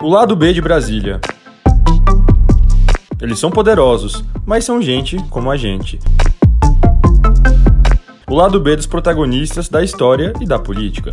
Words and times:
O 0.00 0.08
lado 0.08 0.36
B 0.36 0.52
de 0.52 0.60
Brasília. 0.60 1.20
Eles 3.20 3.38
são 3.38 3.50
poderosos, 3.50 4.24
mas 4.44 4.64
são 4.64 4.82
gente 4.82 5.16
como 5.30 5.50
a 5.50 5.56
gente. 5.56 5.98
O 8.28 8.34
lado 8.34 8.58
B 8.58 8.76
dos 8.76 8.86
protagonistas 8.86 9.68
da 9.68 9.82
história 9.82 10.32
e 10.40 10.44
da 10.44 10.58
política. 10.58 11.12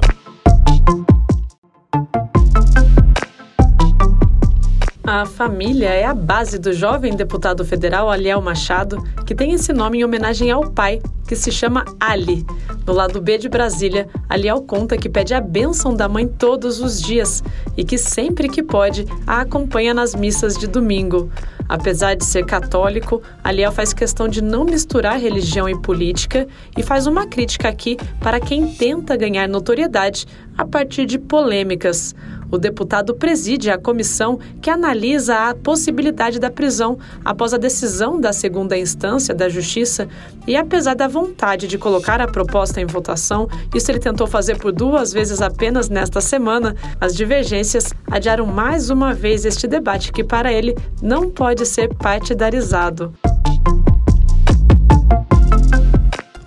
Família 5.25 5.89
é 5.89 6.05
a 6.05 6.13
base 6.13 6.57
do 6.57 6.73
jovem 6.73 7.15
deputado 7.15 7.65
federal 7.65 8.09
Aliel 8.09 8.41
Machado, 8.41 9.03
que 9.25 9.35
tem 9.35 9.53
esse 9.53 9.73
nome 9.73 9.99
em 9.99 10.03
homenagem 10.03 10.51
ao 10.51 10.71
pai, 10.71 11.01
que 11.27 11.35
se 11.35 11.51
chama 11.51 11.85
Ali. 11.99 12.45
No 12.85 12.93
lado 12.93 13.21
B 13.21 13.37
de 13.37 13.47
Brasília, 13.47 14.07
Aliel 14.27 14.61
conta 14.61 14.97
que 14.97 15.07
pede 15.07 15.33
a 15.33 15.39
bênção 15.39 15.93
da 15.93 16.09
mãe 16.09 16.27
todos 16.27 16.79
os 16.79 17.01
dias 17.01 17.43
e 17.77 17.83
que 17.83 17.97
sempre 17.97 18.49
que 18.49 18.63
pode 18.63 19.05
a 19.27 19.41
acompanha 19.41 19.93
nas 19.93 20.15
missas 20.15 20.57
de 20.57 20.67
domingo. 20.67 21.29
Apesar 21.69 22.15
de 22.15 22.25
ser 22.25 22.45
católico, 22.45 23.21
Aliel 23.43 23.71
faz 23.71 23.93
questão 23.93 24.27
de 24.27 24.41
não 24.41 24.65
misturar 24.65 25.19
religião 25.19 25.69
e 25.69 25.79
política 25.79 26.47
e 26.75 26.81
faz 26.81 27.05
uma 27.05 27.27
crítica 27.27 27.69
aqui 27.69 27.95
para 28.19 28.39
quem 28.39 28.73
tenta 28.73 29.15
ganhar 29.15 29.47
notoriedade 29.47 30.25
a 30.57 30.65
partir 30.65 31.05
de 31.05 31.19
polêmicas. 31.19 32.15
O 32.51 32.57
deputado 32.57 33.13
preside 33.13 33.69
a 33.69 33.77
comissão 33.77 34.39
que 34.61 34.69
analisa 34.69 35.49
a 35.49 35.55
possibilidade 35.55 36.39
da 36.39 36.49
prisão 36.49 36.97
após 37.23 37.53
a 37.53 37.57
decisão 37.57 38.19
da 38.19 38.33
segunda 38.33 38.77
instância 38.77 39.33
da 39.33 39.47
Justiça 39.47 40.07
e, 40.47 40.55
apesar 40.55 40.95
da 40.95 41.07
vontade 41.07 41.67
de 41.67 41.77
colocar 41.77 42.19
a 42.21 42.27
proposta 42.27 42.81
em 42.81 42.85
votação, 42.85 43.47
isso 43.73 43.91
ele 43.91 43.99
tentou 43.99 44.27
fazer 44.27 44.57
por 44.57 44.71
duas 44.71 45.13
vezes 45.13 45.41
apenas 45.41 45.89
nesta 45.89 46.21
semana, 46.21 46.75
as 46.99 47.15
divergências 47.15 47.93
adiaram 48.09 48.45
mais 48.45 48.89
uma 48.89 49.13
vez 49.13 49.45
este 49.45 49.67
debate 49.67 50.11
que, 50.11 50.23
para 50.23 50.51
ele, 50.51 50.75
não 51.01 51.29
pode 51.29 51.65
ser 51.65 51.93
partidarizado. 51.95 53.13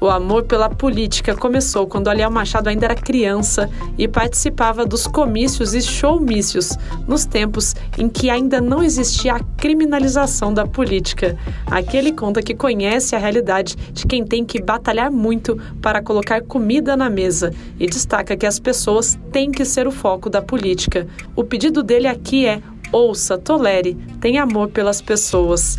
O 0.02 0.10
amor 0.10 0.42
pela 0.42 0.68
política 0.68 1.32
começou 1.36 1.86
quando 1.86 2.08
Aliel 2.08 2.28
Machado 2.28 2.68
ainda 2.68 2.86
era 2.86 2.94
criança 2.96 3.70
e 3.96 4.08
participava 4.08 4.84
dos 4.84 5.06
comícios 5.06 5.74
e 5.74 5.80
showmícios, 5.80 6.76
nos 7.06 7.24
tempos 7.24 7.72
em 7.96 8.08
que 8.08 8.28
ainda 8.28 8.60
não 8.60 8.82
existia 8.82 9.34
a 9.34 9.44
criminalização 9.56 10.52
da 10.52 10.66
política. 10.66 11.38
Aqui 11.66 11.96
ele 11.96 12.10
conta 12.10 12.42
que 12.42 12.52
conhece 12.52 13.14
a 13.14 13.18
realidade 13.20 13.76
de 13.92 14.04
quem 14.04 14.24
tem 14.24 14.44
que 14.44 14.60
batalhar 14.60 15.08
muito 15.08 15.56
para 15.80 16.02
colocar 16.02 16.42
comida 16.42 16.96
na 16.96 17.08
mesa 17.08 17.54
e 17.78 17.86
destaca 17.86 18.36
que 18.36 18.44
as 18.44 18.58
pessoas 18.58 19.16
têm 19.30 19.52
que 19.52 19.64
ser 19.64 19.86
o 19.86 19.92
foco 19.92 20.28
da 20.28 20.42
política. 20.42 21.06
O 21.36 21.44
pedido 21.44 21.80
dele 21.80 22.08
aqui 22.08 22.44
é 22.44 22.60
ouça, 22.90 23.38
tolere, 23.38 23.96
tenha 24.20 24.42
amor 24.42 24.68
pelas 24.68 25.00
pessoas 25.00 25.78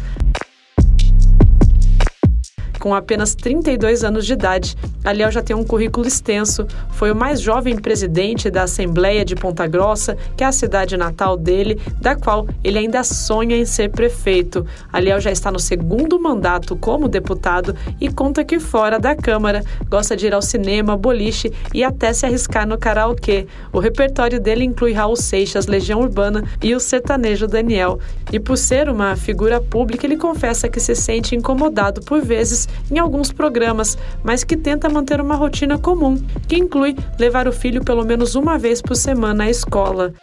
com 2.83 2.93
apenas 2.93 3.33
32 3.33 4.03
anos 4.03 4.25
de 4.25 4.33
idade. 4.33 4.75
Aliel 5.05 5.31
já 5.31 5.41
tem 5.41 5.55
um 5.55 5.63
currículo 5.63 6.05
extenso, 6.05 6.67
foi 6.91 7.11
o 7.11 7.15
mais 7.15 7.39
jovem 7.39 7.77
presidente 7.77 8.49
da 8.49 8.63
Assembleia 8.63 9.23
de 9.23 9.37
Ponta 9.37 9.65
Grossa, 9.65 10.17
que 10.35 10.43
é 10.43 10.47
a 10.47 10.51
cidade 10.51 10.97
natal 10.97 11.37
dele, 11.37 11.79
da 12.01 12.13
qual 12.13 12.45
ele 12.61 12.77
ainda 12.77 13.01
sonha 13.05 13.55
em 13.55 13.63
ser 13.63 13.89
prefeito. 13.89 14.65
Aliel 14.91 15.21
já 15.21 15.31
está 15.31 15.49
no 15.49 15.59
segundo 15.59 16.19
mandato 16.19 16.75
como 16.75 17.07
deputado 17.07 17.73
e 18.01 18.11
conta 18.11 18.43
que 18.43 18.59
fora 18.59 18.99
da 18.99 19.15
Câmara 19.15 19.63
gosta 19.89 20.13
de 20.13 20.27
ir 20.27 20.33
ao 20.33 20.41
cinema, 20.41 20.97
boliche 20.97 21.53
e 21.73 21.85
até 21.85 22.11
se 22.11 22.25
arriscar 22.25 22.67
no 22.67 22.77
karaokê. 22.77 23.47
O 23.71 23.79
repertório 23.79 24.41
dele 24.41 24.65
inclui 24.65 24.91
Raul 24.91 25.15
Seixas, 25.15 25.67
Legião 25.67 26.01
Urbana 26.01 26.43
e 26.61 26.75
o 26.75 26.81
sertanejo 26.81 27.47
Daniel. 27.47 27.97
E 28.29 28.41
por 28.41 28.57
ser 28.57 28.89
uma 28.89 29.15
figura 29.15 29.61
pública, 29.61 30.05
ele 30.05 30.17
confessa 30.17 30.67
que 30.67 30.81
se 30.81 30.95
sente 30.95 31.33
incomodado 31.33 32.01
por 32.01 32.21
vezes 32.21 32.67
em 32.91 32.99
alguns 32.99 33.31
programas, 33.31 33.97
mas 34.23 34.43
que 34.43 34.57
tenta 34.57 34.89
manter 34.89 35.19
uma 35.19 35.35
rotina 35.35 35.77
comum, 35.77 36.17
que 36.47 36.55
inclui 36.55 36.95
levar 37.19 37.47
o 37.47 37.51
filho 37.51 37.83
pelo 37.83 38.05
menos 38.05 38.35
uma 38.35 38.57
vez 38.57 38.81
por 38.81 38.95
semana 38.95 39.45
à 39.45 39.49
escola. 39.49 40.13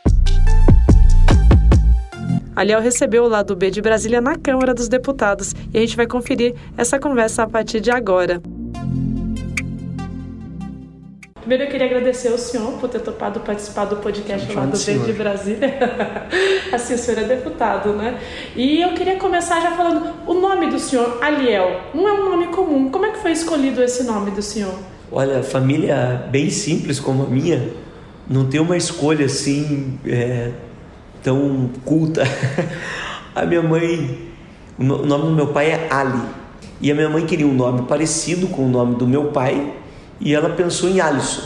Aliel 2.54 2.80
recebeu 2.80 3.24
o 3.24 3.28
lado 3.28 3.56
B 3.56 3.70
de 3.70 3.80
Brasília 3.80 4.20
na 4.20 4.36
Câmara 4.36 4.74
dos 4.74 4.88
Deputados 4.88 5.54
e 5.72 5.78
a 5.78 5.80
gente 5.80 5.96
vai 5.96 6.06
conferir 6.06 6.54
essa 6.76 6.98
conversa 6.98 7.44
a 7.44 7.48
partir 7.48 7.80
de 7.80 7.90
agora. 7.90 8.42
Primeiro 11.40 11.64
eu 11.64 11.70
queria 11.70 11.86
agradecer 11.86 12.28
ao 12.28 12.36
senhor 12.36 12.72
por 12.72 12.88
ter 12.88 13.00
topado 13.00 13.40
participar 13.40 13.86
do 13.86 13.96
podcast 13.96 14.52
lá 14.52 14.66
do 14.66 14.76
Verde 14.76 15.12
Brasília. 15.14 15.74
assim, 16.70 16.94
o 16.94 16.98
senhor 16.98 17.22
é 17.22 17.24
deputado, 17.24 17.94
né? 17.94 18.20
E 18.54 18.82
eu 18.82 18.92
queria 18.92 19.16
começar 19.16 19.60
já 19.60 19.70
falando 19.72 20.12
o 20.26 20.34
nome 20.34 20.66
do 20.68 20.78
senhor, 20.78 21.18
Aliel. 21.22 21.80
Não 21.94 22.06
é 22.06 22.12
um 22.12 22.30
nome 22.30 22.48
comum. 22.48 22.90
Como 22.90 23.06
é 23.06 23.10
que 23.10 23.20
foi 23.20 23.32
escolhido 23.32 23.82
esse 23.82 24.04
nome 24.04 24.30
do 24.32 24.42
senhor? 24.42 24.74
Olha, 25.10 25.42
família 25.42 26.28
bem 26.30 26.50
simples 26.50 27.00
como 27.00 27.24
a 27.24 27.26
minha, 27.26 27.70
não 28.28 28.46
tem 28.46 28.60
uma 28.60 28.76
escolha 28.76 29.24
assim 29.24 29.98
é, 30.06 30.50
tão 31.22 31.70
culta. 31.86 32.22
a 33.34 33.46
minha 33.46 33.62
mãe, 33.62 34.28
o 34.78 34.84
nome 34.84 35.24
do 35.24 35.32
meu 35.32 35.46
pai 35.48 35.70
é 35.70 35.88
Ali. 35.90 36.20
E 36.82 36.90
a 36.90 36.94
minha 36.94 37.08
mãe 37.08 37.26
queria 37.26 37.46
um 37.46 37.52
nome 37.52 37.82
parecido 37.82 38.46
com 38.46 38.66
o 38.66 38.68
nome 38.68 38.94
do 38.94 39.06
meu 39.06 39.24
pai, 39.24 39.74
e 40.20 40.34
ela 40.34 40.50
pensou 40.50 40.88
em 40.88 41.00
Alisson. 41.00 41.42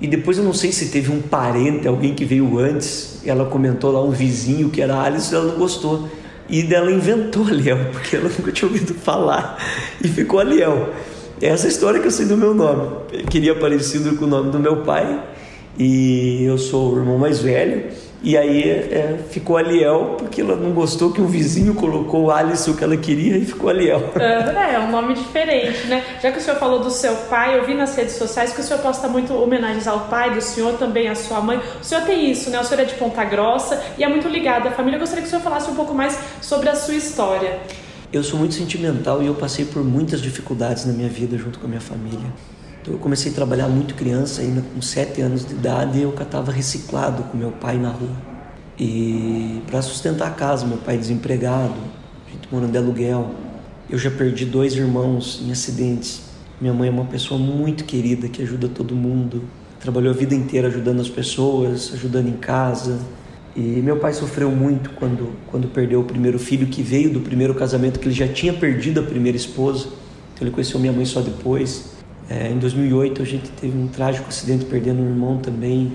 E 0.00 0.06
depois 0.06 0.38
eu 0.38 0.44
não 0.44 0.52
sei 0.52 0.70
se 0.70 0.90
teve 0.90 1.10
um 1.10 1.20
parente, 1.20 1.88
alguém 1.88 2.14
que 2.14 2.24
veio 2.24 2.58
antes, 2.58 3.20
ela 3.24 3.46
comentou 3.46 3.90
lá 3.90 4.02
um 4.02 4.10
vizinho 4.10 4.70
que 4.70 4.80
era 4.80 5.00
Alisson, 5.00 5.36
ela 5.36 5.44
não 5.52 5.58
gostou. 5.58 6.08
E 6.48 6.62
dela 6.62 6.90
inventou 6.90 7.46
Aliel, 7.46 7.78
porque 7.92 8.16
ela 8.16 8.28
nunca 8.28 8.50
tinha 8.52 8.68
ouvido 8.68 8.94
falar 8.94 9.58
e 10.02 10.08
ficou 10.08 10.40
Aliel. 10.40 10.92
Essa 11.40 11.66
é 11.66 11.70
história 11.70 12.00
que 12.00 12.06
eu 12.06 12.10
sei 12.10 12.26
do 12.26 12.36
meu 12.36 12.54
nome. 12.54 12.90
Eu 13.12 13.24
queria 13.26 13.54
parecido 13.54 14.16
com 14.16 14.24
o 14.24 14.28
nome 14.28 14.50
do 14.50 14.58
meu 14.58 14.78
pai 14.78 15.22
e 15.78 16.42
eu 16.42 16.58
sou 16.58 16.94
o 16.94 16.98
irmão 16.98 17.18
mais 17.18 17.40
velho. 17.40 17.84
E 18.20 18.36
aí 18.36 18.68
é, 18.68 19.18
ficou 19.30 19.56
Aliel, 19.56 20.16
porque 20.18 20.40
ela 20.40 20.56
não 20.56 20.72
gostou 20.72 21.12
que 21.12 21.20
o 21.20 21.26
vizinho 21.26 21.74
colocou 21.74 22.24
o 22.24 22.30
Alisson 22.30 22.74
que 22.74 22.82
ela 22.82 22.96
queria 22.96 23.36
e 23.36 23.44
ficou 23.44 23.70
Aliel. 23.70 24.12
É, 24.68 24.74
é 24.74 24.80
um 24.80 24.90
nome 24.90 25.14
diferente, 25.14 25.86
né? 25.86 26.04
Já 26.22 26.30
que 26.30 26.38
o 26.38 26.40
senhor 26.40 26.58
falou 26.58 26.80
do 26.80 26.90
seu 26.90 27.14
pai, 27.30 27.58
eu 27.58 27.64
vi 27.64 27.74
nas 27.74 27.94
redes 27.96 28.14
sociais 28.14 28.52
que 28.52 28.60
o 28.60 28.64
senhor 28.64 28.80
posta 28.80 29.08
muito 29.08 29.32
homenagens 29.34 29.86
ao 29.86 30.00
pai 30.00 30.34
do 30.34 30.40
senhor, 30.40 30.74
também 30.74 31.08
à 31.08 31.14
sua 31.14 31.40
mãe. 31.40 31.60
O 31.80 31.84
senhor 31.84 32.04
tem 32.04 32.30
isso, 32.30 32.50
né? 32.50 32.60
O 32.60 32.64
senhor 32.64 32.80
é 32.82 32.84
de 32.84 32.94
Ponta 32.94 33.24
Grossa 33.24 33.80
e 33.96 34.04
é 34.04 34.08
muito 34.08 34.28
ligado 34.28 34.68
à 34.68 34.70
família. 34.70 34.96
Eu 34.96 35.00
gostaria 35.00 35.22
que 35.22 35.28
o 35.28 35.30
senhor 35.30 35.42
falasse 35.42 35.70
um 35.70 35.74
pouco 35.74 35.94
mais 35.94 36.18
sobre 36.42 36.68
a 36.68 36.74
sua 36.74 36.94
história. 36.94 37.58
Eu 38.12 38.22
sou 38.24 38.38
muito 38.38 38.54
sentimental 38.54 39.22
e 39.22 39.26
eu 39.26 39.34
passei 39.34 39.64
por 39.64 39.84
muitas 39.84 40.20
dificuldades 40.20 40.84
na 40.84 40.92
minha 40.92 41.08
vida 41.08 41.36
junto 41.38 41.58
com 41.58 41.66
a 41.66 41.68
minha 41.68 41.80
família. 41.80 42.32
Então 42.88 42.96
eu 42.96 43.02
comecei 43.02 43.30
a 43.30 43.34
trabalhar 43.34 43.68
muito 43.68 43.94
criança, 43.94 44.40
ainda 44.40 44.62
com 44.62 44.80
sete 44.80 45.20
anos 45.20 45.44
de 45.44 45.52
idade, 45.52 46.00
eu 46.00 46.10
catava 46.12 46.50
reciclado 46.50 47.22
com 47.24 47.36
meu 47.36 47.50
pai 47.50 47.76
na 47.76 47.90
rua. 47.90 48.16
E 48.78 49.60
para 49.66 49.82
sustentar 49.82 50.28
a 50.28 50.30
casa, 50.30 50.64
meu 50.64 50.78
pai 50.78 50.96
desempregado, 50.96 51.74
a 52.26 52.30
gente 52.30 52.48
morando 52.50 52.72
de 52.72 52.78
aluguel. 52.78 53.30
Eu 53.90 53.98
já 53.98 54.10
perdi 54.10 54.46
dois 54.46 54.74
irmãos 54.74 55.42
em 55.46 55.52
acidentes. 55.52 56.22
Minha 56.58 56.72
mãe 56.72 56.88
é 56.88 56.90
uma 56.90 57.04
pessoa 57.04 57.38
muito 57.38 57.84
querida 57.84 58.26
que 58.26 58.40
ajuda 58.40 58.68
todo 58.68 58.96
mundo. 58.96 59.42
Trabalhou 59.78 60.10
a 60.10 60.16
vida 60.16 60.34
inteira 60.34 60.68
ajudando 60.68 61.00
as 61.00 61.10
pessoas, 61.10 61.92
ajudando 61.92 62.28
em 62.28 62.38
casa. 62.38 62.98
E 63.54 63.60
meu 63.60 63.98
pai 63.98 64.14
sofreu 64.14 64.50
muito 64.50 64.90
quando, 64.92 65.34
quando 65.50 65.68
perdeu 65.68 66.00
o 66.00 66.04
primeiro 66.04 66.38
filho, 66.38 66.66
que 66.66 66.82
veio 66.82 67.12
do 67.12 67.20
primeiro 67.20 67.54
casamento, 67.54 68.00
que 68.00 68.08
ele 68.08 68.14
já 68.14 68.28
tinha 68.28 68.54
perdido 68.54 69.00
a 69.00 69.02
primeira 69.02 69.36
esposa. 69.36 69.88
Então 70.32 70.46
ele 70.46 70.52
conheceu 70.52 70.80
minha 70.80 70.92
mãe 70.92 71.04
só 71.04 71.20
depois. 71.20 71.97
É, 72.30 72.50
em 72.50 72.58
2008 72.58 73.22
a 73.22 73.24
gente 73.24 73.48
teve 73.52 73.76
um 73.76 73.88
trágico 73.88 74.28
acidente 74.28 74.66
perdendo 74.66 75.00
um 75.00 75.08
irmão 75.08 75.38
também, 75.38 75.92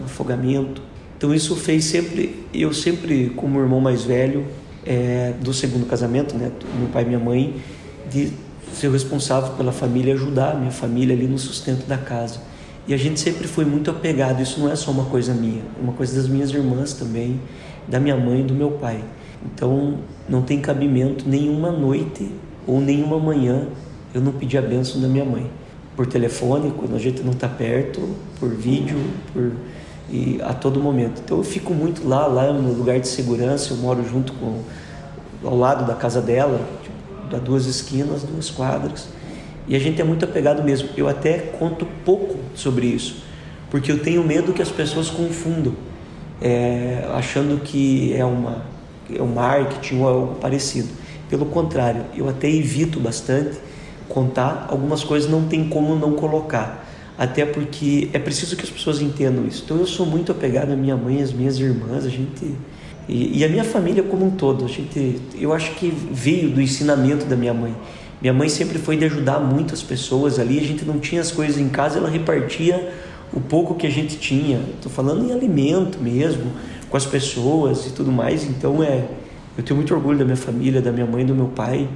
um 0.00 0.04
afogamento. 0.04 0.82
Então 1.16 1.32
isso 1.32 1.54
fez 1.54 1.84
sempre, 1.84 2.44
eu 2.52 2.72
sempre 2.72 3.30
como 3.36 3.60
irmão 3.60 3.80
mais 3.80 4.02
velho 4.02 4.44
é, 4.84 5.32
do 5.40 5.54
segundo 5.54 5.86
casamento, 5.86 6.36
né, 6.36 6.50
meu 6.78 6.88
pai 6.88 7.04
e 7.04 7.06
minha 7.06 7.20
mãe, 7.20 7.56
de 8.10 8.32
ser 8.72 8.90
responsável 8.90 9.52
pela 9.52 9.70
família, 9.70 10.14
ajudar 10.14 10.52
a 10.52 10.54
minha 10.54 10.72
família 10.72 11.14
ali 11.14 11.28
no 11.28 11.38
sustento 11.38 11.86
da 11.86 11.96
casa. 11.96 12.40
E 12.88 12.92
a 12.92 12.96
gente 12.96 13.20
sempre 13.20 13.46
foi 13.46 13.64
muito 13.64 13.88
apegado, 13.88 14.42
isso 14.42 14.58
não 14.58 14.68
é 14.68 14.74
só 14.74 14.90
uma 14.90 15.04
coisa 15.04 15.32
minha, 15.32 15.62
é 15.78 15.80
uma 15.80 15.92
coisa 15.92 16.16
das 16.16 16.28
minhas 16.28 16.50
irmãs 16.50 16.92
também, 16.92 17.40
da 17.86 18.00
minha 18.00 18.16
mãe 18.16 18.40
e 18.40 18.42
do 18.42 18.54
meu 18.54 18.72
pai. 18.72 19.04
Então 19.46 19.98
não 20.28 20.42
tem 20.42 20.60
cabimento 20.60 21.28
nenhuma 21.28 21.70
noite 21.70 22.28
ou 22.66 22.80
nenhuma 22.80 23.20
manhã 23.20 23.68
eu 24.14 24.20
não 24.20 24.32
pedi 24.32 24.58
a 24.58 24.62
bênção 24.62 25.00
da 25.00 25.08
minha 25.08 25.24
mãe. 25.24 25.50
Por 25.96 26.06
telefone, 26.06 26.72
quando 26.76 26.96
a 26.96 26.98
gente 26.98 27.22
não 27.22 27.32
está 27.32 27.48
perto, 27.48 28.00
por 28.40 28.48
vídeo, 28.48 28.98
por 29.32 29.52
e 30.12 30.38
a 30.42 30.52
todo 30.52 30.78
momento. 30.78 31.22
Então 31.24 31.38
eu 31.38 31.44
fico 31.44 31.72
muito 31.72 32.06
lá, 32.06 32.26
lá 32.26 32.52
no 32.52 32.72
lugar 32.72 33.00
de 33.00 33.08
segurança, 33.08 33.72
eu 33.72 33.78
moro 33.78 34.06
junto 34.06 34.32
com 34.34 34.60
ao 35.42 35.56
lado 35.56 35.86
da 35.86 35.94
casa 35.94 36.20
dela, 36.20 36.60
tipo, 36.82 37.40
duas 37.40 37.66
esquinas, 37.66 38.22
duas 38.22 38.50
quadras. 38.50 39.08
E 39.66 39.74
a 39.74 39.78
gente 39.78 40.00
é 40.00 40.04
muito 40.04 40.24
apegado 40.24 40.62
mesmo. 40.62 40.90
Eu 40.96 41.08
até 41.08 41.38
conto 41.38 41.86
pouco 42.04 42.36
sobre 42.54 42.86
isso, 42.86 43.24
porque 43.70 43.90
eu 43.90 43.98
tenho 44.00 44.22
medo 44.22 44.52
que 44.52 44.62
as 44.62 44.70
pessoas 44.70 45.08
confundam, 45.08 45.74
é, 46.40 47.08
achando 47.14 47.60
que 47.62 48.14
é 48.14 48.24
uma 48.24 48.70
é 49.12 49.22
um 49.22 49.34
marketing 49.34 50.00
ou 50.00 50.08
algo 50.08 50.34
parecido. 50.36 50.88
Pelo 51.28 51.46
contrário, 51.46 52.04
eu 52.16 52.28
até 52.28 52.48
evito 52.48 53.00
bastante 53.00 53.58
contar 54.12 54.66
algumas 54.70 55.02
coisas 55.02 55.30
não 55.30 55.44
tem 55.44 55.68
como 55.68 55.94
não 55.94 56.12
colocar 56.12 56.86
até 57.16 57.44
porque 57.44 58.08
é 58.12 58.18
preciso 58.18 58.56
que 58.56 58.64
as 58.64 58.70
pessoas 58.70 59.00
entendam 59.00 59.46
isso. 59.46 59.62
Então 59.64 59.76
eu 59.76 59.86
sou 59.86 60.04
muito 60.04 60.32
apegado 60.32 60.72
à 60.72 60.76
minha 60.76 60.96
mãe, 60.96 61.22
às 61.22 61.32
minhas 61.32 61.58
irmãs, 61.58 62.04
a 62.04 62.08
gente 62.08 62.56
e, 63.08 63.38
e, 63.38 63.44
a 63.44 63.48
minha 63.48 63.64
família 63.64 64.02
como 64.02 64.24
um 64.24 64.30
todo. 64.30 64.64
A 64.64 64.68
gente, 64.68 65.20
eu 65.38 65.52
acho 65.52 65.72
que 65.74 65.90
veio 65.90 66.50
do 66.50 66.60
ensinamento 66.60 67.26
da 67.26 67.36
minha 67.36 67.52
mãe. 67.52 67.74
Minha 68.20 68.32
mãe 68.32 68.48
sempre 68.48 68.78
foi 68.78 68.96
de 68.96 69.04
ajudar 69.04 69.40
muitas 69.40 69.82
pessoas 69.82 70.38
ali. 70.38 70.58
A 70.58 70.62
gente 70.62 70.84
não 70.84 71.00
tinha 71.00 71.20
as 71.20 71.32
coisas 71.32 71.58
em 71.58 71.68
casa, 71.68 71.98
ela 71.98 72.08
repartia 72.08 72.92
o 73.32 73.40
pouco 73.40 73.74
que 73.74 73.86
a 73.86 73.90
gente 73.90 74.16
tinha. 74.16 74.60
Estou 74.76 74.90
falando 74.90 75.28
em 75.28 75.32
alimento 75.32 75.98
mesmo, 76.00 76.52
com 76.88 76.96
as 76.96 77.04
pessoas 77.04 77.86
e 77.86 77.90
tudo 77.90 78.12
mais. 78.12 78.44
Então 78.44 78.82
é, 78.82 79.04
eu 79.58 79.64
tenho 79.64 79.76
muito 79.76 79.92
orgulho 79.92 80.18
da 80.18 80.24
minha 80.24 80.36
família, 80.36 80.80
da 80.80 80.92
minha 80.92 81.06
mãe, 81.06 81.26
do 81.26 81.34
meu 81.34 81.46
pai, 81.46 81.88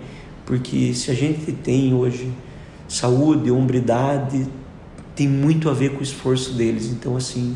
porque 0.46 0.94
se 0.94 1.10
a 1.10 1.14
gente 1.14 1.52
tem 1.52 1.92
hoje 1.92 2.32
saúde, 2.88 3.50
hombridade, 3.50 4.46
tem 5.14 5.28
muito 5.28 5.68
a 5.68 5.74
ver 5.74 5.92
com 5.92 5.98
o 5.98 6.02
esforço 6.02 6.52
deles. 6.54 6.86
Então 6.86 7.16
assim, 7.16 7.54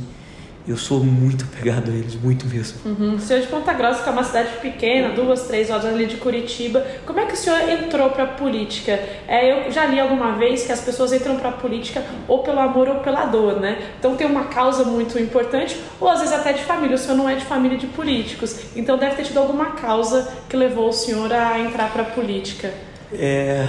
eu 0.71 0.77
sou 0.77 1.03
muito 1.03 1.45
apegado 1.45 1.91
a 1.91 1.95
eles, 1.95 2.15
muito 2.15 2.47
mesmo. 2.47 2.79
Uhum. 2.85 3.17
O 3.17 3.21
senhor 3.21 3.43
de 3.43 3.49
Ponta 3.49 3.73
Grossa, 3.73 4.05
que 4.05 4.09
é 4.09 4.13
uma 4.13 4.23
cidade 4.23 4.51
pequena, 4.63 5.09
duas, 5.09 5.43
três 5.43 5.69
horas 5.69 5.85
ali 5.85 6.07
de 6.07 6.17
Curitiba, 6.17 6.87
como 7.05 7.19
é 7.19 7.27
que 7.27 7.35
o 7.35 7.37
senhor 7.37 7.69
entrou 7.69 8.09
para 8.11 8.23
a 8.23 8.27
política? 8.29 8.93
É, 9.27 9.67
eu 9.67 9.73
já 9.73 9.87
li 9.87 9.99
alguma 9.99 10.37
vez 10.37 10.65
que 10.65 10.71
as 10.71 10.81
pessoas 10.81 11.13
entram 11.13 11.37
para 11.37 11.49
a 11.49 11.53
política 11.53 12.05
ou 12.29 12.45
pelo 12.45 12.61
amor 12.61 12.89
ou 12.89 12.95
pela 12.97 13.27
dor, 13.27 13.59
né? 13.61 13.83
Então 13.99 14.15
tem 14.15 14.29
uma 14.29 14.45
causa 14.45 14.85
muito 14.85 15.19
importante, 15.19 15.77
ou 16.01 16.09
às 16.09 16.21
vezes 16.21 16.35
até 16.35 16.53
de 16.53 16.63
família. 16.63 16.95
O 16.95 16.99
senhor 16.99 17.17
não 17.17 17.29
é 17.29 17.35
de 17.35 17.45
família 17.45 17.77
de 17.77 17.89
políticos, 17.89 18.61
então 18.77 18.97
deve 18.97 19.17
ter 19.17 19.25
tido 19.25 19.39
alguma 19.39 19.73
causa 19.73 20.33
que 20.49 20.57
levou 20.57 20.89
o 20.89 20.93
senhor 20.93 21.33
a 21.33 21.59
entrar 21.59 21.93
para 21.93 22.03
a 22.03 22.07
política. 22.07 22.73
É, 23.13 23.67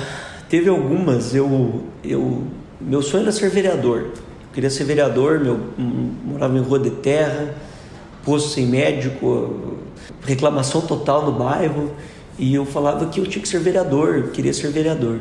teve 0.47 0.69
algumas. 0.69 1.33
Eu, 1.33 1.83
eu, 2.03 2.43
meu 2.79 3.01
sonho 3.01 3.23
era 3.23 3.31
ser 3.31 3.49
vereador 3.49 4.11
queria 4.53 4.69
ser 4.69 4.83
vereador, 4.83 5.39
meu, 5.39 5.59
morava 6.25 6.57
em 6.57 6.61
rua 6.61 6.79
de 6.79 6.91
terra, 6.91 7.55
posto 8.23 8.49
sem 8.49 8.65
médico, 8.67 9.77
reclamação 10.23 10.81
total 10.81 11.25
no 11.25 11.31
bairro, 11.31 11.91
e 12.37 12.53
eu 12.53 12.65
falava 12.65 13.05
que 13.07 13.19
eu 13.19 13.25
tinha 13.25 13.41
que 13.41 13.47
ser 13.47 13.59
vereador, 13.59 14.29
queria 14.33 14.53
ser 14.53 14.71
vereador, 14.71 15.19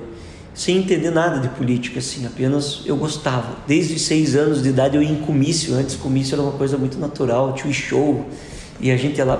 sem 0.54 0.78
entender 0.78 1.10
nada 1.10 1.38
de 1.38 1.48
política, 1.48 1.98
assim, 1.98 2.26
apenas 2.26 2.82
eu 2.84 2.96
gostava. 2.96 3.56
Desde 3.66 3.98
seis 3.98 4.34
anos 4.34 4.62
de 4.62 4.68
idade 4.68 4.96
eu 4.96 5.02
ia 5.02 5.10
em 5.10 5.20
comício, 5.22 5.74
antes 5.74 5.96
comício 5.96 6.34
era 6.34 6.42
uma 6.42 6.52
coisa 6.52 6.76
muito 6.76 6.98
natural, 6.98 7.54
tinha 7.54 7.70
um 7.70 7.72
show, 7.72 8.26
e 8.80 8.90
a 8.90 8.96
gente 8.96 9.18
ia 9.18 9.24
lá 9.24 9.36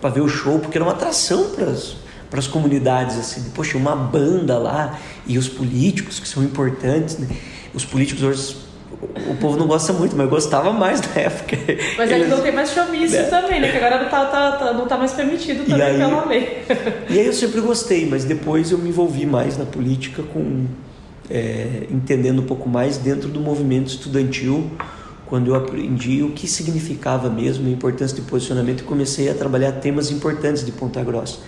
para 0.00 0.10
ver 0.10 0.20
o 0.20 0.28
show, 0.28 0.58
porque 0.58 0.76
era 0.76 0.84
uma 0.84 0.92
atração 0.92 1.50
para 1.50 1.74
para 2.30 2.40
as 2.40 2.46
comunidades 2.46 3.16
assim, 3.16 3.42
poxa, 3.54 3.78
uma 3.78 3.96
banda 3.96 4.58
lá 4.58 4.98
e 5.26 5.38
os 5.38 5.48
políticos 5.48 6.20
que 6.20 6.28
são 6.28 6.42
importantes, 6.42 7.18
né? 7.18 7.26
Os 7.72 7.86
políticos 7.86 8.22
hoje 8.22 8.56
o 9.00 9.36
povo 9.36 9.56
não 9.56 9.66
gosta 9.66 9.92
muito, 9.92 10.16
mas 10.16 10.24
eu 10.24 10.30
gostava 10.30 10.72
mais 10.72 11.00
na 11.00 11.22
época. 11.22 11.56
Mas 11.96 12.10
é 12.10 12.20
que 12.20 12.26
não 12.26 12.40
tem 12.40 12.52
mais 12.52 12.70
chamice 12.70 13.16
é. 13.16 13.22
também, 13.24 13.60
né? 13.60 13.70
Que 13.70 13.76
agora 13.76 14.02
não 14.02 14.10
tá, 14.10 14.24
tá, 14.26 14.52
tá, 14.52 14.72
não 14.72 14.86
tá 14.86 14.96
mais 14.96 15.12
permitido 15.12 15.64
também 15.64 15.86
aí, 15.86 15.98
pela 15.98 16.24
lei. 16.24 16.62
E 17.08 17.18
aí 17.18 17.26
eu 17.26 17.32
sempre 17.32 17.60
gostei, 17.60 18.06
mas 18.06 18.24
depois 18.24 18.70
eu 18.70 18.78
me 18.78 18.88
envolvi 18.88 19.24
mais 19.24 19.56
na 19.56 19.64
política 19.64 20.22
com 20.22 20.66
é, 21.30 21.86
entendendo 21.90 22.42
um 22.42 22.46
pouco 22.46 22.68
mais 22.68 22.96
dentro 22.96 23.28
do 23.28 23.40
movimento 23.40 23.88
estudantil, 23.88 24.70
quando 25.26 25.48
eu 25.48 25.54
aprendi 25.54 26.22
o 26.22 26.30
que 26.30 26.48
significava 26.48 27.28
mesmo 27.28 27.68
a 27.68 27.70
importância 27.70 28.16
de 28.16 28.22
posicionamento 28.22 28.80
e 28.80 28.84
comecei 28.84 29.28
a 29.28 29.34
trabalhar 29.34 29.72
temas 29.72 30.10
importantes 30.10 30.64
de 30.64 30.72
Ponta 30.72 31.02
Grossa. 31.04 31.38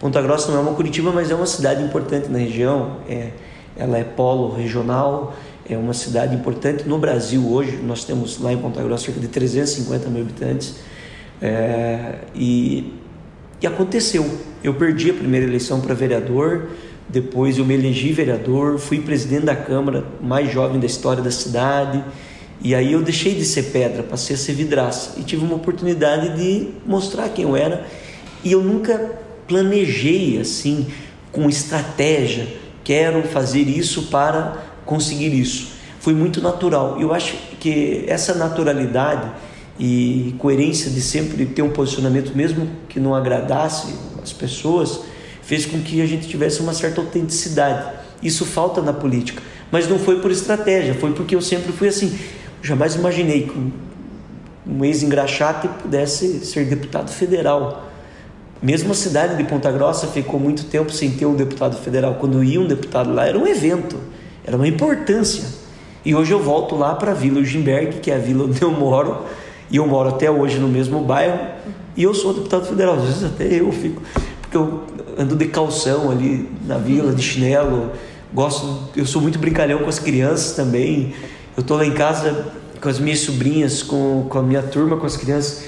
Ponta 0.00 0.20
Grossa 0.20 0.50
não 0.50 0.58
é 0.58 0.60
uma 0.62 0.74
Curitiba, 0.74 1.12
mas 1.12 1.30
é 1.30 1.34
uma 1.34 1.46
cidade 1.46 1.82
importante 1.82 2.28
na 2.28 2.38
região. 2.38 2.96
É, 3.08 3.30
ela 3.76 3.98
é 3.98 4.04
polo 4.04 4.52
regional, 4.54 5.34
é 5.70 5.78
uma 5.78 5.94
cidade 5.94 6.34
importante 6.34 6.88
no 6.88 6.98
Brasil 6.98 7.46
hoje. 7.48 7.76
Nós 7.76 8.04
temos 8.04 8.38
lá 8.40 8.52
em 8.52 8.58
Ponta 8.58 8.82
Grossa 8.82 9.06
cerca 9.06 9.20
de 9.20 9.28
350 9.28 10.08
mil 10.08 10.22
habitantes. 10.22 10.76
É, 11.40 12.18
e, 12.34 12.92
e 13.60 13.66
aconteceu. 13.66 14.28
Eu 14.62 14.74
perdi 14.74 15.10
a 15.10 15.14
primeira 15.14 15.46
eleição 15.46 15.80
para 15.80 15.94
vereador, 15.94 16.68
depois 17.08 17.58
eu 17.58 17.64
me 17.64 17.74
elegi 17.74 18.12
vereador, 18.12 18.78
fui 18.78 19.00
presidente 19.00 19.46
da 19.46 19.56
Câmara, 19.56 20.04
mais 20.20 20.52
jovem 20.52 20.78
da 20.78 20.86
história 20.86 21.22
da 21.22 21.30
cidade. 21.30 22.04
E 22.62 22.74
aí 22.74 22.92
eu 22.92 23.02
deixei 23.02 23.34
de 23.34 23.44
ser 23.44 23.64
pedra, 23.64 24.02
passei 24.02 24.36
a 24.36 24.38
ser 24.38 24.52
vidraça. 24.52 25.18
E 25.18 25.22
tive 25.22 25.44
uma 25.44 25.54
oportunidade 25.54 26.36
de 26.36 26.68
mostrar 26.86 27.28
quem 27.30 27.44
eu 27.44 27.56
era. 27.56 27.86
E 28.44 28.52
eu 28.52 28.62
nunca 28.62 29.12
planejei 29.48 30.38
assim, 30.38 30.86
com 31.32 31.48
estratégia, 31.48 32.46
quero 32.84 33.22
fazer 33.22 33.62
isso 33.62 34.04
para 34.04 34.69
conseguir 34.90 35.32
isso. 35.32 35.68
Foi 36.00 36.12
muito 36.12 36.42
natural. 36.42 37.00
Eu 37.00 37.14
acho 37.14 37.36
que 37.60 38.04
essa 38.08 38.34
naturalidade 38.34 39.30
e 39.78 40.34
coerência 40.36 40.90
de 40.90 41.00
sempre 41.00 41.46
ter 41.46 41.62
um 41.62 41.70
posicionamento, 41.70 42.34
mesmo 42.34 42.68
que 42.88 42.98
não 42.98 43.14
agradasse 43.14 43.94
as 44.20 44.32
pessoas, 44.32 45.02
fez 45.42 45.64
com 45.64 45.80
que 45.80 46.02
a 46.02 46.06
gente 46.06 46.26
tivesse 46.26 46.60
uma 46.60 46.74
certa 46.74 47.00
autenticidade. 47.00 47.98
Isso 48.20 48.44
falta 48.44 48.82
na 48.82 48.92
política, 48.92 49.40
mas 49.70 49.88
não 49.88 49.98
foi 49.98 50.20
por 50.20 50.32
estratégia, 50.32 50.94
foi 50.94 51.12
porque 51.12 51.36
eu 51.36 51.40
sempre 51.40 51.72
fui 51.72 51.86
assim. 51.86 52.18
Jamais 52.60 52.96
imaginei 52.96 53.42
que 53.44 53.72
um 54.66 54.84
ex-engraxate 54.84 55.68
pudesse 55.80 56.44
ser 56.44 56.66
deputado 56.66 57.10
federal. 57.10 57.88
Mesmo 58.60 58.90
a 58.90 58.94
cidade 58.94 59.36
de 59.36 59.44
Ponta 59.44 59.70
Grossa 59.70 60.08
ficou 60.08 60.38
muito 60.38 60.64
tempo 60.64 60.92
sem 60.92 61.12
ter 61.12 61.26
um 61.26 61.34
deputado 61.34 61.76
federal. 61.76 62.16
Quando 62.16 62.42
ia 62.42 62.60
um 62.60 62.66
deputado 62.66 63.14
lá, 63.14 63.26
era 63.26 63.38
um 63.38 63.46
evento. 63.46 63.96
Era 64.44 64.56
uma 64.56 64.68
importância. 64.68 65.44
E 66.04 66.14
hoje 66.14 66.32
eu 66.32 66.42
volto 66.42 66.76
lá 66.76 66.94
para 66.94 67.12
a 67.12 67.14
Vila 67.14 67.40
Ugimberg, 67.40 68.00
que 68.00 68.10
é 68.10 68.16
a 68.16 68.18
vila 68.18 68.44
onde 68.44 68.62
eu 68.62 68.70
moro, 68.70 69.24
e 69.70 69.76
eu 69.76 69.86
moro 69.86 70.08
até 70.08 70.30
hoje 70.30 70.58
no 70.58 70.68
mesmo 70.68 71.00
bairro, 71.02 71.38
e 71.96 72.02
eu 72.02 72.14
sou 72.14 72.32
deputado 72.32 72.66
federal. 72.66 72.94
Às 72.94 73.04
vezes 73.04 73.24
até 73.24 73.60
eu 73.60 73.70
fico, 73.70 74.02
porque 74.40 74.56
eu 74.56 74.84
ando 75.18 75.36
de 75.36 75.46
calção 75.46 76.10
ali 76.10 76.48
na 76.66 76.78
vila, 76.78 77.12
de 77.12 77.22
chinelo, 77.22 77.90
gosto, 78.32 78.88
eu 78.96 79.04
sou 79.04 79.20
muito 79.20 79.38
brincalhão 79.38 79.80
com 79.80 79.88
as 79.88 79.98
crianças 79.98 80.56
também. 80.56 81.14
Eu 81.56 81.60
estou 81.60 81.76
lá 81.76 81.84
em 81.84 81.92
casa 81.92 82.46
com 82.80 82.88
as 82.88 82.98
minhas 82.98 83.20
sobrinhas, 83.20 83.82
com, 83.82 84.26
com 84.28 84.38
a 84.38 84.42
minha 84.42 84.62
turma, 84.62 84.96
com 84.96 85.04
as 85.04 85.16
crianças, 85.16 85.64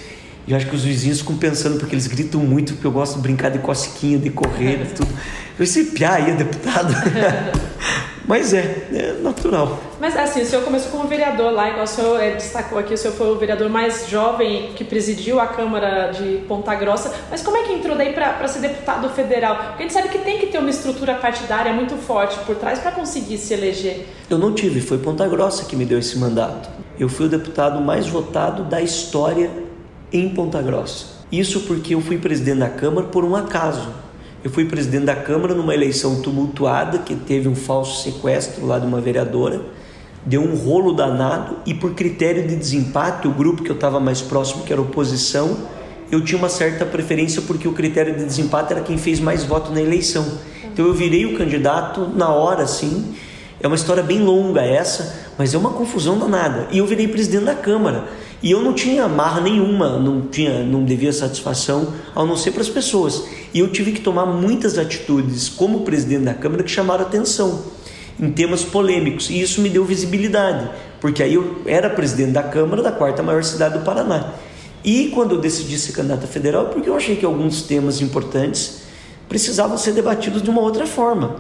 e 0.47 0.51
eu 0.51 0.57
acho 0.57 0.67
que 0.67 0.75
os 0.75 0.83
vizinhos 0.83 1.21
ficam 1.21 1.37
pensando, 1.37 1.79
porque 1.79 1.95
eles 1.95 2.07
gritam 2.07 2.41
muito, 2.41 2.73
porque 2.73 2.87
eu 2.87 2.91
gosto 2.91 3.17
de 3.17 3.21
brincar 3.21 3.51
de 3.51 3.59
cosquinha, 3.59 4.19
de 4.19 4.31
correr, 4.31 4.87
de 4.87 4.95
tudo. 4.95 5.11
Eu 5.59 5.63
esse 5.63 5.85
piá 5.85 6.15
aí 6.15 6.31
é 6.31 6.35
deputado. 6.35 6.95
Mas 8.27 8.55
é, 8.55 8.89
é 8.93 9.13
natural. 9.21 9.79
Mas 10.01 10.17
assim, 10.17 10.43
o 10.43 10.47
senhor 10.47 10.65
começou 10.65 10.91
como 10.91 11.09
vereador 11.09 11.53
lá, 11.53 11.71
igual 11.71 11.85
o 11.85 11.87
senhor 11.87 12.21
é, 12.21 12.35
destacou 12.35 12.79
aqui, 12.79 12.95
o 12.95 12.99
senhor 12.99 13.15
foi 13.15 13.31
o 13.31 13.37
vereador 13.37 13.69
mais 13.69 14.09
jovem 14.09 14.73
que 14.75 14.85
presidiu 14.85 15.41
a 15.41 15.47
Câmara 15.47 16.11
de 16.13 16.39
Ponta 16.49 16.75
Grossa. 16.75 17.13
Mas 17.31 17.43
como 17.43 17.57
é 17.57 17.63
que 17.63 17.73
entrou 17.73 17.97
daí 17.97 18.13
para 18.13 18.47
ser 18.49 18.61
deputado 18.61 19.09
federal? 19.11 19.57
Porque 19.57 19.83
a 19.83 19.87
gente 19.87 19.93
sabe 19.93 20.09
que 20.09 20.19
tem 20.19 20.39
que 20.39 20.47
ter 20.47 20.59
uma 20.59 20.71
estrutura 20.71 21.15
partidária 21.15 21.73
muito 21.73 21.97
forte 21.97 22.39
por 22.41 22.57
trás 22.57 22.79
para 22.79 22.93
conseguir 22.93 23.39
se 23.39 23.53
eleger. 23.55 24.07
Eu 24.31 24.39
não 24.39 24.53
tive, 24.53 24.81
foi 24.81 24.99
Ponta 24.99 25.27
Grossa 25.27 25.65
que 25.65 25.77
me 25.77 25.85
deu 25.85 25.99
esse 25.99 26.19
mandato. 26.19 26.69
Eu 26.99 27.09
fui 27.09 27.27
o 27.27 27.29
deputado 27.29 27.81
mais 27.81 28.07
votado 28.07 28.65
da 28.65 28.81
história 28.81 29.51
em 30.13 30.29
Ponta 30.29 30.61
Grossa. 30.63 31.07
Isso 31.31 31.61
porque 31.61 31.95
eu 31.95 32.01
fui 32.01 32.19
presidente 32.19 32.59
da 32.59 32.69
Câmara 32.69 33.07
por 33.09 33.25
um 33.25 33.35
acaso. 33.35 33.89
Eu 34.45 34.51
fui 34.51 34.65
presidente 34.65 35.05
da 35.05 35.15
Câmara 35.15 35.55
numa 35.55 35.73
eleição 35.73 36.21
tumultuada 36.21 36.99
que 36.99 37.15
teve 37.15 37.49
um 37.49 37.55
falso 37.55 38.03
sequestro 38.03 38.67
lá 38.67 38.77
de 38.77 38.85
uma 38.85 39.01
vereadora, 39.01 39.61
deu 40.27 40.43
um 40.43 40.57
rolo 40.57 40.93
danado 40.93 41.59
e 41.65 41.73
por 41.73 41.95
critério 41.95 42.49
de 42.49 42.57
desempate, 42.57 43.29
o 43.29 43.31
grupo 43.31 43.63
que 43.63 43.71
eu 43.71 43.77
estava 43.77 44.01
mais 44.01 44.21
próximo, 44.21 44.65
que 44.65 44.73
era 44.73 44.83
oposição, 44.83 45.57
eu 46.11 46.25
tinha 46.25 46.37
uma 46.37 46.49
certa 46.49 46.85
preferência 46.85 47.41
porque 47.43 47.69
o 47.69 47.73
critério 47.73 48.17
de 48.17 48.25
desempate 48.25 48.73
era 48.73 48.83
quem 48.83 48.99
fez 48.99 49.21
mais 49.21 49.45
voto 49.45 49.71
na 49.71 49.81
eleição. 49.81 50.27
Então 50.65 50.87
eu 50.87 50.93
virei 50.93 51.25
o 51.25 51.39
candidato 51.39 52.11
na 52.13 52.29
hora, 52.29 52.65
assim. 52.65 53.15
É 53.61 53.67
uma 53.69 53.77
história 53.77 54.03
bem 54.03 54.21
longa 54.21 54.61
essa, 54.61 55.31
mas 55.39 55.55
é 55.55 55.59
uma 55.59 55.71
confusão 55.71 56.19
danada. 56.19 56.67
E 56.73 56.79
eu 56.79 56.87
virei 56.87 57.07
presidente 57.07 57.45
da 57.45 57.55
Câmara. 57.55 58.09
E 58.43 58.51
eu 58.51 58.61
não 58.61 58.73
tinha 58.73 59.07
marra 59.09 59.41
nenhuma, 59.41 59.99
não 59.99 60.23
tinha, 60.23 60.65
não 60.65 60.85
devia 60.85 61.13
satisfação, 61.13 61.95
ao 62.13 62.27
não 62.27 62.37
ser 62.37 62.51
para 62.51 62.63
as 62.63 62.69
pessoas. 62.69 63.25
E 63.55 63.61
eu 63.61 63.69
tive 63.71 63.93
que 63.93 64.01
tomar 64.01 64.27
muitas 64.27 64.79
atitudes 64.79 65.49
como 65.49 65.83
presidente 65.83 66.25
da 66.25 66.35
Câmara 66.35 66.65
que 66.65 66.71
chamaram 66.71 67.03
atenção 67.03 67.63
em 68.19 68.33
temas 68.33 68.65
polêmicos. 68.65 69.31
E 69.31 69.41
isso 69.41 69.61
me 69.61 69.69
deu 69.69 69.85
visibilidade, 69.85 70.69
porque 71.01 71.23
aí 71.23 71.35
eu 71.35 71.63
era 71.67 71.89
presidente 71.89 72.33
da 72.33 72.43
Câmara 72.43 72.83
da 72.83 72.91
quarta 72.91 73.23
maior 73.23 73.45
cidade 73.45 73.79
do 73.79 73.85
Paraná. 73.85 74.33
E 74.85 75.11
quando 75.15 75.37
eu 75.37 75.41
decidi 75.41 75.79
ser 75.79 75.93
candidato 75.93 76.25
a 76.25 76.27
federal, 76.27 76.67
porque 76.67 76.89
eu 76.89 76.97
achei 76.97 77.15
que 77.15 77.25
alguns 77.25 77.63
temas 77.63 78.01
importantes 78.01 78.83
precisavam 79.29 79.79
ser 79.79 79.93
debatidos 79.93 80.43
de 80.43 80.51
uma 80.51 80.61
outra 80.61 80.85
forma. 80.85 81.37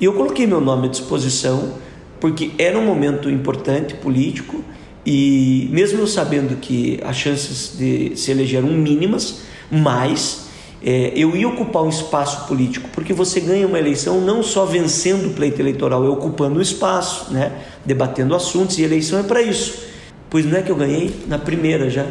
E 0.00 0.04
eu 0.04 0.12
coloquei 0.14 0.44
meu 0.44 0.60
nome 0.60 0.88
à 0.88 0.90
disposição, 0.90 1.74
porque 2.18 2.50
era 2.58 2.76
um 2.76 2.84
momento 2.84 3.30
importante 3.30 3.94
político 3.94 4.64
E 5.04 5.68
mesmo 5.72 6.06
sabendo 6.06 6.56
que 6.60 7.00
as 7.02 7.16
chances 7.16 7.76
de 7.76 8.12
se 8.16 8.30
eleger 8.30 8.62
eram 8.62 8.72
mínimas, 8.72 9.40
mas 9.70 10.46
é, 10.84 11.12
eu 11.14 11.36
ia 11.36 11.48
ocupar 11.48 11.82
um 11.82 11.88
espaço 11.88 12.46
político, 12.46 12.88
porque 12.92 13.12
você 13.12 13.40
ganha 13.40 13.66
uma 13.66 13.78
eleição 13.78 14.20
não 14.20 14.42
só 14.42 14.64
vencendo 14.64 15.28
o 15.28 15.30
pleito 15.30 15.60
eleitoral, 15.60 16.04
é 16.04 16.08
ocupando 16.08 16.58
o 16.58 16.62
espaço, 16.62 17.32
né? 17.32 17.52
debatendo 17.84 18.34
assuntos, 18.34 18.78
e 18.78 18.82
eleição 18.82 19.18
é 19.18 19.22
para 19.22 19.42
isso. 19.42 19.86
Pois 20.30 20.44
não 20.44 20.56
é 20.56 20.62
que 20.62 20.70
eu 20.70 20.76
ganhei 20.76 21.14
na 21.26 21.38
primeira 21.38 21.90
já. 21.90 22.06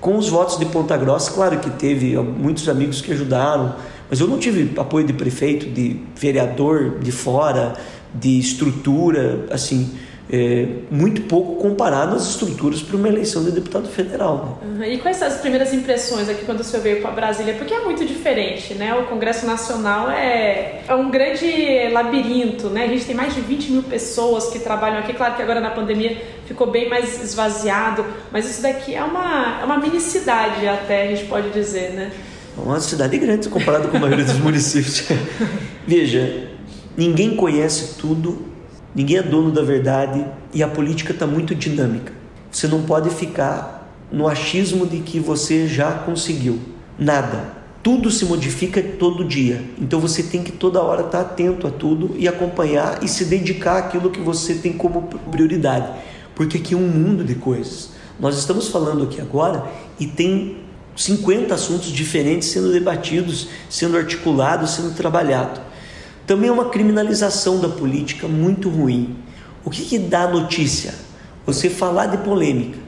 Com 0.00 0.16
os 0.16 0.28
votos 0.28 0.58
de 0.58 0.66
Ponta 0.66 0.96
Grossa, 0.96 1.30
claro 1.30 1.58
que 1.58 1.70
teve 1.70 2.16
muitos 2.16 2.68
amigos 2.68 3.00
que 3.00 3.12
ajudaram, 3.12 3.76
mas 4.10 4.20
eu 4.20 4.26
não 4.26 4.38
tive 4.38 4.78
apoio 4.78 5.06
de 5.06 5.12
prefeito, 5.12 5.66
de 5.66 5.96
vereador 6.16 6.98
de 7.00 7.12
fora, 7.12 7.74
de 8.12 8.38
estrutura, 8.38 9.46
assim 9.50 9.90
é, 10.32 10.66
muito 10.90 11.22
pouco 11.22 11.56
comparado 11.56 12.16
às 12.16 12.26
estruturas 12.26 12.80
para 12.80 12.96
uma 12.96 13.06
eleição 13.06 13.44
de 13.44 13.50
deputado 13.50 13.86
federal. 13.86 14.58
Né? 14.62 14.86
Uhum. 14.86 14.92
E 14.94 14.98
quais 14.98 15.18
são 15.18 15.28
as 15.28 15.36
primeiras 15.36 15.74
impressões 15.74 16.26
aqui 16.26 16.46
quando 16.46 16.60
o 16.60 16.64
senhor 16.64 16.82
veio 16.82 17.02
para 17.02 17.10
Brasília? 17.10 17.52
Porque 17.52 17.74
é 17.74 17.80
muito 17.80 18.02
diferente, 18.06 18.72
né? 18.72 18.94
O 18.94 19.04
Congresso 19.04 19.44
Nacional 19.44 20.10
é, 20.10 20.80
é 20.88 20.94
um 20.94 21.10
grande 21.10 21.90
labirinto, 21.92 22.70
né? 22.70 22.84
A 22.84 22.88
gente 22.88 23.04
tem 23.04 23.14
mais 23.14 23.34
de 23.34 23.42
20 23.42 23.72
mil 23.72 23.82
pessoas 23.82 24.48
que 24.48 24.58
trabalham 24.58 25.00
aqui. 25.00 25.12
Claro 25.12 25.36
que 25.36 25.42
agora 25.42 25.60
na 25.60 25.70
pandemia 25.70 26.16
ficou 26.46 26.70
bem 26.70 26.88
mais 26.88 27.22
esvaziado, 27.22 28.02
mas 28.30 28.48
isso 28.48 28.62
daqui 28.62 28.94
é 28.94 29.04
uma, 29.04 29.60
é 29.60 29.64
uma 29.66 29.76
mini 29.76 30.00
cidade 30.00 30.66
até, 30.66 31.08
a 31.08 31.08
gente 31.08 31.26
pode 31.26 31.50
dizer, 31.50 31.90
né? 31.90 32.10
É 32.56 32.60
uma 32.60 32.80
cidade 32.80 33.18
grande 33.18 33.50
comparado 33.50 33.88
com 33.88 33.98
a 33.98 34.00
maioria 34.00 34.24
dos 34.24 34.38
municípios. 34.40 35.04
Veja, 35.86 36.48
ninguém 36.96 37.36
conhece 37.36 37.98
tudo 37.98 38.51
Ninguém 38.94 39.16
é 39.16 39.22
dono 39.22 39.50
da 39.50 39.62
verdade 39.62 40.24
e 40.52 40.62
a 40.62 40.68
política 40.68 41.12
está 41.12 41.26
muito 41.26 41.54
dinâmica. 41.54 42.12
Você 42.50 42.68
não 42.68 42.82
pode 42.82 43.08
ficar 43.10 43.90
no 44.12 44.28
achismo 44.28 44.86
de 44.86 44.98
que 44.98 45.18
você 45.18 45.66
já 45.66 45.92
conseguiu. 45.92 46.60
Nada. 46.98 47.62
Tudo 47.82 48.10
se 48.10 48.26
modifica 48.26 48.82
todo 48.82 49.24
dia. 49.24 49.62
Então 49.80 49.98
você 49.98 50.22
tem 50.22 50.42
que 50.42 50.52
toda 50.52 50.82
hora 50.82 51.06
estar 51.06 51.24
tá 51.24 51.30
atento 51.32 51.66
a 51.66 51.70
tudo 51.70 52.14
e 52.16 52.28
acompanhar 52.28 53.02
e 53.02 53.08
se 53.08 53.24
dedicar 53.24 53.78
àquilo 53.78 54.10
que 54.10 54.20
você 54.20 54.54
tem 54.56 54.74
como 54.74 55.08
prioridade. 55.30 55.88
Porque 56.34 56.58
aqui 56.58 56.74
é 56.74 56.76
um 56.76 56.86
mundo 56.86 57.24
de 57.24 57.34
coisas. 57.34 57.90
Nós 58.20 58.36
estamos 58.36 58.68
falando 58.68 59.04
aqui 59.04 59.20
agora 59.20 59.64
e 59.98 60.06
tem 60.06 60.58
50 60.94 61.54
assuntos 61.54 61.90
diferentes 61.90 62.48
sendo 62.48 62.70
debatidos, 62.70 63.48
sendo 63.70 63.96
articulados, 63.96 64.72
sendo 64.72 64.94
trabalhados. 64.94 65.61
Também 66.32 66.48
é 66.48 66.52
uma 66.52 66.70
criminalização 66.70 67.60
da 67.60 67.68
política 67.68 68.26
muito 68.26 68.70
ruim. 68.70 69.16
O 69.62 69.68
que, 69.68 69.84
que 69.84 69.98
dá 69.98 70.26
notícia? 70.26 70.94
Você 71.44 71.68
falar 71.68 72.06
de 72.06 72.16
polêmica 72.24 72.78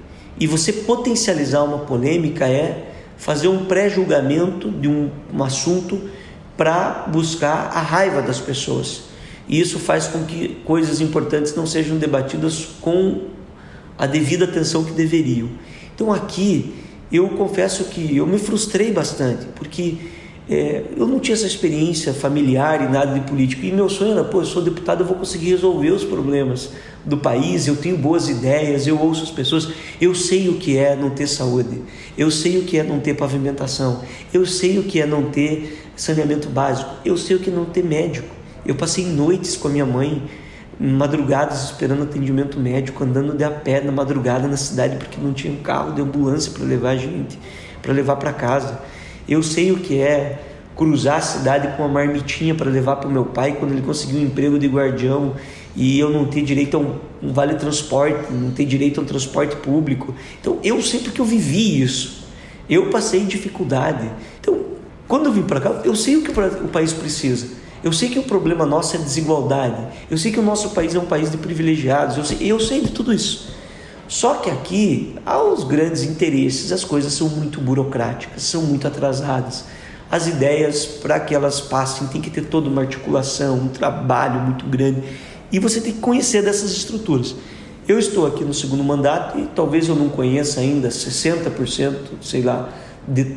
e 0.41 0.47
você 0.47 0.73
potencializar 0.73 1.63
uma 1.63 1.81
polêmica 1.81 2.49
é 2.49 2.91
fazer 3.19 3.49
um 3.49 3.67
pré-julgamento 3.67 4.71
de 4.71 4.89
um, 4.89 5.11
um 5.31 5.45
assunto 5.45 6.01
para 6.57 7.07
buscar 7.13 7.71
a 7.75 7.83
raiva 7.83 8.23
das 8.23 8.41
pessoas. 8.41 9.03
E 9.47 9.61
isso 9.61 9.79
faz 9.79 10.07
com 10.07 10.25
que 10.25 10.63
coisas 10.65 11.03
importantes 11.03 11.55
não 11.55 11.67
sejam 11.67 11.99
debatidas 11.99 12.67
com 12.81 13.25
a 13.99 14.07
devida 14.07 14.47
atenção 14.47 14.85
que 14.85 14.93
deveriam. 14.93 15.51
Então 15.95 16.11
aqui 16.11 16.75
eu 17.13 17.29
confesso 17.29 17.85
que 17.85 18.17
eu 18.17 18.27
me 18.27 18.39
frustrei 18.39 18.91
bastante, 18.91 19.45
porque 19.55 19.99
é, 20.49 20.83
eu 20.97 21.07
não 21.07 21.19
tinha 21.19 21.35
essa 21.35 21.47
experiência 21.47 22.13
familiar 22.13 22.83
e 22.83 22.93
nada 22.93 23.19
de 23.19 23.21
político. 23.21 23.65
E 23.65 23.73
meu 23.73 23.89
sonho 23.89 24.13
era, 24.13 24.25
pô, 24.25 24.41
eu 24.41 24.45
sou 24.45 24.63
deputado, 24.63 25.01
eu 25.01 25.07
vou 25.07 25.17
conseguir 25.17 25.51
resolver 25.51 25.91
os 25.91 26.05
problemas 26.05 26.71
do 27.05 27.17
país, 27.17 27.67
eu 27.67 27.77
tenho 27.77 27.97
boas 27.97 28.29
ideias, 28.29 28.87
eu 28.87 28.99
ouço 28.99 29.23
as 29.23 29.31
pessoas, 29.31 29.69
eu 30.01 30.15
sei 30.15 30.49
o 30.49 30.55
que 30.55 30.77
é 30.77 30.97
não 30.97 31.11
ter 31.11 31.27
saúde, 31.27 31.83
eu 32.17 32.31
sei 32.31 32.59
o 32.59 32.65
que 32.65 32.79
é 32.79 32.83
não 32.83 32.99
ter 32.99 33.15
pavimentação, 33.15 34.03
eu 34.33 34.47
sei 34.47 34.79
o 34.79 34.85
que 34.85 35.01
é 35.01 35.07
não 35.07 35.31
ter 35.31 35.91
saneamento 35.97 36.49
básico, 36.49 36.91
eu 37.05 37.17
sei 37.17 37.37
o 37.37 37.39
que 37.39 37.51
é 37.51 37.53
não 37.53 37.65
ter 37.65 37.85
médico. 37.85 38.35
Eu 38.65 38.75
passei 38.75 39.05
noites 39.05 39.57
com 39.57 39.69
a 39.69 39.71
minha 39.71 39.85
mãe, 39.85 40.23
madrugadas 40.81 41.65
esperando 41.65 42.03
atendimento 42.03 42.59
médico, 42.59 43.05
andando 43.05 43.35
de 43.35 43.45
a 43.45 43.51
pé 43.51 43.81
na 43.81 43.93
madrugada 43.93 44.49
na 44.49 44.57
cidade 44.57 44.97
porque 44.97 45.21
não 45.21 45.33
tinha 45.33 45.53
um 45.53 45.63
carro 45.63 45.93
de 45.93 46.01
ambulância 46.01 46.51
para 46.53 46.65
levar 46.65 46.91
a 46.91 46.97
gente, 46.97 47.39
para 47.83 47.93
levar 47.93 48.17
para 48.17 48.33
casa. 48.33 48.81
Eu 49.29 49.43
sei 49.43 49.73
o 49.73 49.79
que 49.79 49.99
é 49.99 50.43
cruzar 50.77 51.19
a 51.19 51.21
cidade 51.21 51.77
com 51.77 51.85
uma 51.85 51.89
marmitinha 51.89 52.55
para 52.55 52.71
levar 52.71 52.97
para 52.97 53.09
o 53.09 53.13
meu 53.13 53.25
pai 53.25 53.57
quando 53.59 53.73
ele 53.73 53.83
conseguiu 53.83 54.19
um 54.19 54.23
emprego 54.23 54.59
de 54.59 54.67
guardião 54.67 55.35
e 55.77 55.99
eu 55.99 56.11
não 56.11 56.27
ter 56.27 56.43
direito 56.43 56.77
a 56.77 56.81
um, 56.81 56.97
um 57.23 57.33
vale 57.33 57.55
transporte, 57.55 58.33
não 58.33 58.51
ter 58.51 58.65
direito 58.65 59.01
a 59.01 59.03
um 59.03 59.07
transporte 59.07 59.57
público. 59.57 60.15
Então 60.41 60.59
eu 60.63 60.81
sempre 60.83 61.13
que 61.13 61.21
eu 61.21 61.25
vivi 61.25 61.81
isso, 61.81 62.27
eu 62.69 62.91
passei 62.91 63.21
dificuldade. 63.21 64.11
Então 64.41 64.61
quando 65.07 65.27
eu 65.27 65.33
vim 65.33 65.43
para 65.43 65.61
cá, 65.61 65.83
eu 65.85 65.95
sei 65.95 66.17
o 66.17 66.23
que 66.23 66.31
o 66.31 66.69
país 66.69 66.93
precisa. 66.93 67.65
Eu 67.83 67.93
sei 67.93 68.09
que 68.09 68.19
o 68.19 68.23
problema 68.23 68.65
nosso 68.65 68.97
é 68.97 68.99
desigualdade. 68.99 69.87
Eu 70.11 70.17
sei 70.17 70.33
que 70.33 70.41
o 70.41 70.43
nosso 70.43 70.71
país 70.71 70.95
é 70.95 70.99
um 70.99 71.05
país 71.05 71.31
de 71.31 71.37
privilegiados. 71.37 72.17
Eu 72.17 72.25
sei, 72.25 72.39
eu 72.41 72.59
sei 72.59 72.81
de 72.81 72.89
tudo 72.89 73.13
isso. 73.13 73.54
Só 74.07 74.35
que 74.35 74.51
aqui, 74.51 75.15
aos 75.25 75.65
grandes 75.65 76.03
interesses, 76.03 76.71
as 76.73 76.85
coisas 76.85 77.13
são 77.13 77.29
muito 77.29 77.61
burocráticas, 77.61 78.43
são 78.43 78.63
muito 78.63 78.87
atrasadas. 78.87 79.65
As 80.11 80.27
ideias, 80.27 80.85
para 80.85 81.19
que 81.19 81.35
elas 81.35 81.61
passem, 81.61 82.07
tem 82.09 82.21
que 82.21 82.31
ter 82.31 82.43
toda 82.43 82.69
uma 82.69 82.83
articulação, 82.83 83.57
um 83.57 83.69
trabalho 83.69 84.41
muito 84.41 84.67
grande. 84.67 85.03
E 85.51 85.59
você 85.59 85.81
tem 85.81 85.93
que 85.93 86.01
conhecer 86.01 86.43
dessas 86.43 86.71
estruturas. 86.73 87.35
Eu 87.87 87.99
estou 87.99 88.27
aqui 88.27 88.45
no 88.45 88.55
segundo 88.55 88.83
mandato 88.83 89.39
e 89.39 89.47
talvez 89.55 89.89
eu 89.89 89.95
não 89.95 90.09
conheça 90.09 90.61
ainda 90.61 90.89
60%, 90.89 91.97
sei 92.21 92.43
lá, 92.43 92.69
de 93.07 93.37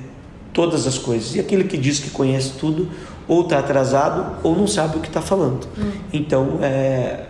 todas 0.53 0.87
as 0.87 0.97
coisas. 0.97 1.35
E 1.35 1.39
aquele 1.39 1.65
que 1.65 1.77
diz 1.77 1.99
que 1.99 2.09
conhece 2.09 2.53
tudo, 2.59 2.89
ou 3.27 3.41
está 3.41 3.59
atrasado, 3.59 4.37
ou 4.43 4.55
não 4.55 4.65
sabe 4.65 4.97
o 4.97 5.01
que 5.01 5.07
está 5.07 5.21
falando. 5.21 5.67
Hum. 5.77 5.91
Então, 6.13 6.59
é, 6.61 7.25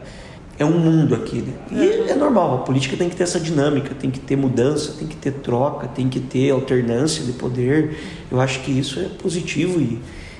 é 0.59 0.65
um 0.65 0.79
mundo 0.79 1.15
aqui. 1.15 1.41
Né? 1.41 1.53
E 1.71 2.09
é 2.09 2.15
normal, 2.15 2.55
a 2.55 2.57
política 2.59 2.97
tem 2.97 3.09
que 3.09 3.15
ter 3.15 3.23
essa 3.23 3.39
dinâmica, 3.39 3.93
tem 3.93 4.09
que 4.09 4.19
ter 4.19 4.35
mudança, 4.35 4.93
tem 4.97 5.07
que 5.07 5.15
ter 5.15 5.31
troca, 5.33 5.87
tem 5.87 6.09
que 6.09 6.19
ter 6.19 6.51
alternância 6.51 7.23
de 7.23 7.33
poder. 7.33 7.97
Eu 8.31 8.39
acho 8.39 8.61
que 8.61 8.71
isso 8.71 8.99
é 8.99 9.03
positivo 9.03 9.79
e 9.79 9.99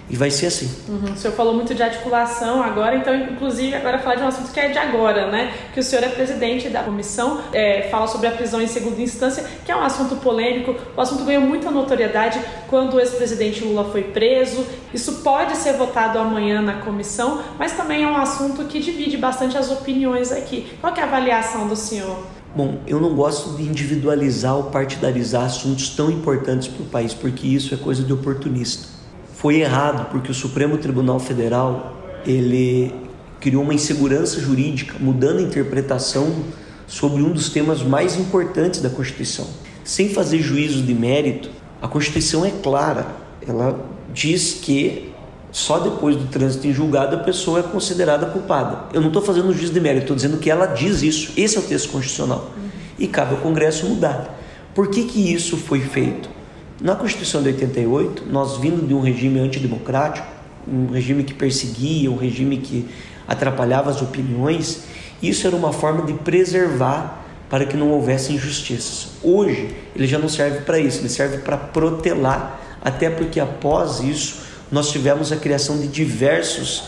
e 0.09 0.15
vai 0.15 0.31
ser 0.31 0.47
assim. 0.47 0.69
Uhum. 0.87 1.13
O 1.13 1.17
senhor 1.17 1.33
falou 1.33 1.53
muito 1.53 1.75
de 1.75 1.83
articulação 1.83 2.63
agora, 2.63 2.95
então, 2.95 3.13
inclusive, 3.13 3.75
agora 3.75 3.99
falar 3.99 4.15
de 4.15 4.23
um 4.23 4.27
assunto 4.27 4.51
que 4.51 4.59
é 4.59 4.69
de 4.69 4.77
agora, 4.77 5.29
né? 5.29 5.53
Que 5.73 5.79
o 5.79 5.83
senhor 5.83 6.03
é 6.03 6.09
presidente 6.09 6.69
da 6.69 6.83
comissão, 6.83 7.41
é, 7.51 7.87
fala 7.91 8.07
sobre 8.07 8.27
a 8.27 8.31
prisão 8.31 8.61
em 8.61 8.67
segunda 8.67 9.01
instância, 9.01 9.43
que 9.65 9.71
é 9.71 9.75
um 9.75 9.81
assunto 9.81 10.15
polêmico. 10.17 10.75
O 10.95 11.01
assunto 11.01 11.25
ganhou 11.25 11.41
muita 11.41 11.69
notoriedade 11.69 12.39
quando 12.69 12.95
o 12.95 12.99
ex-presidente 12.99 13.63
Lula 13.63 13.85
foi 13.85 14.03
preso. 14.03 14.65
Isso 14.93 15.15
pode 15.23 15.57
ser 15.57 15.73
votado 15.73 16.17
amanhã 16.17 16.61
na 16.61 16.75
comissão, 16.75 17.41
mas 17.59 17.73
também 17.73 18.03
é 18.03 18.07
um 18.07 18.17
assunto 18.17 18.63
que 18.65 18.79
divide 18.79 19.17
bastante 19.17 19.57
as 19.57 19.69
opiniões 19.69 20.31
aqui. 20.31 20.67
Qual 20.79 20.93
é 20.95 21.01
a 21.01 21.03
avaliação 21.03 21.67
do 21.67 21.75
senhor? 21.75 22.17
Bom, 22.55 22.79
eu 22.87 22.99
não 22.99 23.13
gosto 23.13 23.55
de 23.57 23.63
individualizar 23.63 24.55
ou 24.55 24.63
partidarizar 24.63 25.43
assuntos 25.43 25.89
tão 25.89 26.09
importantes 26.09 26.67
para 26.67 26.81
o 26.81 26.85
país, 26.85 27.13
porque 27.13 27.45
isso 27.45 27.73
é 27.73 27.77
coisa 27.77 28.03
de 28.03 28.11
oportunista 28.11 28.96
foi 29.37 29.61
errado 29.61 30.09
porque 30.09 30.31
o 30.31 30.33
Supremo 30.33 30.77
Tribunal 30.77 31.19
Federal 31.19 31.95
ele 32.25 32.93
criou 33.39 33.63
uma 33.63 33.73
insegurança 33.73 34.39
jurídica, 34.39 34.95
mudando 34.99 35.39
a 35.39 35.41
interpretação 35.43 36.43
sobre 36.87 37.21
um 37.21 37.31
dos 37.31 37.49
temas 37.49 37.83
mais 37.83 38.17
importantes 38.17 38.81
da 38.81 38.89
Constituição. 38.89 39.47
Sem 39.83 40.09
fazer 40.09 40.39
juízo 40.39 40.81
de 40.81 40.93
mérito, 40.93 41.49
a 41.81 41.87
Constituição 41.87 42.43
é 42.43 42.49
clara. 42.49 43.05
Ela 43.47 43.79
diz 44.11 44.55
que 44.55 45.13
só 45.51 45.79
depois 45.79 46.15
do 46.15 46.25
trânsito 46.25 46.67
em 46.67 46.73
julgado 46.73 47.15
a 47.15 47.19
pessoa 47.19 47.59
é 47.59 47.63
considerada 47.63 48.25
culpada. 48.25 48.85
Eu 48.91 49.01
não 49.01 49.09
estou 49.09 49.21
fazendo 49.21 49.53
juízo 49.53 49.71
de 49.71 49.79
mérito, 49.79 50.01
estou 50.01 50.15
dizendo 50.15 50.37
que 50.37 50.49
ela 50.49 50.65
diz 50.65 51.03
isso. 51.03 51.31
Esse 51.37 51.57
é 51.57 51.59
o 51.59 51.63
texto 51.63 51.91
constitucional. 51.91 52.49
E 52.97 53.07
cabe 53.07 53.35
ao 53.35 53.41
Congresso 53.41 53.85
mudar. 53.85 54.35
Por 54.73 54.89
que, 54.89 55.03
que 55.03 55.31
isso 55.31 55.57
foi 55.57 55.79
feito? 55.79 56.36
Na 56.79 56.95
Constituição 56.95 57.41
de 57.41 57.49
88, 57.49 58.25
nós 58.29 58.57
vindo 58.57 58.85
de 58.85 58.93
um 58.93 59.01
regime 59.01 59.39
antidemocrático, 59.39 60.27
um 60.67 60.91
regime 60.91 61.23
que 61.23 61.33
perseguia, 61.33 62.11
um 62.11 62.17
regime 62.17 62.57
que 62.57 62.87
atrapalhava 63.27 63.89
as 63.89 63.99
opiniões, 63.99 64.83
isso 65.21 65.47
era 65.47 65.55
uma 65.55 65.73
forma 65.73 66.05
de 66.05 66.13
preservar 66.13 67.25
para 67.49 67.65
que 67.65 67.75
não 67.75 67.89
houvesse 67.89 68.31
injustiças. 68.31 69.07
Hoje, 69.23 69.75
ele 69.95 70.05
já 70.05 70.19
não 70.19 70.29
serve 70.29 70.61
para 70.61 70.77
isso, 70.77 70.99
ele 70.99 71.09
serve 71.09 71.39
para 71.39 71.57
protelar, 71.57 72.59
até 72.79 73.09
porque 73.09 73.39
após 73.39 73.99
isso 74.01 74.41
nós 74.71 74.91
tivemos 74.91 75.31
a 75.31 75.37
criação 75.37 75.79
de 75.79 75.87
diversos 75.87 76.83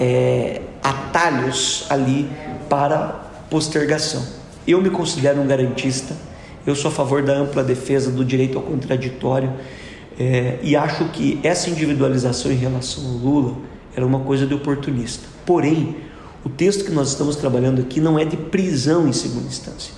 é, 0.00 0.62
atalhos 0.82 1.84
ali 1.90 2.30
para 2.68 3.20
postergação. 3.50 4.24
Eu 4.66 4.80
me 4.80 4.88
considero 4.88 5.40
um 5.42 5.46
garantista 5.46 6.14
eu 6.66 6.74
sou 6.74 6.90
a 6.90 6.94
favor 6.94 7.22
da 7.22 7.34
ampla 7.34 7.62
defesa 7.62 8.10
do 8.10 8.24
direito 8.24 8.58
ao 8.58 8.64
contraditório 8.64 9.52
é, 10.18 10.58
e 10.62 10.76
acho 10.76 11.06
que 11.10 11.40
essa 11.42 11.68
individualização 11.68 12.50
em 12.50 12.56
relação 12.56 13.04
ao 13.04 13.12
Lula 13.12 13.56
era 13.96 14.06
uma 14.06 14.20
coisa 14.20 14.46
de 14.46 14.54
oportunista. 14.54 15.26
Porém, 15.44 15.96
o 16.44 16.48
texto 16.48 16.84
que 16.84 16.90
nós 16.90 17.08
estamos 17.08 17.36
trabalhando 17.36 17.80
aqui 17.80 18.00
não 18.00 18.18
é 18.18 18.24
de 18.24 18.36
prisão 18.36 19.08
em 19.08 19.12
segunda 19.12 19.46
instância. 19.46 19.92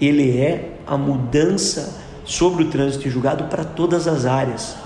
ele 0.00 0.38
é 0.38 0.78
a 0.86 0.96
mudança 0.96 1.98
sobre 2.24 2.64
o 2.64 2.70
trânsito 2.70 3.08
em 3.08 3.10
julgado 3.10 3.44
para 3.44 3.64
todas 3.64 4.06
as 4.06 4.26
áreas. 4.26 4.76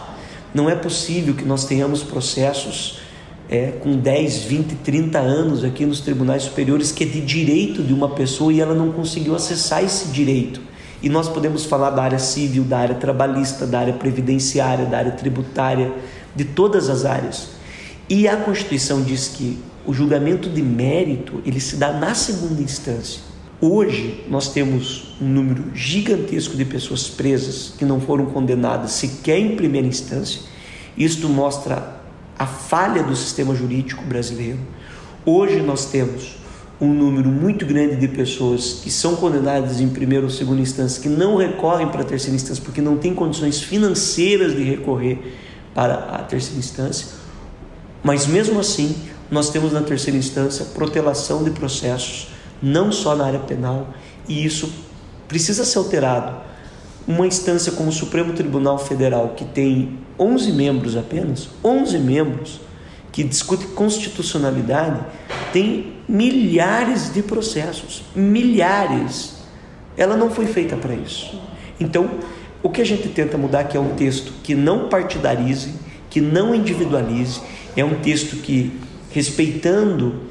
Não 0.54 0.68
é 0.68 0.74
possível 0.74 1.34
que 1.34 1.44
nós 1.44 1.64
tenhamos 1.64 2.02
processos 2.02 3.00
é, 3.48 3.72
com 3.80 3.96
10, 3.96 4.44
20, 4.44 4.74
30 4.76 5.18
anos 5.18 5.64
aqui 5.64 5.84
nos 5.84 6.00
tribunais 6.00 6.44
superiores 6.44 6.92
que 6.92 7.04
é 7.04 7.06
de 7.06 7.20
direito 7.20 7.82
de 7.82 7.92
uma 7.92 8.08
pessoa 8.10 8.52
e 8.52 8.60
ela 8.60 8.74
não 8.74 8.90
conseguiu 8.92 9.34
acessar 9.34 9.84
esse 9.84 10.08
direito. 10.08 10.60
E 11.02 11.08
nós 11.08 11.28
podemos 11.28 11.64
falar 11.64 11.90
da 11.90 12.02
área 12.02 12.18
civil, 12.18 12.62
da 12.62 12.78
área 12.78 12.94
trabalhista, 12.94 13.66
da 13.66 13.80
área 13.80 13.92
previdenciária, 13.92 14.86
da 14.86 14.98
área 14.98 15.12
tributária, 15.12 15.92
de 16.34 16.44
todas 16.44 16.88
as 16.88 17.04
áreas. 17.04 17.48
E 18.08 18.28
a 18.28 18.36
Constituição 18.36 19.02
diz 19.02 19.28
que 19.28 19.58
o 19.84 19.92
julgamento 19.92 20.48
de 20.48 20.62
mérito 20.62 21.42
ele 21.44 21.58
se 21.58 21.76
dá 21.76 21.92
na 21.92 22.14
segunda 22.14 22.62
instância. 22.62 23.20
Hoje 23.60 24.24
nós 24.28 24.52
temos 24.52 25.16
um 25.20 25.26
número 25.26 25.64
gigantesco 25.74 26.56
de 26.56 26.64
pessoas 26.64 27.08
presas 27.08 27.74
que 27.76 27.84
não 27.84 28.00
foram 28.00 28.26
condenadas 28.26 28.92
sequer 28.92 29.38
em 29.38 29.56
primeira 29.56 29.86
instância. 29.86 30.40
Isto 30.96 31.28
mostra 31.28 32.00
a 32.38 32.46
falha 32.46 33.02
do 33.02 33.14
sistema 33.14 33.54
jurídico 33.54 34.04
brasileiro. 34.04 34.58
Hoje 35.24 35.60
nós 35.60 35.86
temos 35.86 36.41
um 36.82 36.92
número 36.92 37.30
muito 37.30 37.64
grande 37.64 37.94
de 37.94 38.08
pessoas 38.08 38.80
que 38.82 38.90
são 38.90 39.14
condenadas 39.14 39.80
em 39.80 39.88
primeira 39.88 40.24
ou 40.24 40.30
segunda 40.30 40.60
instância, 40.60 41.00
que 41.00 41.08
não 41.08 41.36
recorrem 41.36 41.86
para 41.86 42.00
a 42.00 42.04
terceira 42.04 42.34
instância 42.34 42.60
porque 42.60 42.82
não 42.82 42.98
têm 42.98 43.14
condições 43.14 43.62
financeiras 43.62 44.52
de 44.56 44.64
recorrer 44.64 45.36
para 45.72 45.94
a 45.94 46.18
terceira 46.24 46.58
instância. 46.58 47.06
Mas 48.02 48.26
mesmo 48.26 48.58
assim, 48.58 48.96
nós 49.30 49.48
temos 49.48 49.72
na 49.72 49.80
terceira 49.80 50.18
instância 50.18 50.64
protelação 50.74 51.44
de 51.44 51.52
processos, 51.52 52.30
não 52.60 52.90
só 52.90 53.14
na 53.14 53.26
área 53.26 53.38
penal, 53.38 53.94
e 54.28 54.44
isso 54.44 54.68
precisa 55.28 55.64
ser 55.64 55.78
alterado. 55.78 56.34
Uma 57.06 57.28
instância 57.28 57.70
como 57.70 57.90
o 57.90 57.92
Supremo 57.92 58.32
Tribunal 58.32 58.76
Federal, 58.76 59.34
que 59.36 59.44
tem 59.44 60.00
11 60.18 60.50
membros 60.50 60.96
apenas, 60.96 61.48
11 61.62 61.98
membros, 62.00 62.60
que 63.12 63.22
discute 63.22 63.66
constitucionalidade, 63.68 65.00
tem 65.52 65.92
milhares 66.08 67.12
de 67.12 67.22
processos, 67.22 68.02
milhares. 68.16 69.44
Ela 69.96 70.16
não 70.16 70.30
foi 70.30 70.46
feita 70.46 70.76
para 70.76 70.94
isso. 70.94 71.38
Então, 71.78 72.08
o 72.62 72.70
que 72.70 72.80
a 72.80 72.84
gente 72.84 73.08
tenta 73.08 73.36
mudar 73.36 73.60
aqui 73.60 73.76
é 73.76 73.80
um 73.80 73.94
texto 73.94 74.32
que 74.42 74.54
não 74.54 74.88
partidarize, 74.88 75.74
que 76.08 76.20
não 76.20 76.54
individualize, 76.54 77.40
é 77.76 77.84
um 77.84 78.00
texto 78.00 78.36
que, 78.36 78.80
respeitando 79.10 80.22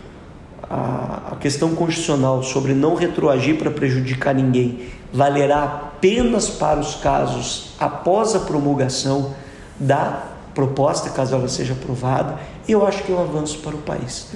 a, 0.64 1.34
a 1.34 1.36
questão 1.36 1.76
constitucional 1.76 2.42
sobre 2.42 2.74
não 2.74 2.96
retroagir 2.96 3.58
para 3.58 3.70
prejudicar 3.70 4.34
ninguém, 4.34 4.88
valerá 5.14 5.64
apenas 5.64 6.50
para 6.50 6.80
os 6.80 6.96
casos 6.96 7.74
após 7.80 8.34
a 8.34 8.40
promulgação 8.40 9.36
da 9.80 10.32
proposta, 10.54 11.10
caso 11.10 11.36
ela 11.36 11.48
seja 11.48 11.74
aprovada, 11.74 12.38
eu 12.68 12.86
acho 12.86 13.04
que 13.04 13.12
é 13.12 13.16
um 13.16 13.22
avanço 13.22 13.60
para 13.60 13.76
o 13.76 13.80
país. 13.80 14.28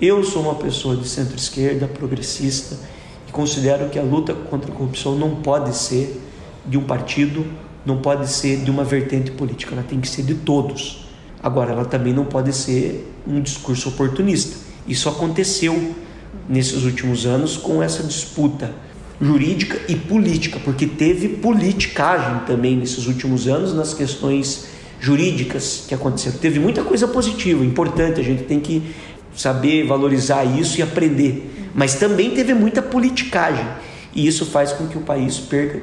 Eu 0.00 0.22
sou 0.24 0.42
uma 0.42 0.54
pessoa 0.54 0.96
de 0.96 1.08
centro-esquerda, 1.08 1.86
progressista, 1.86 2.76
e 3.28 3.32
considero 3.32 3.88
que 3.88 3.98
a 3.98 4.02
luta 4.02 4.34
contra 4.34 4.70
a 4.70 4.74
corrupção 4.74 5.16
não 5.16 5.36
pode 5.36 5.74
ser 5.76 6.20
de 6.66 6.76
um 6.76 6.84
partido, 6.84 7.46
não 7.84 7.98
pode 7.98 8.28
ser 8.28 8.58
de 8.58 8.70
uma 8.70 8.84
vertente 8.84 9.30
política, 9.30 9.74
ela 9.74 9.84
tem 9.84 10.00
que 10.00 10.08
ser 10.08 10.22
de 10.22 10.34
todos. 10.34 11.06
Agora, 11.42 11.72
ela 11.72 11.84
também 11.84 12.12
não 12.12 12.24
pode 12.24 12.52
ser 12.52 13.10
um 13.26 13.40
discurso 13.40 13.88
oportunista. 13.88 14.56
Isso 14.86 15.08
aconteceu 15.08 15.94
nesses 16.48 16.84
últimos 16.84 17.26
anos 17.26 17.56
com 17.56 17.82
essa 17.82 18.02
disputa 18.02 18.72
jurídica 19.20 19.80
e 19.88 19.96
política, 19.96 20.60
porque 20.62 20.86
teve 20.86 21.28
politicagem 21.28 22.40
também 22.46 22.76
nesses 22.76 23.06
últimos 23.06 23.48
anos 23.48 23.72
nas 23.72 23.94
questões 23.94 24.66
jurídicas 25.00 25.84
que 25.86 25.94
aconteceram. 25.94 26.38
Teve 26.38 26.58
muita 26.58 26.82
coisa 26.82 27.06
positiva, 27.06 27.64
importante, 27.64 28.20
a 28.20 28.24
gente 28.24 28.44
tem 28.44 28.60
que 28.60 28.82
saber 29.34 29.86
valorizar 29.86 30.44
isso 30.44 30.78
e 30.78 30.82
aprender. 30.82 31.70
Mas 31.74 31.94
também 31.94 32.30
teve 32.30 32.54
muita 32.54 32.80
politicagem, 32.80 33.66
e 34.14 34.26
isso 34.26 34.46
faz 34.46 34.72
com 34.72 34.86
que 34.86 34.96
o 34.96 35.02
país 35.02 35.38
perca 35.38 35.82